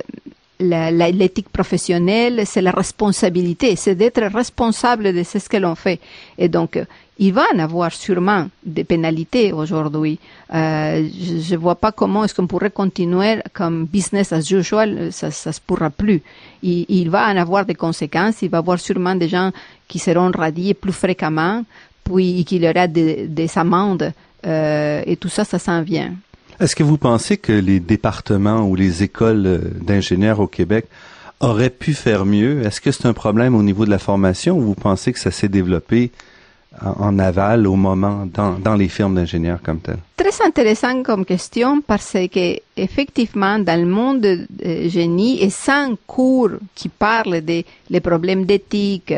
l'éthique 0.59 1.49
professionnelle, 1.49 2.41
c'est 2.45 2.61
la 2.61 2.71
responsabilité, 2.71 3.75
c'est 3.75 3.95
d'être 3.95 4.21
responsable 4.21 5.13
de 5.13 5.23
ce 5.23 5.47
que 5.47 5.57
l'on 5.57 5.75
fait. 5.75 5.99
Et 6.37 6.49
donc, 6.49 6.75
euh, 6.77 6.85
il 7.17 7.33
va 7.33 7.43
en 7.53 7.59
avoir 7.59 7.91
sûrement 7.91 8.47
des 8.63 8.83
pénalités 8.83 9.51
aujourd'hui. 9.51 10.19
Euh, 10.53 11.07
je 11.21 11.53
ne 11.53 11.59
vois 11.59 11.75
pas 11.75 11.91
comment 11.91 12.23
est-ce 12.23 12.33
qu'on 12.33 12.47
pourrait 12.47 12.71
continuer 12.71 13.39
comme 13.53 13.85
business 13.85 14.31
as 14.31 14.49
usual, 14.51 15.11
ça 15.11 15.29
ça 15.31 15.51
se 15.51 15.59
pourra 15.59 15.89
plus. 15.89 16.21
Il, 16.63 16.85
il 16.87 17.09
va 17.09 17.27
en 17.29 17.37
avoir 17.37 17.65
des 17.65 17.75
conséquences, 17.75 18.41
il 18.41 18.49
va 18.49 18.59
avoir 18.59 18.79
sûrement 18.79 19.15
des 19.15 19.27
gens 19.27 19.51
qui 19.87 19.99
seront 19.99 20.31
radiés 20.31 20.73
plus 20.73 20.93
fréquemment, 20.93 21.63
puis 22.03 22.45
qu'il 22.45 22.63
y 22.63 22.69
aura 22.69 22.87
des, 22.87 23.27
des 23.27 23.57
amendes, 23.57 24.13
euh, 24.45 25.03
et 25.05 25.17
tout 25.17 25.29
ça, 25.29 25.43
ça 25.43 25.59
s'en 25.59 25.81
vient. 25.81 26.13
Est-ce 26.59 26.75
que 26.75 26.83
vous 26.83 26.97
pensez 26.97 27.37
que 27.37 27.53
les 27.53 27.79
départements 27.79 28.63
ou 28.63 28.75
les 28.75 29.01
écoles 29.01 29.45
euh, 29.45 29.59
d'ingénieurs 29.81 30.41
au 30.41 30.47
Québec 30.47 30.87
auraient 31.39 31.69
pu 31.69 31.93
faire 31.93 32.25
mieux? 32.25 32.65
Est-ce 32.65 32.81
que 32.81 32.91
c'est 32.91 33.05
un 33.05 33.13
problème 33.13 33.55
au 33.55 33.63
niveau 33.63 33.85
de 33.85 33.89
la 33.89 33.99
formation 33.99 34.57
ou 34.57 34.61
vous 34.61 34.75
pensez 34.75 35.13
que 35.13 35.19
ça 35.19 35.31
s'est 35.31 35.47
développé 35.47 36.11
en, 36.81 37.17
aval 37.17 37.65
au 37.65 37.75
moment 37.75 38.27
dans, 38.27 38.75
les 38.75 38.89
firmes 38.89 39.15
d'ingénieurs 39.15 39.61
comme 39.61 39.79
tel? 39.79 39.97
Très 40.17 40.45
intéressant 40.45 41.01
comme 41.01 41.25
question 41.25 41.81
parce 41.81 42.11
que 42.11 42.57
effectivement 42.75 43.57
dans 43.57 43.79
le 43.79 43.87
monde 43.87 44.21
de 44.21 44.47
génie 44.89 45.41
et 45.41 45.49
sans 45.49 45.95
cours 46.05 46.51
qui 46.75 46.89
parlent 46.89 47.41
des 47.41 47.65
problèmes 48.03 48.45
d'éthique 48.45 49.13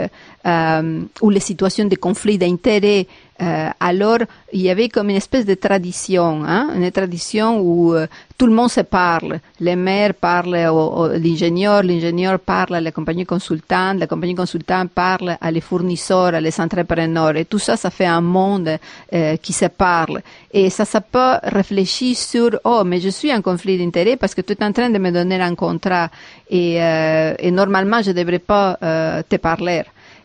euh, 0.46 1.02
ou 1.22 1.30
les 1.30 1.40
situations 1.40 1.86
de 1.86 1.96
conflit 1.96 2.38
d'intérêts, 2.38 3.08
euh, 3.42 3.70
alors 3.80 4.20
il 4.54 4.62
y 4.62 4.70
avait 4.70 4.90
comme 4.90 5.10
une 5.10 5.16
espèce 5.16 5.46
de 5.46 5.54
tradition, 5.56 6.44
hein, 6.46 6.70
une 6.76 6.92
tradition 6.92 7.60
où 7.60 7.94
euh, 7.96 8.06
tout 8.38 8.46
le 8.48 8.54
monde 8.54 8.70
se 8.70 8.82
parle. 8.82 9.40
Les 9.60 9.76
maires 9.76 10.14
parlent 10.14 10.68
au- 10.72 11.08
l'ingénieur, 11.08 11.84
l'ingénieur 11.84 12.40
parle 12.40 12.76
à 12.76 12.82
la 12.82 12.92
compagnie 12.92 13.26
consultante, 13.26 13.98
la 14.00 14.08
compagnie 14.08 14.36
consultante 14.36 14.90
parle 14.92 15.38
à 15.40 15.52
les 15.52 15.62
fournisseurs, 15.62 16.34
à 16.36 16.42
les 16.42 16.60
entrepreneurs, 16.60 17.36
et 17.36 17.46
tout 17.46 17.60
ça, 17.60 17.78
ça 17.78 17.90
fait 17.90 18.06
un 18.06 18.22
monde 18.22 18.78
euh, 19.14 19.38
qui 19.38 19.54
se 19.54 19.66
parle. 19.66 20.22
Et 20.54 20.70
ça, 20.70 20.86
ça 20.86 21.02
peut 21.02 21.36
réfléchir 21.44 22.16
sur, 22.16 22.60
oh, 22.64 22.84
mais 22.86 23.00
je 23.00 23.10
suis 23.10 23.34
en 23.34 23.42
conflit 23.42 23.78
d'intérêts 23.78 24.18
parce 24.18 24.36
que 24.36 24.42
tu 24.42 24.54
es 24.54 24.64
en 24.64 24.72
train 24.72 24.90
de 24.90 24.98
me 24.98 25.12
donner 25.12 25.40
un 25.42 25.56
contrat 25.56 26.10
et, 26.50 26.82
euh, 26.82 27.34
et 27.40 27.52
normalement, 27.52 28.02
je 28.02 28.10
ne 28.12 28.16
devrais 28.18 28.40
pas 28.40 28.78
euh, 28.84 29.22
te 29.28 29.38
parler 29.38 29.84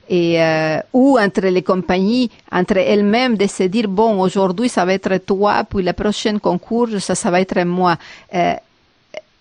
et 0.09 0.43
euh, 0.43 0.79
ou 0.93 1.19
entre 1.19 1.47
les 1.47 1.63
compagnies, 1.63 2.31
entre 2.51 2.77
elles-mêmes, 2.77 3.37
de 3.37 3.47
se 3.47 3.65
dire 3.65 3.89
bon 3.89 4.21
aujourd'hui 4.21 4.69
ça 4.69 4.85
va 4.85 4.95
être 4.95 5.17
toi, 5.19 5.65
puis 5.65 5.83
la 5.83 5.95
prochaine 5.95 6.41
concours 6.41 6.89
ça 7.01 7.15
ça 7.15 7.31
va 7.31 7.41
être 7.41 7.65
moi. 7.65 7.97
Euh, 8.35 8.55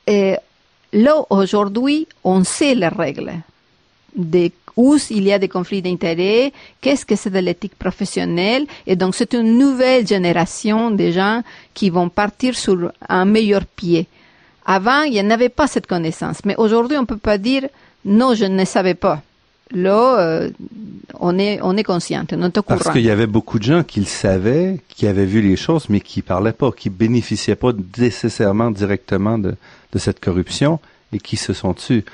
et 0.08 0.36
là 0.94 1.26
aujourd'hui 1.30 2.08
on 2.24 2.44
sait 2.44 2.76
les 2.76 2.88
règles 2.88 3.34
de 4.16 4.52
où 4.78 4.98
il 5.10 5.24
y 5.24 5.32
a 5.32 5.40
des 5.40 5.48
conflits 5.48 5.82
d'intérêts, 5.82 6.52
qu'est-ce 6.82 7.06
que 7.06 7.16
c'est 7.16 7.30
de 7.30 7.40
l'éthique 7.40 7.76
professionnelle, 7.76 8.66
et 8.86 8.96
donc 8.96 9.16
c'est 9.16 9.34
une 9.34 9.58
nouvelle 9.58 10.06
génération 10.06 10.92
de 10.92 11.12
gens 11.12 11.44
qui 11.74 11.90
vont 11.90 12.10
partir 12.10 12.56
sur 12.56 12.92
un 13.08 13.26
meilleur 13.26 13.66
pied. 13.66 14.08
Avant, 14.66 15.04
il 15.04 15.14
n'y 15.14 15.32
avait 15.32 15.50
pas 15.50 15.68
cette 15.68 15.88
connaissance, 15.88 16.40
mais 16.44 16.56
aujourd'hui, 16.58 16.98
on 16.98 17.02
ne 17.02 17.06
peut 17.06 17.18
pas 17.18 17.38
dire 17.38 17.68
non, 18.04 18.34
je 18.34 18.46
ne 18.46 18.66
savais 18.66 18.96
pas. 18.96 19.22
Là, 19.72 20.20
euh, 20.20 20.50
on 21.20 21.40
est 21.40 21.60
on 21.62 21.76
est 21.76 21.84
conscient, 21.84 22.24
on 22.32 22.44
est 22.44 22.58
au 22.58 22.62
Parce 22.62 22.84
courant. 22.84 22.94
qu'il 22.94 23.02
y 23.04 23.10
avait 23.10 23.26
beaucoup 23.26 23.58
de 23.58 23.64
gens 23.64 23.84
qui 23.84 24.00
le 24.00 24.06
savaient, 24.06 24.80
qui 24.90 25.08
avaient 25.08 25.26
vu 25.26 25.42
les 25.42 25.56
choses, 25.56 25.88
mais 25.90 26.02
qui 26.02 26.22
parlaient 26.22 26.54
pas, 26.54 26.72
qui 26.72 26.90
bénéficiaient 26.92 27.56
pas 27.56 27.72
nécessairement 27.98 28.70
directement 28.70 29.40
de, 29.40 29.56
de 29.92 29.98
cette 30.00 30.20
corruption 30.20 30.80
et 31.14 31.18
qui 31.20 31.36
se 31.36 31.54
sont 31.54 31.74
tus. 31.74 32.06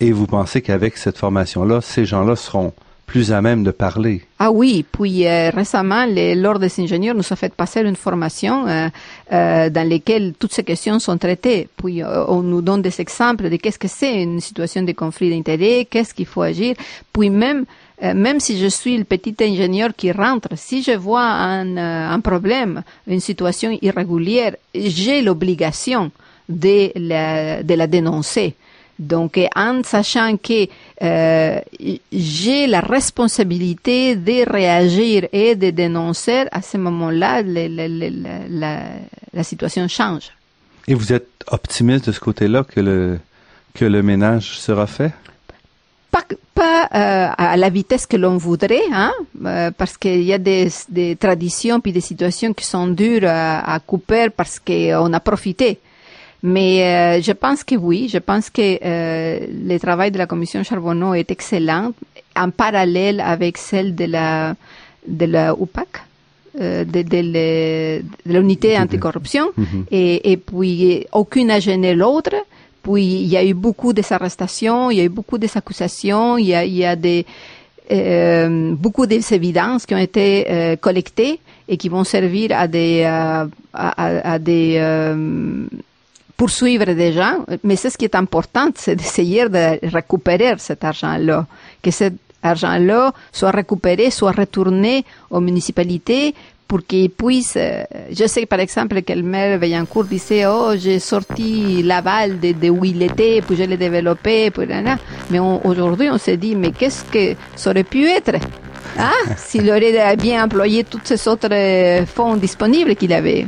Et 0.00 0.10
vous 0.12 0.26
pensez 0.26 0.60
qu'avec 0.60 0.96
cette 0.96 1.18
formation-là, 1.18 1.80
ces 1.80 2.04
gens-là 2.04 2.34
seront 2.36 2.72
plus 3.08 3.32
à 3.32 3.40
même 3.40 3.64
de 3.64 3.70
parler. 3.70 4.20
Ah 4.38 4.50
oui, 4.52 4.84
puis 4.92 5.26
euh, 5.26 5.48
récemment, 5.50 6.04
l'Ordre 6.36 6.60
des 6.60 6.80
ingénieurs 6.80 7.14
nous 7.14 7.24
a 7.28 7.36
fait 7.36 7.52
passer 7.54 7.80
une 7.80 7.96
formation 7.96 8.68
euh, 8.68 8.88
euh, 9.32 9.70
dans 9.70 9.88
laquelle 9.88 10.34
toutes 10.38 10.52
ces 10.52 10.62
questions 10.62 10.98
sont 10.98 11.16
traitées. 11.16 11.68
Puis 11.78 12.02
euh, 12.02 12.26
on 12.28 12.42
nous 12.42 12.60
donne 12.60 12.82
des 12.82 13.00
exemples 13.00 13.48
de 13.48 13.56
qu'est-ce 13.56 13.78
que 13.78 13.88
c'est 13.88 14.22
une 14.22 14.40
situation 14.40 14.82
de 14.82 14.92
conflit 14.92 15.30
d'intérêts, 15.30 15.86
qu'est-ce 15.90 16.12
qu'il 16.12 16.26
faut 16.26 16.42
agir. 16.42 16.76
Puis 17.12 17.30
même 17.30 17.64
même 18.00 18.38
si 18.38 18.56
je 18.60 18.68
suis 18.68 18.96
le 18.96 19.02
petit 19.02 19.34
ingénieur 19.40 19.90
qui 19.96 20.12
rentre, 20.12 20.50
si 20.54 20.84
je 20.84 20.92
vois 20.92 21.24
un, 21.24 22.20
problème, 22.20 22.84
une 23.08 23.18
situation 23.18 23.76
irrégulière, 23.82 24.54
j'ai 24.72 25.20
l'obligation 25.20 26.12
de 26.48 26.92
la 27.74 27.86
dénoncer. 27.88 28.54
Donc, 28.98 29.38
en 29.54 29.82
sachant 29.84 30.36
que 30.36 30.66
euh, 31.02 31.60
j'ai 32.10 32.66
la 32.66 32.80
responsabilité 32.80 34.16
de 34.16 34.50
réagir 34.50 35.28
et 35.32 35.54
de 35.54 35.70
dénoncer, 35.70 36.46
à 36.50 36.60
ce 36.62 36.78
moment-là, 36.78 37.42
la, 37.42 37.68
la, 38.48 38.82
la 39.32 39.42
situation 39.44 39.86
change. 39.86 40.32
Et 40.88 40.94
vous 40.94 41.12
êtes 41.12 41.28
optimiste 41.48 42.06
de 42.08 42.12
ce 42.12 42.18
côté-là 42.18 42.64
que 42.64 42.80
le, 42.80 43.20
que 43.74 43.84
le 43.84 44.02
ménage 44.02 44.58
sera 44.58 44.86
fait? 44.86 45.12
Pas, 46.10 46.24
pas 46.54 46.88
euh, 46.94 47.28
à 47.36 47.56
la 47.56 47.68
vitesse 47.68 48.06
que 48.06 48.16
l'on 48.16 48.36
voudrait, 48.36 48.80
hein, 48.92 49.12
euh, 49.44 49.70
parce 49.70 49.96
qu'il 49.96 50.22
y 50.22 50.32
a 50.32 50.38
des, 50.38 50.68
des 50.88 51.14
traditions 51.14 51.78
puis 51.80 51.92
des 51.92 52.00
situations 52.00 52.52
qui 52.54 52.64
sont 52.64 52.88
dures 52.88 53.28
à, 53.28 53.74
à 53.74 53.78
couper 53.78 54.30
parce 54.30 54.58
qu'on 54.58 55.12
a 55.12 55.20
profité. 55.20 55.78
Mais 56.42 56.82
euh, 56.84 57.20
je 57.22 57.32
pense 57.32 57.64
que 57.64 57.74
oui, 57.74 58.08
je 58.12 58.18
pense 58.18 58.48
que 58.50 58.78
euh, 58.84 59.40
le 59.66 59.78
travail 59.78 60.10
de 60.12 60.18
la 60.18 60.26
commission 60.26 60.62
Charbonneau 60.62 61.14
est 61.14 61.30
excellent 61.30 61.92
en 62.36 62.50
parallèle 62.50 63.20
avec 63.20 63.58
celle 63.58 63.94
de 63.94 64.04
la 64.04 64.54
de 65.06 65.24
la 65.26 65.54
UPAC, 65.60 65.88
euh, 66.60 66.84
de, 66.84 67.02
de, 67.02 67.22
de 67.32 68.02
l'unité 68.26 68.78
anticorruption, 68.78 69.50
Mhm. 69.56 69.84
et, 69.90 70.32
et 70.32 70.36
puis 70.36 71.06
aucune 71.12 71.48
n'a 71.48 71.58
gêné 71.60 71.94
l'autre. 71.94 72.34
Puis 72.82 73.02
il 73.22 73.26
y 73.26 73.36
a 73.36 73.44
eu 73.44 73.54
beaucoup 73.54 73.92
d'arrestations, 73.92 74.90
il 74.92 74.98
y 74.98 75.00
a 75.00 75.04
eu 75.04 75.08
beaucoup 75.08 75.38
d'accusations, 75.38 76.38
il 76.38 76.46
y 76.46 76.54
a, 76.54 76.64
il 76.64 76.74
y 76.76 76.84
a 76.84 76.94
des 76.94 77.26
euh, 77.90 78.74
beaucoup 78.74 79.06
d'évidences 79.06 79.86
qui 79.86 79.94
ont 79.94 79.98
été 79.98 80.46
euh, 80.50 80.76
collectées 80.76 81.40
et 81.68 81.76
qui 81.76 81.88
vont 81.88 82.04
servir 82.04 82.52
à 82.52 82.68
des 82.68 83.02
euh, 83.04 83.46
à, 83.72 83.88
à- 84.04 84.32
à 84.34 84.38
des 84.38 84.76
euh, 84.78 85.66
poursuivre 86.38 86.86
des 86.94 87.12
gens, 87.12 87.44
mais 87.64 87.74
c'est 87.74 87.90
ce 87.90 87.98
qui 87.98 88.04
est 88.04 88.14
important, 88.14 88.68
c'est 88.76 88.94
d'essayer 88.94 89.48
de 89.48 89.64
récupérer 89.92 90.54
cet 90.58 90.84
argent-là, 90.84 91.44
que 91.82 91.90
cet 91.90 92.14
argent-là 92.42 93.12
soit 93.32 93.50
récupéré, 93.50 94.10
soit 94.10 94.30
retourné 94.30 95.04
aux 95.30 95.40
municipalités 95.40 96.34
pour 96.68 96.86
qu'ils 96.86 97.10
puissent, 97.10 97.56
euh, 97.56 97.82
je 98.12 98.26
sais 98.28 98.46
par 98.46 98.60
exemple 98.60 99.02
que 99.02 99.12
le 99.14 99.22
maire 99.22 99.58
Veillancourt 99.58 100.04
disait, 100.04 100.46
oh, 100.46 100.74
j'ai 100.76 101.00
sorti 101.00 101.82
l'aval 101.82 102.38
de, 102.38 102.52
de 102.52 102.68
où 102.68 102.84
il 102.84 103.02
était, 103.02 103.42
puis 103.44 103.56
je 103.56 103.64
l'ai 103.64 103.76
développé, 103.76 104.52
puis 104.52 104.66
là, 104.66 104.80
là. 104.80 104.96
mais 105.30 105.40
aujourd'hui 105.40 106.08
on 106.08 106.18
s'est 106.18 106.36
dit, 106.36 106.54
mais 106.54 106.70
qu'est-ce 106.70 107.04
que 107.04 107.34
ça 107.56 107.70
aurait 107.70 107.84
pu 107.84 108.06
être 108.06 108.36
ah, 108.96 109.12
s'il 109.36 109.68
aurait 109.70 110.16
bien 110.16 110.44
employé 110.44 110.84
tous 110.84 111.00
ces 111.02 111.26
autres 111.28 111.48
euh, 111.52 112.06
fonds 112.06 112.36
disponibles 112.36 112.94
qu'il 112.94 113.12
avait? 113.12 113.46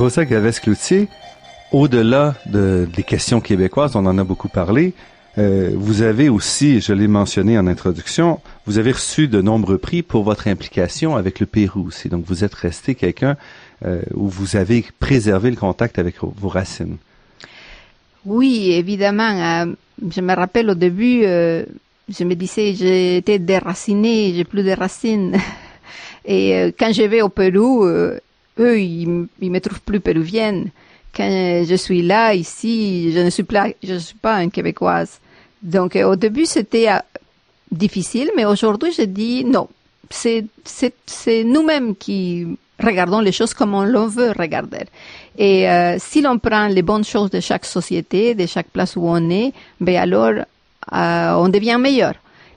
Rosa 0.00 0.24
Galvez-Cloutier, 0.24 1.08
au-delà 1.72 2.34
de, 2.46 2.88
des 2.96 3.02
questions 3.02 3.42
québécoises, 3.42 3.96
on 3.96 4.06
en 4.06 4.16
a 4.16 4.24
beaucoup 4.24 4.48
parlé, 4.48 4.94
euh, 5.36 5.72
vous 5.74 6.00
avez 6.00 6.30
aussi, 6.30 6.80
je 6.80 6.94
l'ai 6.94 7.06
mentionné 7.06 7.58
en 7.58 7.66
introduction, 7.66 8.40
vous 8.64 8.78
avez 8.78 8.92
reçu 8.92 9.28
de 9.28 9.42
nombreux 9.42 9.76
prix 9.76 10.02
pour 10.02 10.22
votre 10.22 10.48
implication 10.48 11.16
avec 11.16 11.38
le 11.38 11.44
Pérou 11.44 11.88
aussi. 11.88 12.08
Donc 12.08 12.24
vous 12.26 12.44
êtes 12.44 12.54
resté 12.54 12.94
quelqu'un 12.94 13.36
euh, 13.84 14.00
où 14.14 14.26
vous 14.26 14.56
avez 14.56 14.86
préservé 15.00 15.50
le 15.50 15.56
contact 15.56 15.98
avec 15.98 16.14
vos 16.22 16.48
racines. 16.48 16.96
Oui, 18.24 18.72
évidemment. 18.72 19.66
euh, 19.68 19.74
je 20.10 20.22
me 20.22 20.34
rappelle 20.34 20.70
au 20.70 20.74
début, 20.74 21.24
je 21.24 22.24
me 22.24 22.32
disais, 22.32 22.72
j'étais 22.72 23.38
déracinée, 23.38 24.32
j'ai 24.34 24.44
plus 24.44 24.62
de 24.62 24.72
racines. 24.72 25.36
Et 26.24 26.74
quand 26.78 26.90
je 26.90 27.02
vais 27.02 27.20
au 27.20 27.28
Pérou, 27.28 27.84
eux, 28.58 28.80
ils, 28.80 29.26
ils 29.40 29.50
me 29.50 29.60
trouvent 29.60 29.80
plus 29.80 30.00
péruvienne. 30.00 30.70
Quand 31.14 31.64
je 31.64 31.74
suis 31.74 32.02
là, 32.02 32.34
ici, 32.34 33.12
je 33.12 33.18
ne 33.20 33.30
suis 33.30 33.42
pas, 33.42 33.68
je 33.82 33.94
suis 33.96 34.16
pas 34.16 34.42
une 34.42 34.50
québécoise. 34.50 35.20
Donc 35.62 35.96
au 35.96 36.16
début 36.16 36.46
c'était 36.46 36.88
difficile, 37.70 38.30
mais 38.36 38.44
aujourd'hui 38.44 38.92
je 38.96 39.02
dis 39.02 39.44
non. 39.44 39.68
C'est 40.08 40.44
c'est 40.64 40.94
c'est 41.06 41.44
nous-mêmes 41.44 41.94
qui 41.94 42.46
regardons 42.82 43.20
les 43.20 43.32
choses 43.32 43.54
comme 43.54 43.74
on 43.74 43.84
l'on 43.84 44.06
veut 44.06 44.32
regarder. 44.38 44.86
Et 45.36 45.66
si 45.98 46.22
l'on 46.22 46.38
prend 46.38 46.66
les 46.68 46.82
bonnes 46.82 47.04
choses 47.04 47.30
de 47.30 47.40
chaque 47.40 47.64
société, 47.64 48.34
de 48.34 48.46
chaque 48.46 48.68
place 48.68 48.96
où 48.96 49.02
on 49.04 49.30
est, 49.30 49.52
ben 49.80 49.96
alors 49.96 50.44
on 50.92 51.48
devient 51.48 51.78
meilleur. 51.78 52.14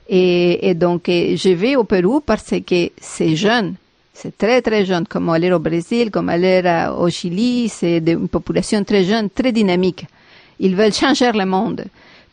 Et, 0.08 0.68
et 0.68 0.74
donc, 0.74 1.04
je 1.06 1.54
vais 1.54 1.76
au 1.76 1.84
Pérou 1.84 2.20
parce 2.20 2.54
que 2.66 2.90
c'est 3.00 3.36
jeune. 3.36 3.74
C'est 4.14 4.38
très, 4.38 4.62
très 4.62 4.84
jeune, 4.84 5.06
comme 5.06 5.28
aller 5.28 5.52
au 5.52 5.58
Brésil, 5.58 6.10
comme 6.10 6.28
aller 6.28 6.62
au 6.96 7.10
Chili. 7.10 7.68
C'est 7.68 7.98
une 7.98 8.28
population 8.28 8.82
très 8.84 9.04
jeune, 9.04 9.28
très 9.28 9.52
dynamique. 9.52 10.06
Ils 10.60 10.76
veulent 10.76 10.94
changer 10.94 11.32
le 11.32 11.44
monde. 11.44 11.84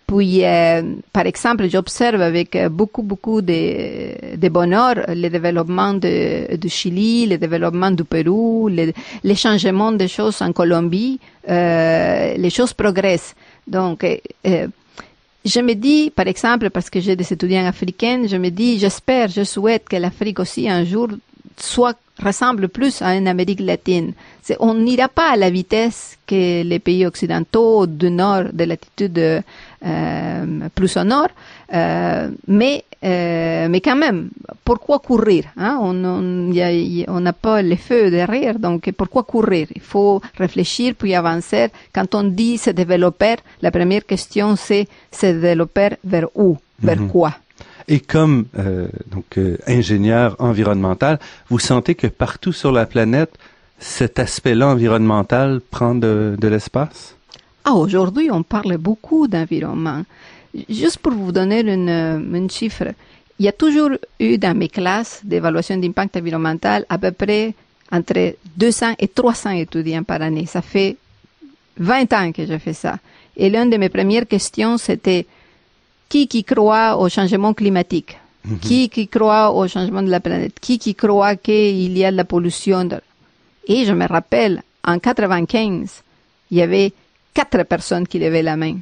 Puis, 0.05 0.45
euh, 0.45 0.81
par 1.11 1.25
exemple, 1.25 1.69
j'observe 1.69 2.21
avec 2.21 2.57
beaucoup, 2.69 3.01
beaucoup 3.01 3.41
de, 3.41 4.47
bonheur 4.49 4.95
le 5.07 5.29
développement 5.29 5.93
du 5.93 6.69
Chili, 6.69 7.27
le 7.27 7.37
développement 7.37 7.91
du 7.91 8.03
Pérou, 8.03 8.67
le, 8.69 8.91
les 9.23 9.35
changements 9.35 9.93
des 9.93 10.09
choses 10.09 10.41
en 10.41 10.51
Colombie. 10.51 11.19
Euh, 11.49 12.35
les 12.35 12.49
choses 12.49 12.73
progressent. 12.73 13.35
Donc, 13.65 14.03
euh, 14.03 14.67
je 15.45 15.59
me 15.61 15.73
dis, 15.73 16.11
par 16.11 16.27
exemple, 16.27 16.69
parce 16.69 16.89
que 16.89 16.99
j'ai 16.99 17.15
des 17.15 17.31
étudiants 17.31 17.65
africains, 17.65 18.27
je 18.27 18.35
me 18.35 18.49
dis, 18.49 18.79
j'espère, 18.79 19.29
je 19.29 19.43
souhaite 19.43 19.87
que 19.89 19.95
l'Afrique 19.95 20.39
aussi 20.39 20.69
un 20.69 20.83
jour 20.83 21.07
soit 21.57 21.97
ressemble 22.23 22.67
plus 22.69 23.01
à 23.01 23.15
une 23.15 23.27
Amérique 23.27 23.61
latine. 23.61 24.13
On 24.59 24.73
n'ira 24.73 25.07
pas 25.07 25.31
à 25.31 25.37
la 25.37 25.49
vitesse 25.49 26.17
que 26.27 26.63
les 26.63 26.79
pays 26.79 27.05
occidentaux 27.05 27.87
du 27.87 28.11
nord, 28.11 28.45
de 28.53 28.63
latitude 28.63 29.43
euh, 29.85 30.69
plus 30.75 30.97
au 30.97 31.03
nord, 31.03 31.29
euh, 31.73 32.29
mais 32.47 32.83
euh, 33.03 33.67
mais 33.67 33.81
quand 33.81 33.95
même, 33.95 34.29
pourquoi 34.63 34.99
courir 34.99 35.45
hein? 35.57 35.79
On 35.81 37.19
n'a 37.19 37.33
pas 37.33 37.61
les 37.63 37.77
feux 37.77 38.11
derrière, 38.11 38.59
donc 38.59 38.91
pourquoi 38.91 39.23
courir? 39.23 39.67
Il 39.73 39.81
faut 39.81 40.21
réfléchir 40.37 40.93
puis 40.95 41.15
avancer. 41.15 41.69
Quand 41.93 42.13
on 42.13 42.23
dit 42.23 42.59
se 42.59 42.69
développer, 42.69 43.37
la 43.61 43.71
première 43.71 44.05
question 44.05 44.55
c'est 44.55 44.87
se 45.11 45.25
développer 45.25 45.89
vers 46.03 46.27
où? 46.35 46.57
Vers 46.79 46.99
mhm. 46.99 47.07
quoi? 47.09 47.33
Et 47.87 47.99
comme 47.99 48.45
euh, 48.57 48.87
donc 49.07 49.37
euh, 49.37 49.57
ingénieur 49.67 50.35
environnemental, 50.39 51.19
vous 51.49 51.59
sentez 51.59 51.95
que 51.95 52.07
partout 52.07 52.53
sur 52.53 52.71
la 52.71 52.85
planète, 52.85 53.33
cet 53.79 54.19
aspect-là 54.19 54.67
environnemental 54.67 55.61
prend 55.71 55.95
de, 55.95 56.35
de 56.39 56.47
l'espace? 56.47 57.15
Ah, 57.63 57.73
aujourd'hui, 57.73 58.29
on 58.31 58.43
parle 58.43 58.77
beaucoup 58.77 59.27
d'environnement. 59.27 60.03
Juste 60.69 60.97
pour 60.97 61.13
vous 61.13 61.31
donner 61.31 61.61
une, 61.61 61.89
une 61.89 62.49
chiffre, 62.49 62.93
il 63.39 63.45
y 63.45 63.47
a 63.47 63.51
toujours 63.51 63.91
eu 64.19 64.37
dans 64.37 64.55
mes 64.55 64.67
classes 64.67 65.21
d'évaluation 65.23 65.77
d'impact 65.77 66.17
environnemental 66.17 66.85
à 66.89 66.97
peu 66.97 67.11
près 67.11 67.53
entre 67.91 68.35
200 68.57 68.95
et 68.99 69.07
300 69.07 69.51
étudiants 69.51 70.03
par 70.03 70.21
année. 70.21 70.45
Ça 70.45 70.61
fait 70.61 70.97
20 71.77 72.13
ans 72.13 72.31
que 72.31 72.45
je 72.45 72.57
fais 72.57 72.73
ça. 72.73 72.97
Et 73.35 73.49
l'une 73.49 73.69
de 73.69 73.77
mes 73.77 73.89
premières 73.89 74.27
questions, 74.27 74.77
c'était 74.77 75.25
qui 76.11 76.27
qui 76.27 76.43
croit 76.43 76.97
au 76.97 77.07
changement 77.07 77.53
climatique? 77.53 78.17
Mhm. 78.43 78.59
Qui 78.59 78.89
qui 78.89 79.07
croit 79.07 79.51
au 79.51 79.65
changement 79.67 80.03
de 80.03 80.09
la 80.09 80.19
planète? 80.19 80.59
Qui 80.59 80.77
qui 80.77 80.93
croit 80.93 81.37
qu'il 81.37 81.97
y 81.97 82.03
a 82.03 82.11
de 82.11 82.17
la 82.17 82.25
pollution 82.25 82.87
Et 83.65 83.85
je 83.85 83.93
me 83.93 84.05
rappelle, 84.07 84.61
en 84.83 84.99
95, 84.99 86.03
il 86.51 86.57
y 86.57 86.61
avait 86.61 86.91
quatre 87.33 87.63
personnes 87.63 88.05
qui 88.05 88.19
levaient 88.19 88.43
la 88.43 88.57
main. 88.57 88.77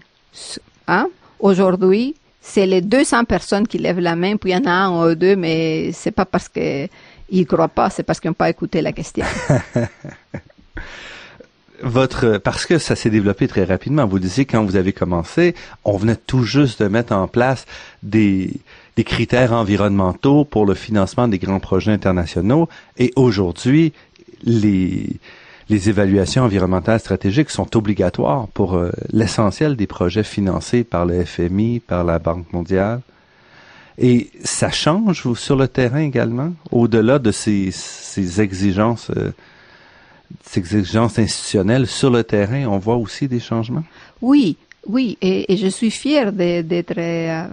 Hein? 0.87 1.07
Aujourd'hui, 1.39 2.15
c'est 2.41 2.65
les 2.65 2.81
200 2.81 3.25
personnes 3.25 3.67
qui 3.67 3.77
lèvent 3.77 3.99
la 3.99 4.15
main, 4.15 4.37
puis 4.37 4.51
il 4.51 4.53
y 4.53 4.57
en 4.57 4.65
a 4.65 4.71
un 4.71 5.11
ou 5.11 5.13
deux, 5.13 5.35
mais 5.35 5.91
c'est 5.91 6.11
pas 6.11 6.25
parce 6.25 6.49
qu'ils 6.49 6.89
ne 7.31 7.43
croient 7.43 7.67
pas, 7.67 7.91
c'est 7.91 8.03
parce 8.03 8.19
qu'ils 8.19 8.31
n'ont 8.31 8.41
pas 8.43 8.49
écouté 8.49 8.81
la 8.81 8.91
question. 8.91 9.25
votre 11.83 12.37
parce 12.37 12.65
que 12.65 12.77
ça 12.77 12.95
s'est 12.95 13.09
développé 13.09 13.47
très 13.47 13.63
rapidement. 13.63 14.05
Vous 14.05 14.19
disiez 14.19 14.45
quand 14.45 14.63
vous 14.63 14.75
avez 14.75 14.93
commencé, 14.93 15.55
on 15.85 15.97
venait 15.97 16.15
tout 16.15 16.43
juste 16.43 16.81
de 16.81 16.87
mettre 16.87 17.13
en 17.13 17.27
place 17.27 17.65
des 18.03 18.53
des 18.95 19.03
critères 19.03 19.53
environnementaux 19.53 20.43
pour 20.43 20.65
le 20.65 20.73
financement 20.73 21.27
des 21.27 21.39
grands 21.39 21.59
projets 21.59 21.91
internationaux 21.91 22.67
et 22.97 23.13
aujourd'hui 23.15 23.93
les 24.43 25.19
les 25.69 25.87
évaluations 25.87 26.43
environnementales 26.43 26.99
stratégiques 26.99 27.51
sont 27.51 27.77
obligatoires 27.77 28.47
pour 28.49 28.75
euh, 28.75 28.91
l'essentiel 29.11 29.75
des 29.75 29.85
projets 29.85 30.23
financés 30.23 30.83
par 30.83 31.05
le 31.05 31.23
FMI, 31.23 31.79
par 31.79 32.03
la 32.03 32.17
Banque 32.17 32.51
mondiale. 32.51 33.01
Et 33.99 34.31
ça 34.43 34.71
change 34.71 35.31
sur 35.33 35.55
le 35.55 35.67
terrain 35.67 35.99
également, 35.99 36.53
au-delà 36.71 37.19
de 37.19 37.31
ces, 37.31 37.69
ces 37.71 38.41
exigences 38.41 39.11
euh, 39.15 39.31
exigences 40.55 41.19
institutionnelles 41.19 41.87
sur 41.87 42.09
le 42.09 42.23
terrain, 42.23 42.65
on 42.67 42.77
voit 42.77 42.97
aussi 42.97 43.27
des 43.27 43.39
changements? 43.39 43.83
Oui, 44.21 44.57
oui, 44.87 45.17
et, 45.21 45.55
je 45.57 45.67
suis 45.67 45.91
fière 45.91 46.31
d'être 46.31 46.97
euh, 46.97 47.47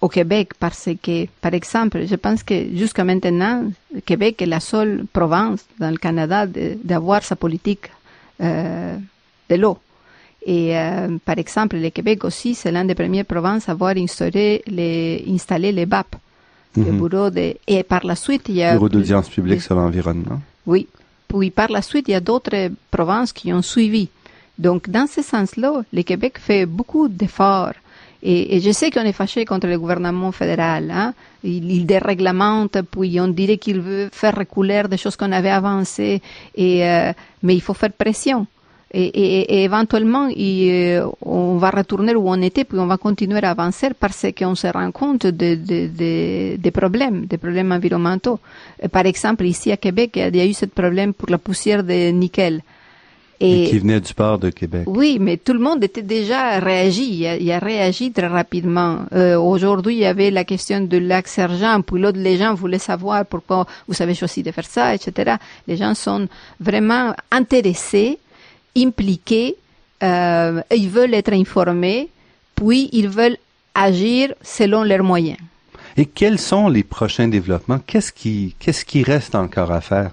au 0.00 0.08
Québec 0.08 0.50
parce 0.58 0.88
que, 1.02 1.26
par 1.40 1.54
exemple, 1.54 2.06
je 2.06 2.16
pense 2.16 2.42
que 2.42 2.76
jusqu'à 2.76 3.04
maintenant, 3.04 3.64
le 3.94 4.00
Québec 4.00 4.42
est 4.42 4.46
la 4.46 4.60
seule 4.60 5.04
province 5.12 5.64
dans 5.78 5.90
le 5.90 5.98
Canada 5.98 6.46
d'avoir 6.82 7.22
sa 7.22 7.36
politique 7.36 7.90
euh, 8.40 8.96
de 9.48 9.54
l'eau. 9.56 9.78
Et 10.44 10.76
euh, 10.76 11.18
par 11.24 11.38
exemple, 11.38 11.76
le 11.76 11.90
Québec 11.90 12.24
aussi, 12.24 12.54
c'est 12.54 12.72
l'une 12.72 12.88
des 12.88 12.96
premières 12.96 13.24
provinces 13.24 13.68
à 13.68 13.72
avoir 13.72 13.96
instauré 13.96 14.62
les, 14.66 15.24
installé 15.28 15.70
les 15.70 15.86
BAP, 15.86 16.16
le 16.76 16.82
mhm. 16.82 16.98
bureau 16.98 17.30
de, 17.30 17.54
et 17.66 17.82
par 17.84 18.04
la 18.04 18.16
suite, 18.16 18.48
il 18.48 18.56
y 18.56 18.62
a... 18.64 18.72
Bureau 18.72 18.88
d'audience 18.88 19.28
publique 19.28 19.62
sur 19.62 19.76
l'environnement. 19.76 20.40
Oui, 20.66 20.88
puis 21.32 21.50
par 21.50 21.70
la 21.70 21.80
suite, 21.80 22.08
il 22.08 22.12
y 22.12 22.14
a 22.14 22.20
d'autres 22.20 22.70
provinces 22.90 23.32
qui 23.32 23.52
ont 23.52 23.62
suivi. 23.62 24.08
Donc, 24.58 24.90
dans 24.90 25.06
ce 25.06 25.22
sens-là, 25.22 25.82
le 25.92 26.02
Québec 26.02 26.38
fait 26.38 26.66
beaucoup 26.66 27.08
d'efforts. 27.08 27.72
Et, 28.22 28.60
je 28.60 28.70
sais 28.70 28.90
qu'on 28.90 29.00
est 29.00 29.12
fâché 29.12 29.44
contre 29.44 29.66
le 29.66 29.78
gouvernement 29.78 30.30
fédéral. 30.30 30.90
Hein? 30.90 31.14
Il, 31.42 31.86
déréglemente, 31.86 32.82
puis 32.82 33.18
on 33.20 33.28
dirait 33.28 33.58
qu'il 33.58 33.80
veut 33.80 34.10
faire 34.12 34.36
reculer 34.36 34.84
des 34.88 34.96
choses 34.96 35.16
qu'on 35.16 35.32
avait 35.32 35.50
avancées. 35.50 36.22
Et, 36.54 36.86
euh, 36.86 37.12
mais 37.42 37.54
il 37.54 37.60
faut 37.62 37.74
faire 37.74 37.92
pression. 37.92 38.46
Et, 38.94 39.06
et, 39.06 39.64
éventuellement, 39.64 40.28
euh, 40.36 41.06
on 41.22 41.56
va 41.56 41.70
retourner 41.70 42.14
où 42.14 42.28
on 42.28 42.42
était, 42.42 42.64
puis 42.64 42.78
on 42.78 42.86
va 42.86 42.98
continuer 42.98 43.42
à 43.42 43.50
avancer 43.50 43.88
parce 43.98 44.26
qu'on 44.36 44.54
se 44.54 44.66
rend 44.66 44.90
compte 44.92 45.26
des 45.26 45.56
de, 45.56 45.86
de, 45.86 46.56
de 46.58 46.70
problèmes, 46.70 47.24
des 47.24 47.38
problèmes 47.38 47.72
environnementaux. 47.72 48.38
Euh, 48.84 48.88
par 48.88 49.06
exemple, 49.06 49.46
ici 49.46 49.72
à 49.72 49.78
Québec, 49.78 50.12
il 50.16 50.36
y 50.36 50.40
a 50.40 50.46
eu 50.46 50.52
ce 50.52 50.66
problème 50.66 51.14
pour 51.14 51.30
la 51.30 51.38
poussière 51.38 51.82
de 51.82 52.10
nickel. 52.10 52.60
Et, 53.40 53.68
qui 53.70 53.78
venait 53.78 54.00
du 54.00 54.12
port 54.14 54.38
de 54.38 54.50
Québec. 54.50 54.84
Oui, 54.86 55.16
mais 55.18 55.36
tout 55.38 55.52
le 55.54 55.58
monde 55.58 55.82
était 55.82 56.02
déjà 56.02 56.60
réagi. 56.60 57.26
Il 57.40 57.50
a, 57.50 57.58
réagi 57.58 58.12
très 58.12 58.28
rapidement. 58.28 59.00
Euh, 59.12 59.36
Aujourd'hui, 59.36 59.94
il 59.94 60.00
y 60.00 60.04
avait 60.04 60.30
la 60.30 60.44
question 60.44 60.80
de 60.82 60.98
lac 60.98 61.26
Sergent. 61.26 61.80
Puis 61.82 62.00
l'autre, 62.00 62.20
les 62.20 62.36
gens 62.36 62.54
voulaient 62.54 62.78
savoir 62.78 63.26
pourquoi 63.26 63.66
vous 63.88 64.00
avez 64.00 64.14
choisi 64.14 64.44
de 64.44 64.52
faire 64.52 64.66
ça, 64.66 64.94
etc. 64.94 65.36
Les 65.66 65.76
gens 65.76 65.94
sont 65.94 66.28
vraiment 66.60 67.14
intéressés 67.32 68.18
impliqués, 68.76 69.56
euh, 70.02 70.62
ils 70.74 70.88
veulent 70.88 71.14
être 71.14 71.32
informés, 71.32 72.08
puis 72.54 72.88
ils 72.92 73.08
veulent 73.08 73.38
agir 73.74 74.34
selon 74.42 74.82
leurs 74.82 75.04
moyens. 75.04 75.38
Et 75.96 76.06
quels 76.06 76.38
sont 76.38 76.68
les 76.68 76.82
prochains 76.82 77.28
développements? 77.28 77.78
Qu'est-ce 77.86 78.12
qui 78.12 78.54
qu'est-ce 78.58 78.84
qui 78.84 79.02
reste 79.02 79.34
encore 79.34 79.70
à 79.70 79.80
faire 79.80 80.12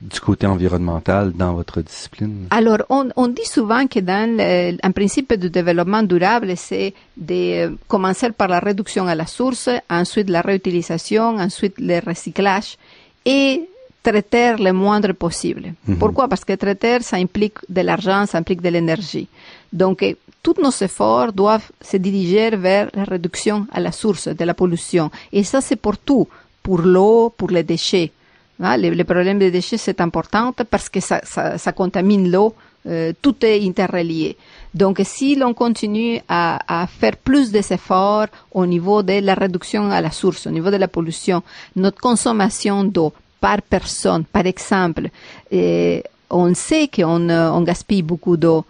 du 0.00 0.20
côté 0.20 0.46
environnemental 0.46 1.32
dans 1.32 1.54
votre 1.54 1.82
discipline? 1.82 2.46
Alors, 2.50 2.82
on, 2.88 3.08
on 3.16 3.26
dit 3.26 3.44
souvent 3.44 3.88
que 3.88 3.98
dans 3.98 4.30
le, 4.30 4.76
un 4.80 4.92
principe 4.92 5.34
de 5.34 5.48
développement 5.48 6.04
durable, 6.04 6.56
c'est 6.56 6.94
de 7.16 7.66
euh, 7.66 7.70
commencer 7.88 8.30
par 8.30 8.46
la 8.46 8.60
réduction 8.60 9.08
à 9.08 9.16
la 9.16 9.26
source, 9.26 9.68
ensuite 9.90 10.30
la 10.30 10.40
réutilisation, 10.40 11.36
ensuite 11.36 11.74
le 11.78 11.98
recyclage 11.98 12.76
et 13.24 13.68
traiter 14.02 14.56
le 14.58 14.72
moindre 14.72 15.12
possible. 15.12 15.74
Mhm. 15.86 15.98
Pourquoi? 15.98 16.28
Parce 16.28 16.44
que 16.44 16.54
traiter, 16.56 17.00
ça 17.02 17.16
implique 17.16 17.58
de 17.68 17.80
l'argent, 17.82 18.26
ça 18.26 18.38
implique 18.38 18.62
de 18.62 18.68
l'énergie. 18.68 19.28
Donc, 19.72 20.02
eh, 20.02 20.16
tous 20.42 20.54
nos 20.62 20.70
efforts 20.70 21.32
doivent 21.32 21.70
se 21.80 21.96
diriger 21.96 22.50
vers 22.56 22.90
la 22.94 23.04
réduction 23.04 23.66
à 23.72 23.80
la 23.80 23.92
source 23.92 24.28
de 24.28 24.44
la 24.44 24.54
pollution. 24.54 25.10
Et 25.32 25.44
ça, 25.44 25.60
c'est 25.60 25.76
pour 25.76 25.98
tout, 25.98 26.28
pour 26.62 26.78
l'eau, 26.78 27.32
pour 27.36 27.50
les 27.50 27.64
déchets. 27.64 28.12
Ah, 28.60 28.76
le, 28.76 29.04
problème 29.04 29.38
des 29.38 29.50
déchets, 29.50 29.76
c'est 29.78 30.00
important 30.00 30.52
parce 30.68 30.88
que 30.88 31.00
ça, 31.00 31.20
ça, 31.24 31.58
ça 31.58 31.72
contamine 31.72 32.30
l'eau. 32.30 32.54
Euh, 32.86 33.12
tout 33.20 33.36
est 33.44 33.62
interrelié. 33.64 34.36
Donc, 34.72 35.00
si 35.04 35.34
l'on 35.34 35.52
continue 35.52 36.20
à, 36.28 36.82
à 36.82 36.86
faire 36.86 37.16
plus 37.16 37.50
d'efforts 37.50 38.28
au 38.52 38.64
niveau 38.64 39.02
de 39.02 39.20
la 39.20 39.34
réduction 39.34 39.90
à 39.90 40.00
la 40.00 40.10
source, 40.10 40.46
au 40.46 40.50
niveau 40.50 40.70
de 40.70 40.76
la 40.76 40.88
pollution, 40.88 41.42
notre 41.76 42.00
consommation 42.00 42.84
d'eau 42.84 43.12
par 43.40 43.62
personne. 43.62 44.24
Par 44.24 44.46
exemple, 44.46 45.08
eh, 45.50 46.02
on 46.30 46.54
sait 46.54 46.88
qu'on 46.88 47.28
euh, 47.30 47.50
on 47.50 47.62
gaspille 47.62 48.02
beaucoup 48.02 48.36
d'eau. 48.36 48.64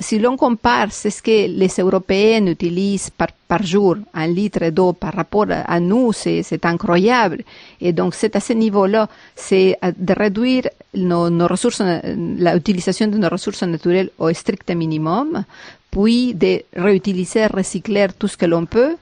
Si 0.00 0.18
l'on 0.18 0.36
compare 0.36 0.88
c'est 0.92 1.10
ce 1.10 1.22
que 1.22 1.48
les 1.48 1.68
Européens 1.78 2.46
utilisent 2.46 3.10
par, 3.10 3.62
jour, 3.62 3.96
un 4.14 4.26
litre 4.26 4.70
d'eau 4.70 4.92
par 4.92 5.12
rapport 5.14 5.46
à 5.50 5.80
nous, 5.80 6.12
c'est, 6.12 6.42
c'est 6.42 6.64
incroyable. 6.64 7.42
Et 7.80 7.92
donc 7.92 8.14
c'est 8.14 8.34
à 8.36 8.40
ce 8.40 8.52
niveau-là, 8.52 9.08
c'est 9.34 9.76
de 9.98 10.14
réduire 10.14 10.68
nos, 10.94 11.28
nos 11.30 11.46
ressources, 11.46 11.82
l'utilisation 11.82 13.08
de 13.08 13.18
nos 13.18 13.28
ressources 13.28 13.62
naturelles 13.64 14.10
au 14.18 14.32
strict 14.32 14.70
minimum, 14.70 15.44
puis 15.90 16.34
de 16.34 16.62
réutiliser, 16.76 17.46
recycler 17.46 18.06
tout 18.18 18.28
ce 18.28 18.36
que 18.36 18.46
l'on 18.46 18.66
peut, 18.66 18.96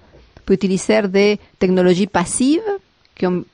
puis 0.45 0.55
utiliser 0.55 1.03
des 1.03 1.39
technologies 1.59 2.07
passives 2.07 2.61
qui 3.15 3.27
ont 3.27 3.45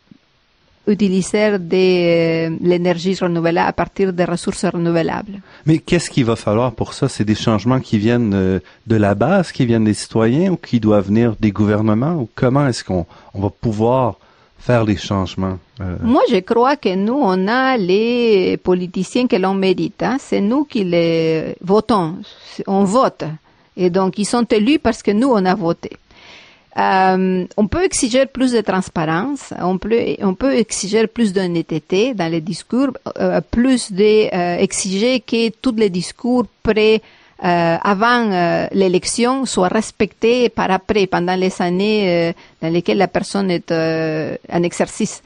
utiliser 0.87 1.59
de 1.59 1.77
euh, 1.77 2.57
l'énergie 2.61 3.15
renouvelable 3.15 3.69
à 3.69 3.73
partir 3.73 4.13
des 4.13 4.25
ressources 4.25 4.65
renouvelables. 4.65 5.41
Mais 5.67 5.79
qu'est-ce 5.79 6.11
qu'il 6.11 6.25
va 6.25 6.37
falloir 6.37 6.73
pour 6.73 6.93
ça? 6.93 7.09
C'est 7.09 7.25
des 7.25 7.35
changements 7.35 7.81
qui 7.81 7.99
viennent 7.99 8.35
euh, 8.35 8.59
de 8.87 8.97
la 8.97 9.15
base, 9.15 9.53
qui 9.53 9.65
viennent 9.65 9.85
des 9.85 9.95
citoyens 9.95 10.53
ou 10.53 10.57
qui 10.57 10.81
doivent 10.81 11.07
venir 11.07 11.37
des 11.39 11.53
gouvernements? 11.53 12.15
Ou 12.15 12.29
comment 12.35 12.67
est-ce 12.67 12.83
qu'on 12.83 13.07
on 13.35 13.41
va 13.41 13.51
pouvoir 13.51 14.17
faire 14.59 14.85
les 14.85 14.97
changements? 14.97 15.59
Euh? 15.81 15.97
Moi, 16.03 16.23
je 16.31 16.41
crois 16.41 16.77
que 16.77 16.95
nous, 16.95 17.21
on 17.21 17.47
a 17.47 17.77
les 17.77 18.57
politiciens 18.57 19.27
que 19.29 19.37
l'on 19.37 19.55
mérite. 19.55 20.03
Hein? 20.03 20.17
C'est 20.19 20.41
nous 20.41 20.65
qui 20.65 20.83
les 20.85 21.55
votons. 21.61 22.17
On 22.67 22.85
vote. 22.85 23.25
Et 23.77 23.89
donc, 23.89 24.19
ils 24.19 24.27
sont 24.27 24.45
élus 24.45 24.81
parce 24.81 25.03
que 25.03 25.13
nous, 25.13 25.29
on 25.29 25.45
a 25.45 25.55
voté. 25.55 25.91
Euh, 26.79 27.45
on 27.59 27.69
peut 27.69 27.85
exiger 27.85 28.25
plus 28.25 28.53
de 28.53 28.63
transparence, 28.63 29.53
on 29.61 29.77
peut, 29.77 30.17
on 30.21 30.35
peut 30.35 30.55
exiger 30.55 31.07
plus 31.07 31.35
d'honnêteté 31.35 32.15
dans 32.15 32.31
les 32.31 32.41
discours, 32.41 32.89
euh, 33.19 33.43
plus 33.43 33.93
de 33.93 34.35
euh, 34.35 34.67
que 35.21 35.51
tous 35.61 35.75
les 35.77 35.91
discours 35.91 36.45
prêts 36.63 37.03
euh, 37.45 37.77
avant 37.83 38.31
euh, 38.33 38.69
l'élection 38.73 39.45
soient 39.45 39.69
respectés 39.69 40.49
par 40.49 40.71
après, 40.71 41.07
pendant 41.07 41.35
les 41.35 41.61
années 41.61 42.35
dans 42.63 42.73
lesquelles 42.73 42.99
la 42.99 43.09
personne 43.09 43.51
est 43.51 43.71
en 43.71 44.63
exercice. 44.63 45.23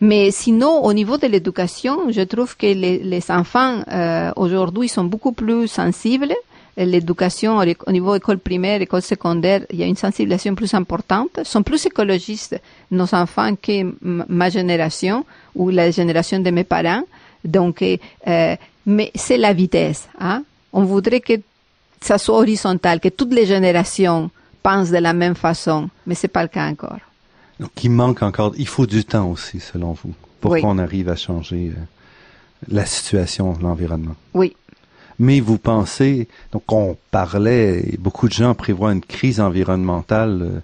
mais 0.00 0.30
sinon, 0.30 0.84
au 0.84 0.92
niveau 0.92 1.16
de 1.18 1.26
l'éducation, 1.26 2.12
je 2.12 2.20
trouve 2.22 2.56
que 2.56 2.66
les, 2.66 2.98
les 2.98 3.30
enfants 3.32 3.82
aujourd'hui 4.36 4.88
sont 4.88 5.04
beaucoup 5.04 5.32
plus 5.32 5.66
sensibles 5.66 6.32
l'éducation 6.76 7.58
au 7.58 7.92
niveau 7.92 8.14
école 8.14 8.38
primaire, 8.38 8.80
école 8.80 9.02
secondaire, 9.02 9.64
il 9.70 9.78
y 9.78 9.82
a 9.82 9.86
une 9.86 9.96
sensibilisation 9.96 10.54
plus 10.54 10.72
importante. 10.74 11.40
Sont 11.44 11.62
plus 11.62 11.84
écologistes 11.86 12.60
nos 12.90 13.14
enfants 13.14 13.54
que 13.56 13.94
ma 14.00 14.48
génération 14.48 15.24
ou 15.54 15.70
la 15.70 15.90
génération 15.90 16.38
de 16.38 16.50
mes 16.50 16.64
parents. 16.64 17.02
Donc, 17.44 17.82
euh, 17.82 18.56
mais 18.86 19.10
c'est 19.14 19.36
la 19.36 19.52
vitesse. 19.52 20.08
Hein? 20.18 20.44
On 20.72 20.84
voudrait 20.84 21.20
que 21.20 21.34
ça 22.00 22.18
soit 22.18 22.36
horizontal, 22.38 23.00
que 23.00 23.08
toutes 23.08 23.32
les 23.32 23.46
générations 23.46 24.30
pensent 24.62 24.90
de 24.90 24.98
la 24.98 25.12
même 25.12 25.34
façon, 25.34 25.88
mais 26.06 26.14
c'est 26.14 26.28
pas 26.28 26.42
le 26.42 26.48
cas 26.48 26.68
encore. 26.68 26.98
Donc, 27.60 27.70
il 27.84 27.90
manque 27.90 28.22
encore, 28.22 28.54
il 28.56 28.66
faut 28.66 28.86
du 28.86 29.04
temps 29.04 29.28
aussi, 29.30 29.60
selon 29.60 29.92
vous, 29.92 30.14
pour 30.40 30.56
qu'on 30.56 30.78
arrive 30.78 31.08
à 31.08 31.16
changer 31.16 31.72
euh, 31.76 31.80
la 32.68 32.86
situation, 32.86 33.56
l'environnement. 33.60 34.16
Oui, 34.34 34.56
mais 35.22 35.38
vous 35.38 35.56
pensez, 35.56 36.26
donc 36.50 36.64
on 36.72 36.96
parlait, 37.12 37.94
beaucoup 38.00 38.28
de 38.28 38.32
gens 38.32 38.54
prévoient 38.56 38.92
une 38.92 39.00
crise 39.00 39.38
environnementale 39.38 40.42
euh, 40.42 40.60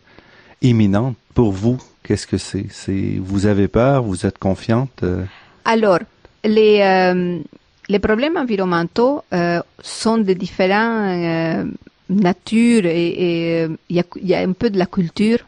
imminente. 0.63 1.15
Pour 1.33 1.53
vous, 1.53 1.79
qu'est-ce 2.03 2.27
que 2.27 2.39
c'est? 2.39 2.67
Vous 3.21 3.47
avez 3.47 3.69
peur 3.69 4.03
Vous 4.03 4.27
êtes 4.27 4.39
confiante 4.39 5.05
euh? 5.05 5.25
Alors, 5.65 6.01
les 6.43 6.81
euh, 6.81 7.39
les 7.89 8.01
problèmes 8.01 8.37
environnementaux 8.37 9.23
sont 9.81 10.19
de 10.19 10.33
différentes 10.33 11.69
natures 12.11 12.85
et 12.85 13.69
il 13.89 14.05
y, 14.23 14.35
a, 14.35 14.41
un 14.41 14.53
peu 14.53 14.69
de 14.69 14.79
la 14.79 14.87
culture. 14.87 15.39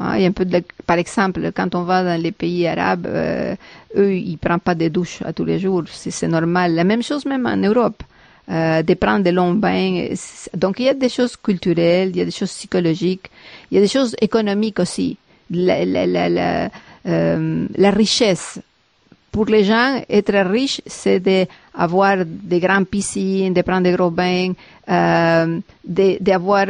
Hein, 0.00 0.16
il 0.16 0.22
y 0.22 0.24
a 0.24 0.28
un 0.28 0.32
peu 0.32 0.44
de 0.44 0.62
par 0.86 0.96
exemple, 0.96 1.52
quand 1.54 1.74
on 1.74 1.82
va 1.82 2.02
dans 2.02 2.20
les 2.20 2.32
pays 2.32 2.66
arabes, 2.66 3.06
eux, 3.06 4.12
ils 4.12 4.38
prennent 4.38 4.58
pas 4.58 4.74
de 4.74 4.88
douches 4.88 5.20
à 5.22 5.32
tous 5.34 5.44
les 5.44 5.60
jours, 5.60 5.84
c'est 5.86 6.26
normal. 6.26 6.74
La 6.74 6.84
même 6.84 7.02
chose 7.02 7.26
même 7.26 7.46
en 7.46 7.56
Europe 7.56 8.02
euh, 8.50 8.82
de 8.82 8.94
prendre 8.94 9.24
de 9.24 9.30
longs 9.30 9.54
bains. 9.54 10.08
Donc 10.54 10.80
il 10.80 10.86
y 10.86 10.88
a 10.88 10.94
des 10.94 11.08
choses 11.08 11.36
culturelles, 11.36 12.10
il 12.10 12.16
y 12.16 12.20
a 12.20 12.24
des 12.24 12.30
choses 12.30 12.52
psychologiques, 12.52 13.30
il 13.70 13.76
y 13.76 13.78
a 13.78 13.80
des 13.82 13.88
choses 13.88 14.16
économiques 14.20 14.80
aussi. 14.80 15.16
La, 15.50 15.84
la, 15.84 16.06
la, 16.06 16.28
la, 16.28 16.70
euh, 17.06 17.66
la 17.76 17.90
richesse. 17.90 18.60
Pour 19.30 19.46
les 19.46 19.64
gens, 19.64 20.02
être 20.08 20.34
riche, 20.50 20.80
c'est 20.86 21.20
d'avoir 21.20 22.16
des 22.24 22.60
grandes 22.60 22.86
piscines, 22.86 23.52
de 23.52 23.62
prendre 23.62 23.82
des 23.82 23.92
gros 23.92 24.10
bains, 24.10 24.52
euh, 24.88 25.60
d'avoir 25.84 26.66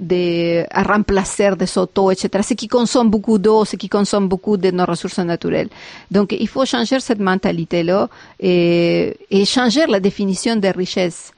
à 0.00 0.82
remplacer 0.82 1.56
des 1.56 1.78
autos, 1.78 2.10
etc. 2.10 2.28
Ce 2.42 2.54
qui 2.54 2.68
consomme 2.68 3.10
beaucoup 3.10 3.38
d'eau, 3.38 3.64
ce 3.64 3.76
qui 3.76 3.88
consomme 3.88 4.28
beaucoup 4.28 4.56
de 4.56 4.70
nos 4.70 4.84
ressources 4.84 5.18
naturelles. 5.18 5.68
Donc, 6.10 6.32
il 6.38 6.48
faut 6.48 6.64
changer 6.64 7.00
cette 7.00 7.18
mentalité-là 7.18 8.08
et, 8.38 9.16
et, 9.30 9.44
changer 9.44 9.86
la 9.86 10.00
définition 10.00 10.56
de 10.56 10.68
richesse. 10.68 11.32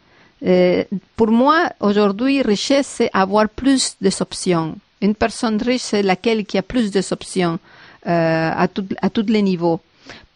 Euh, 0.45 0.85
pour 1.17 1.29
moi, 1.29 1.71
aujourd'hui, 1.81 2.43
richesse, 2.43 2.95
c'est 2.99 3.11
avoir 3.13 3.49
plus 3.49 3.97
d'options. 4.01 4.77
Une 5.01 5.15
personne 5.15 5.61
riche, 5.63 5.83
c'est 5.83 6.03
laquelle 6.03 6.45
qui 6.45 6.59
a 6.59 6.63
plus 6.63 6.91
d'options 6.91 7.59
euh, 8.07 8.51
à, 8.55 8.69
tout, 8.69 8.87
à 9.01 9.09
tous 9.11 9.27
les 9.29 9.43
niveaux. 9.43 9.81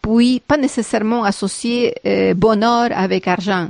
Puis, 0.01 0.39
pas 0.39 0.57
nécessairement 0.57 1.23
associer 1.23 1.95
euh, 2.05 2.33
bonheur 2.33 2.89
avec 2.91 3.27
argent 3.27 3.69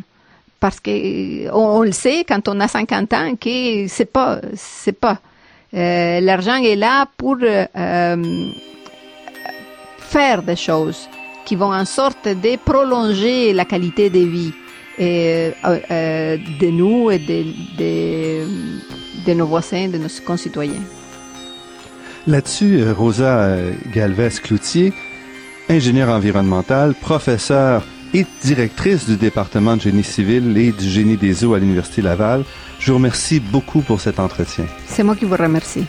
parce 0.65 0.79
que 0.79 1.47
on, 1.51 1.83
le 1.83 1.91
sait 1.91 2.25
quand 2.27 2.47
on 2.47 2.59
a 2.59 2.67
50 2.67 3.13
ans 3.13 3.35
que 3.39 3.87
c'est 3.87 4.11
pas 4.11 4.41
c'est 4.55 4.99
pas 4.99 5.19
euh, 5.75 6.19
l'argent 6.21 6.55
est 6.55 6.75
là 6.75 7.05
pour 7.17 7.37
euh, 7.43 8.49
faire 9.99 10.41
des 10.41 10.55
choses 10.55 11.07
qui 11.45 11.55
vont 11.55 11.71
en 11.71 11.85
sorte 11.85 12.27
de 12.27 12.57
prolonger 12.57 13.53
la 13.53 13.65
qualité 13.65 14.09
de 14.09 14.17
vie 14.17 14.53
euh, 14.99 15.51
de 16.61 16.69
nous 16.71 17.11
et 17.11 17.19
de, 17.19 17.43
de, 17.77 18.47
de, 19.27 19.33
nos 19.35 19.45
voisins, 19.45 19.87
de 19.87 19.99
nos 19.99 20.09
concitoyens. 20.25 20.81
Là-dessus, 22.25 22.89
Rosa 22.89 23.55
Galvez-Cloutier, 23.93 24.93
ingénieure 25.69 26.09
environnementale, 26.09 26.95
professeure 26.95 27.83
et 28.15 28.25
directrice 28.41 29.05
du 29.05 29.17
département 29.17 29.75
de 29.75 29.81
génie 29.81 30.03
civil 30.03 30.57
et 30.57 30.71
du 30.71 30.89
génie 30.89 31.17
des 31.17 31.43
eaux 31.43 31.53
à 31.53 31.59
l'Université 31.59 32.01
Laval. 32.01 32.45
Je 32.79 32.91
vous 32.91 32.97
remercie 32.97 33.41
beaucoup 33.41 33.81
pour 33.81 33.99
cet 33.99 34.21
entretien. 34.21 34.65
C'est 34.87 35.03
moi 35.03 35.17
qui 35.17 35.25
vous 35.25 35.35
remercie. 35.35 35.83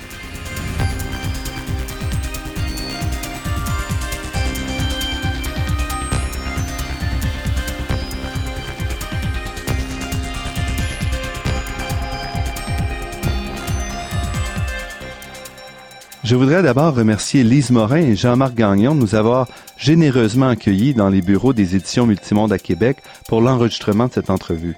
Je 16.27 16.35
voudrais 16.35 16.61
d'abord 16.61 16.97
remercier 16.97 17.45
Lise 17.45 17.71
Morin 17.71 18.01
et 18.01 18.17
Jean-Marc 18.17 18.55
Gagnon 18.55 18.97
de 18.97 19.01
nous 19.01 19.15
avoir 19.15 19.47
généreusement 19.77 20.49
accueillis 20.49 20.93
dans 20.93 21.09
les 21.09 21.23
bureaux 21.23 21.53
des 21.53 21.77
éditions 21.77 22.05
Multimonde 22.05 22.53
à 22.53 22.59
Québec 22.59 22.97
pour 23.29 23.41
l'enregistrement 23.41 24.09
de 24.09 24.13
cette 24.15 24.29
entrevue. 24.29 24.75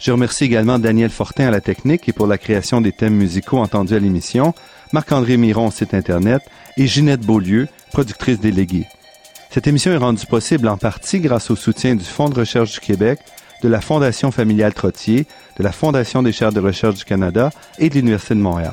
Je 0.00 0.10
remercie 0.10 0.44
également 0.44 0.78
Daniel 0.78 1.10
Fortin 1.10 1.48
à 1.48 1.50
la 1.50 1.60
technique 1.60 2.08
et 2.08 2.14
pour 2.14 2.26
la 2.26 2.38
création 2.38 2.80
des 2.80 2.92
thèmes 2.92 3.12
musicaux 3.12 3.58
entendus 3.58 3.94
à 3.94 3.98
l'émission, 3.98 4.54
Marc-André 4.94 5.36
Miron 5.36 5.66
au 5.66 5.70
site 5.70 5.92
Internet 5.92 6.40
et 6.78 6.86
Ginette 6.86 7.26
Beaulieu, 7.26 7.68
productrice 7.92 8.40
déléguée. 8.40 8.86
Cette 9.50 9.66
émission 9.66 9.92
est 9.92 9.98
rendue 9.98 10.24
possible 10.24 10.66
en 10.66 10.78
partie 10.78 11.20
grâce 11.20 11.50
au 11.50 11.56
soutien 11.56 11.94
du 11.94 12.04
Fonds 12.04 12.30
de 12.30 12.40
recherche 12.40 12.72
du 12.72 12.80
Québec, 12.80 13.18
de 13.62 13.68
la 13.68 13.82
Fondation 13.82 14.30
familiale 14.30 14.72
Trottier, 14.72 15.26
de 15.58 15.62
la 15.62 15.72
Fondation 15.72 16.22
des 16.22 16.32
chaires 16.32 16.52
de 16.52 16.60
recherche 16.60 16.94
du 16.94 17.04
Canada 17.04 17.50
et 17.78 17.90
de 17.90 17.96
l'Université 17.96 18.34
de 18.34 18.40
Montréal. 18.40 18.72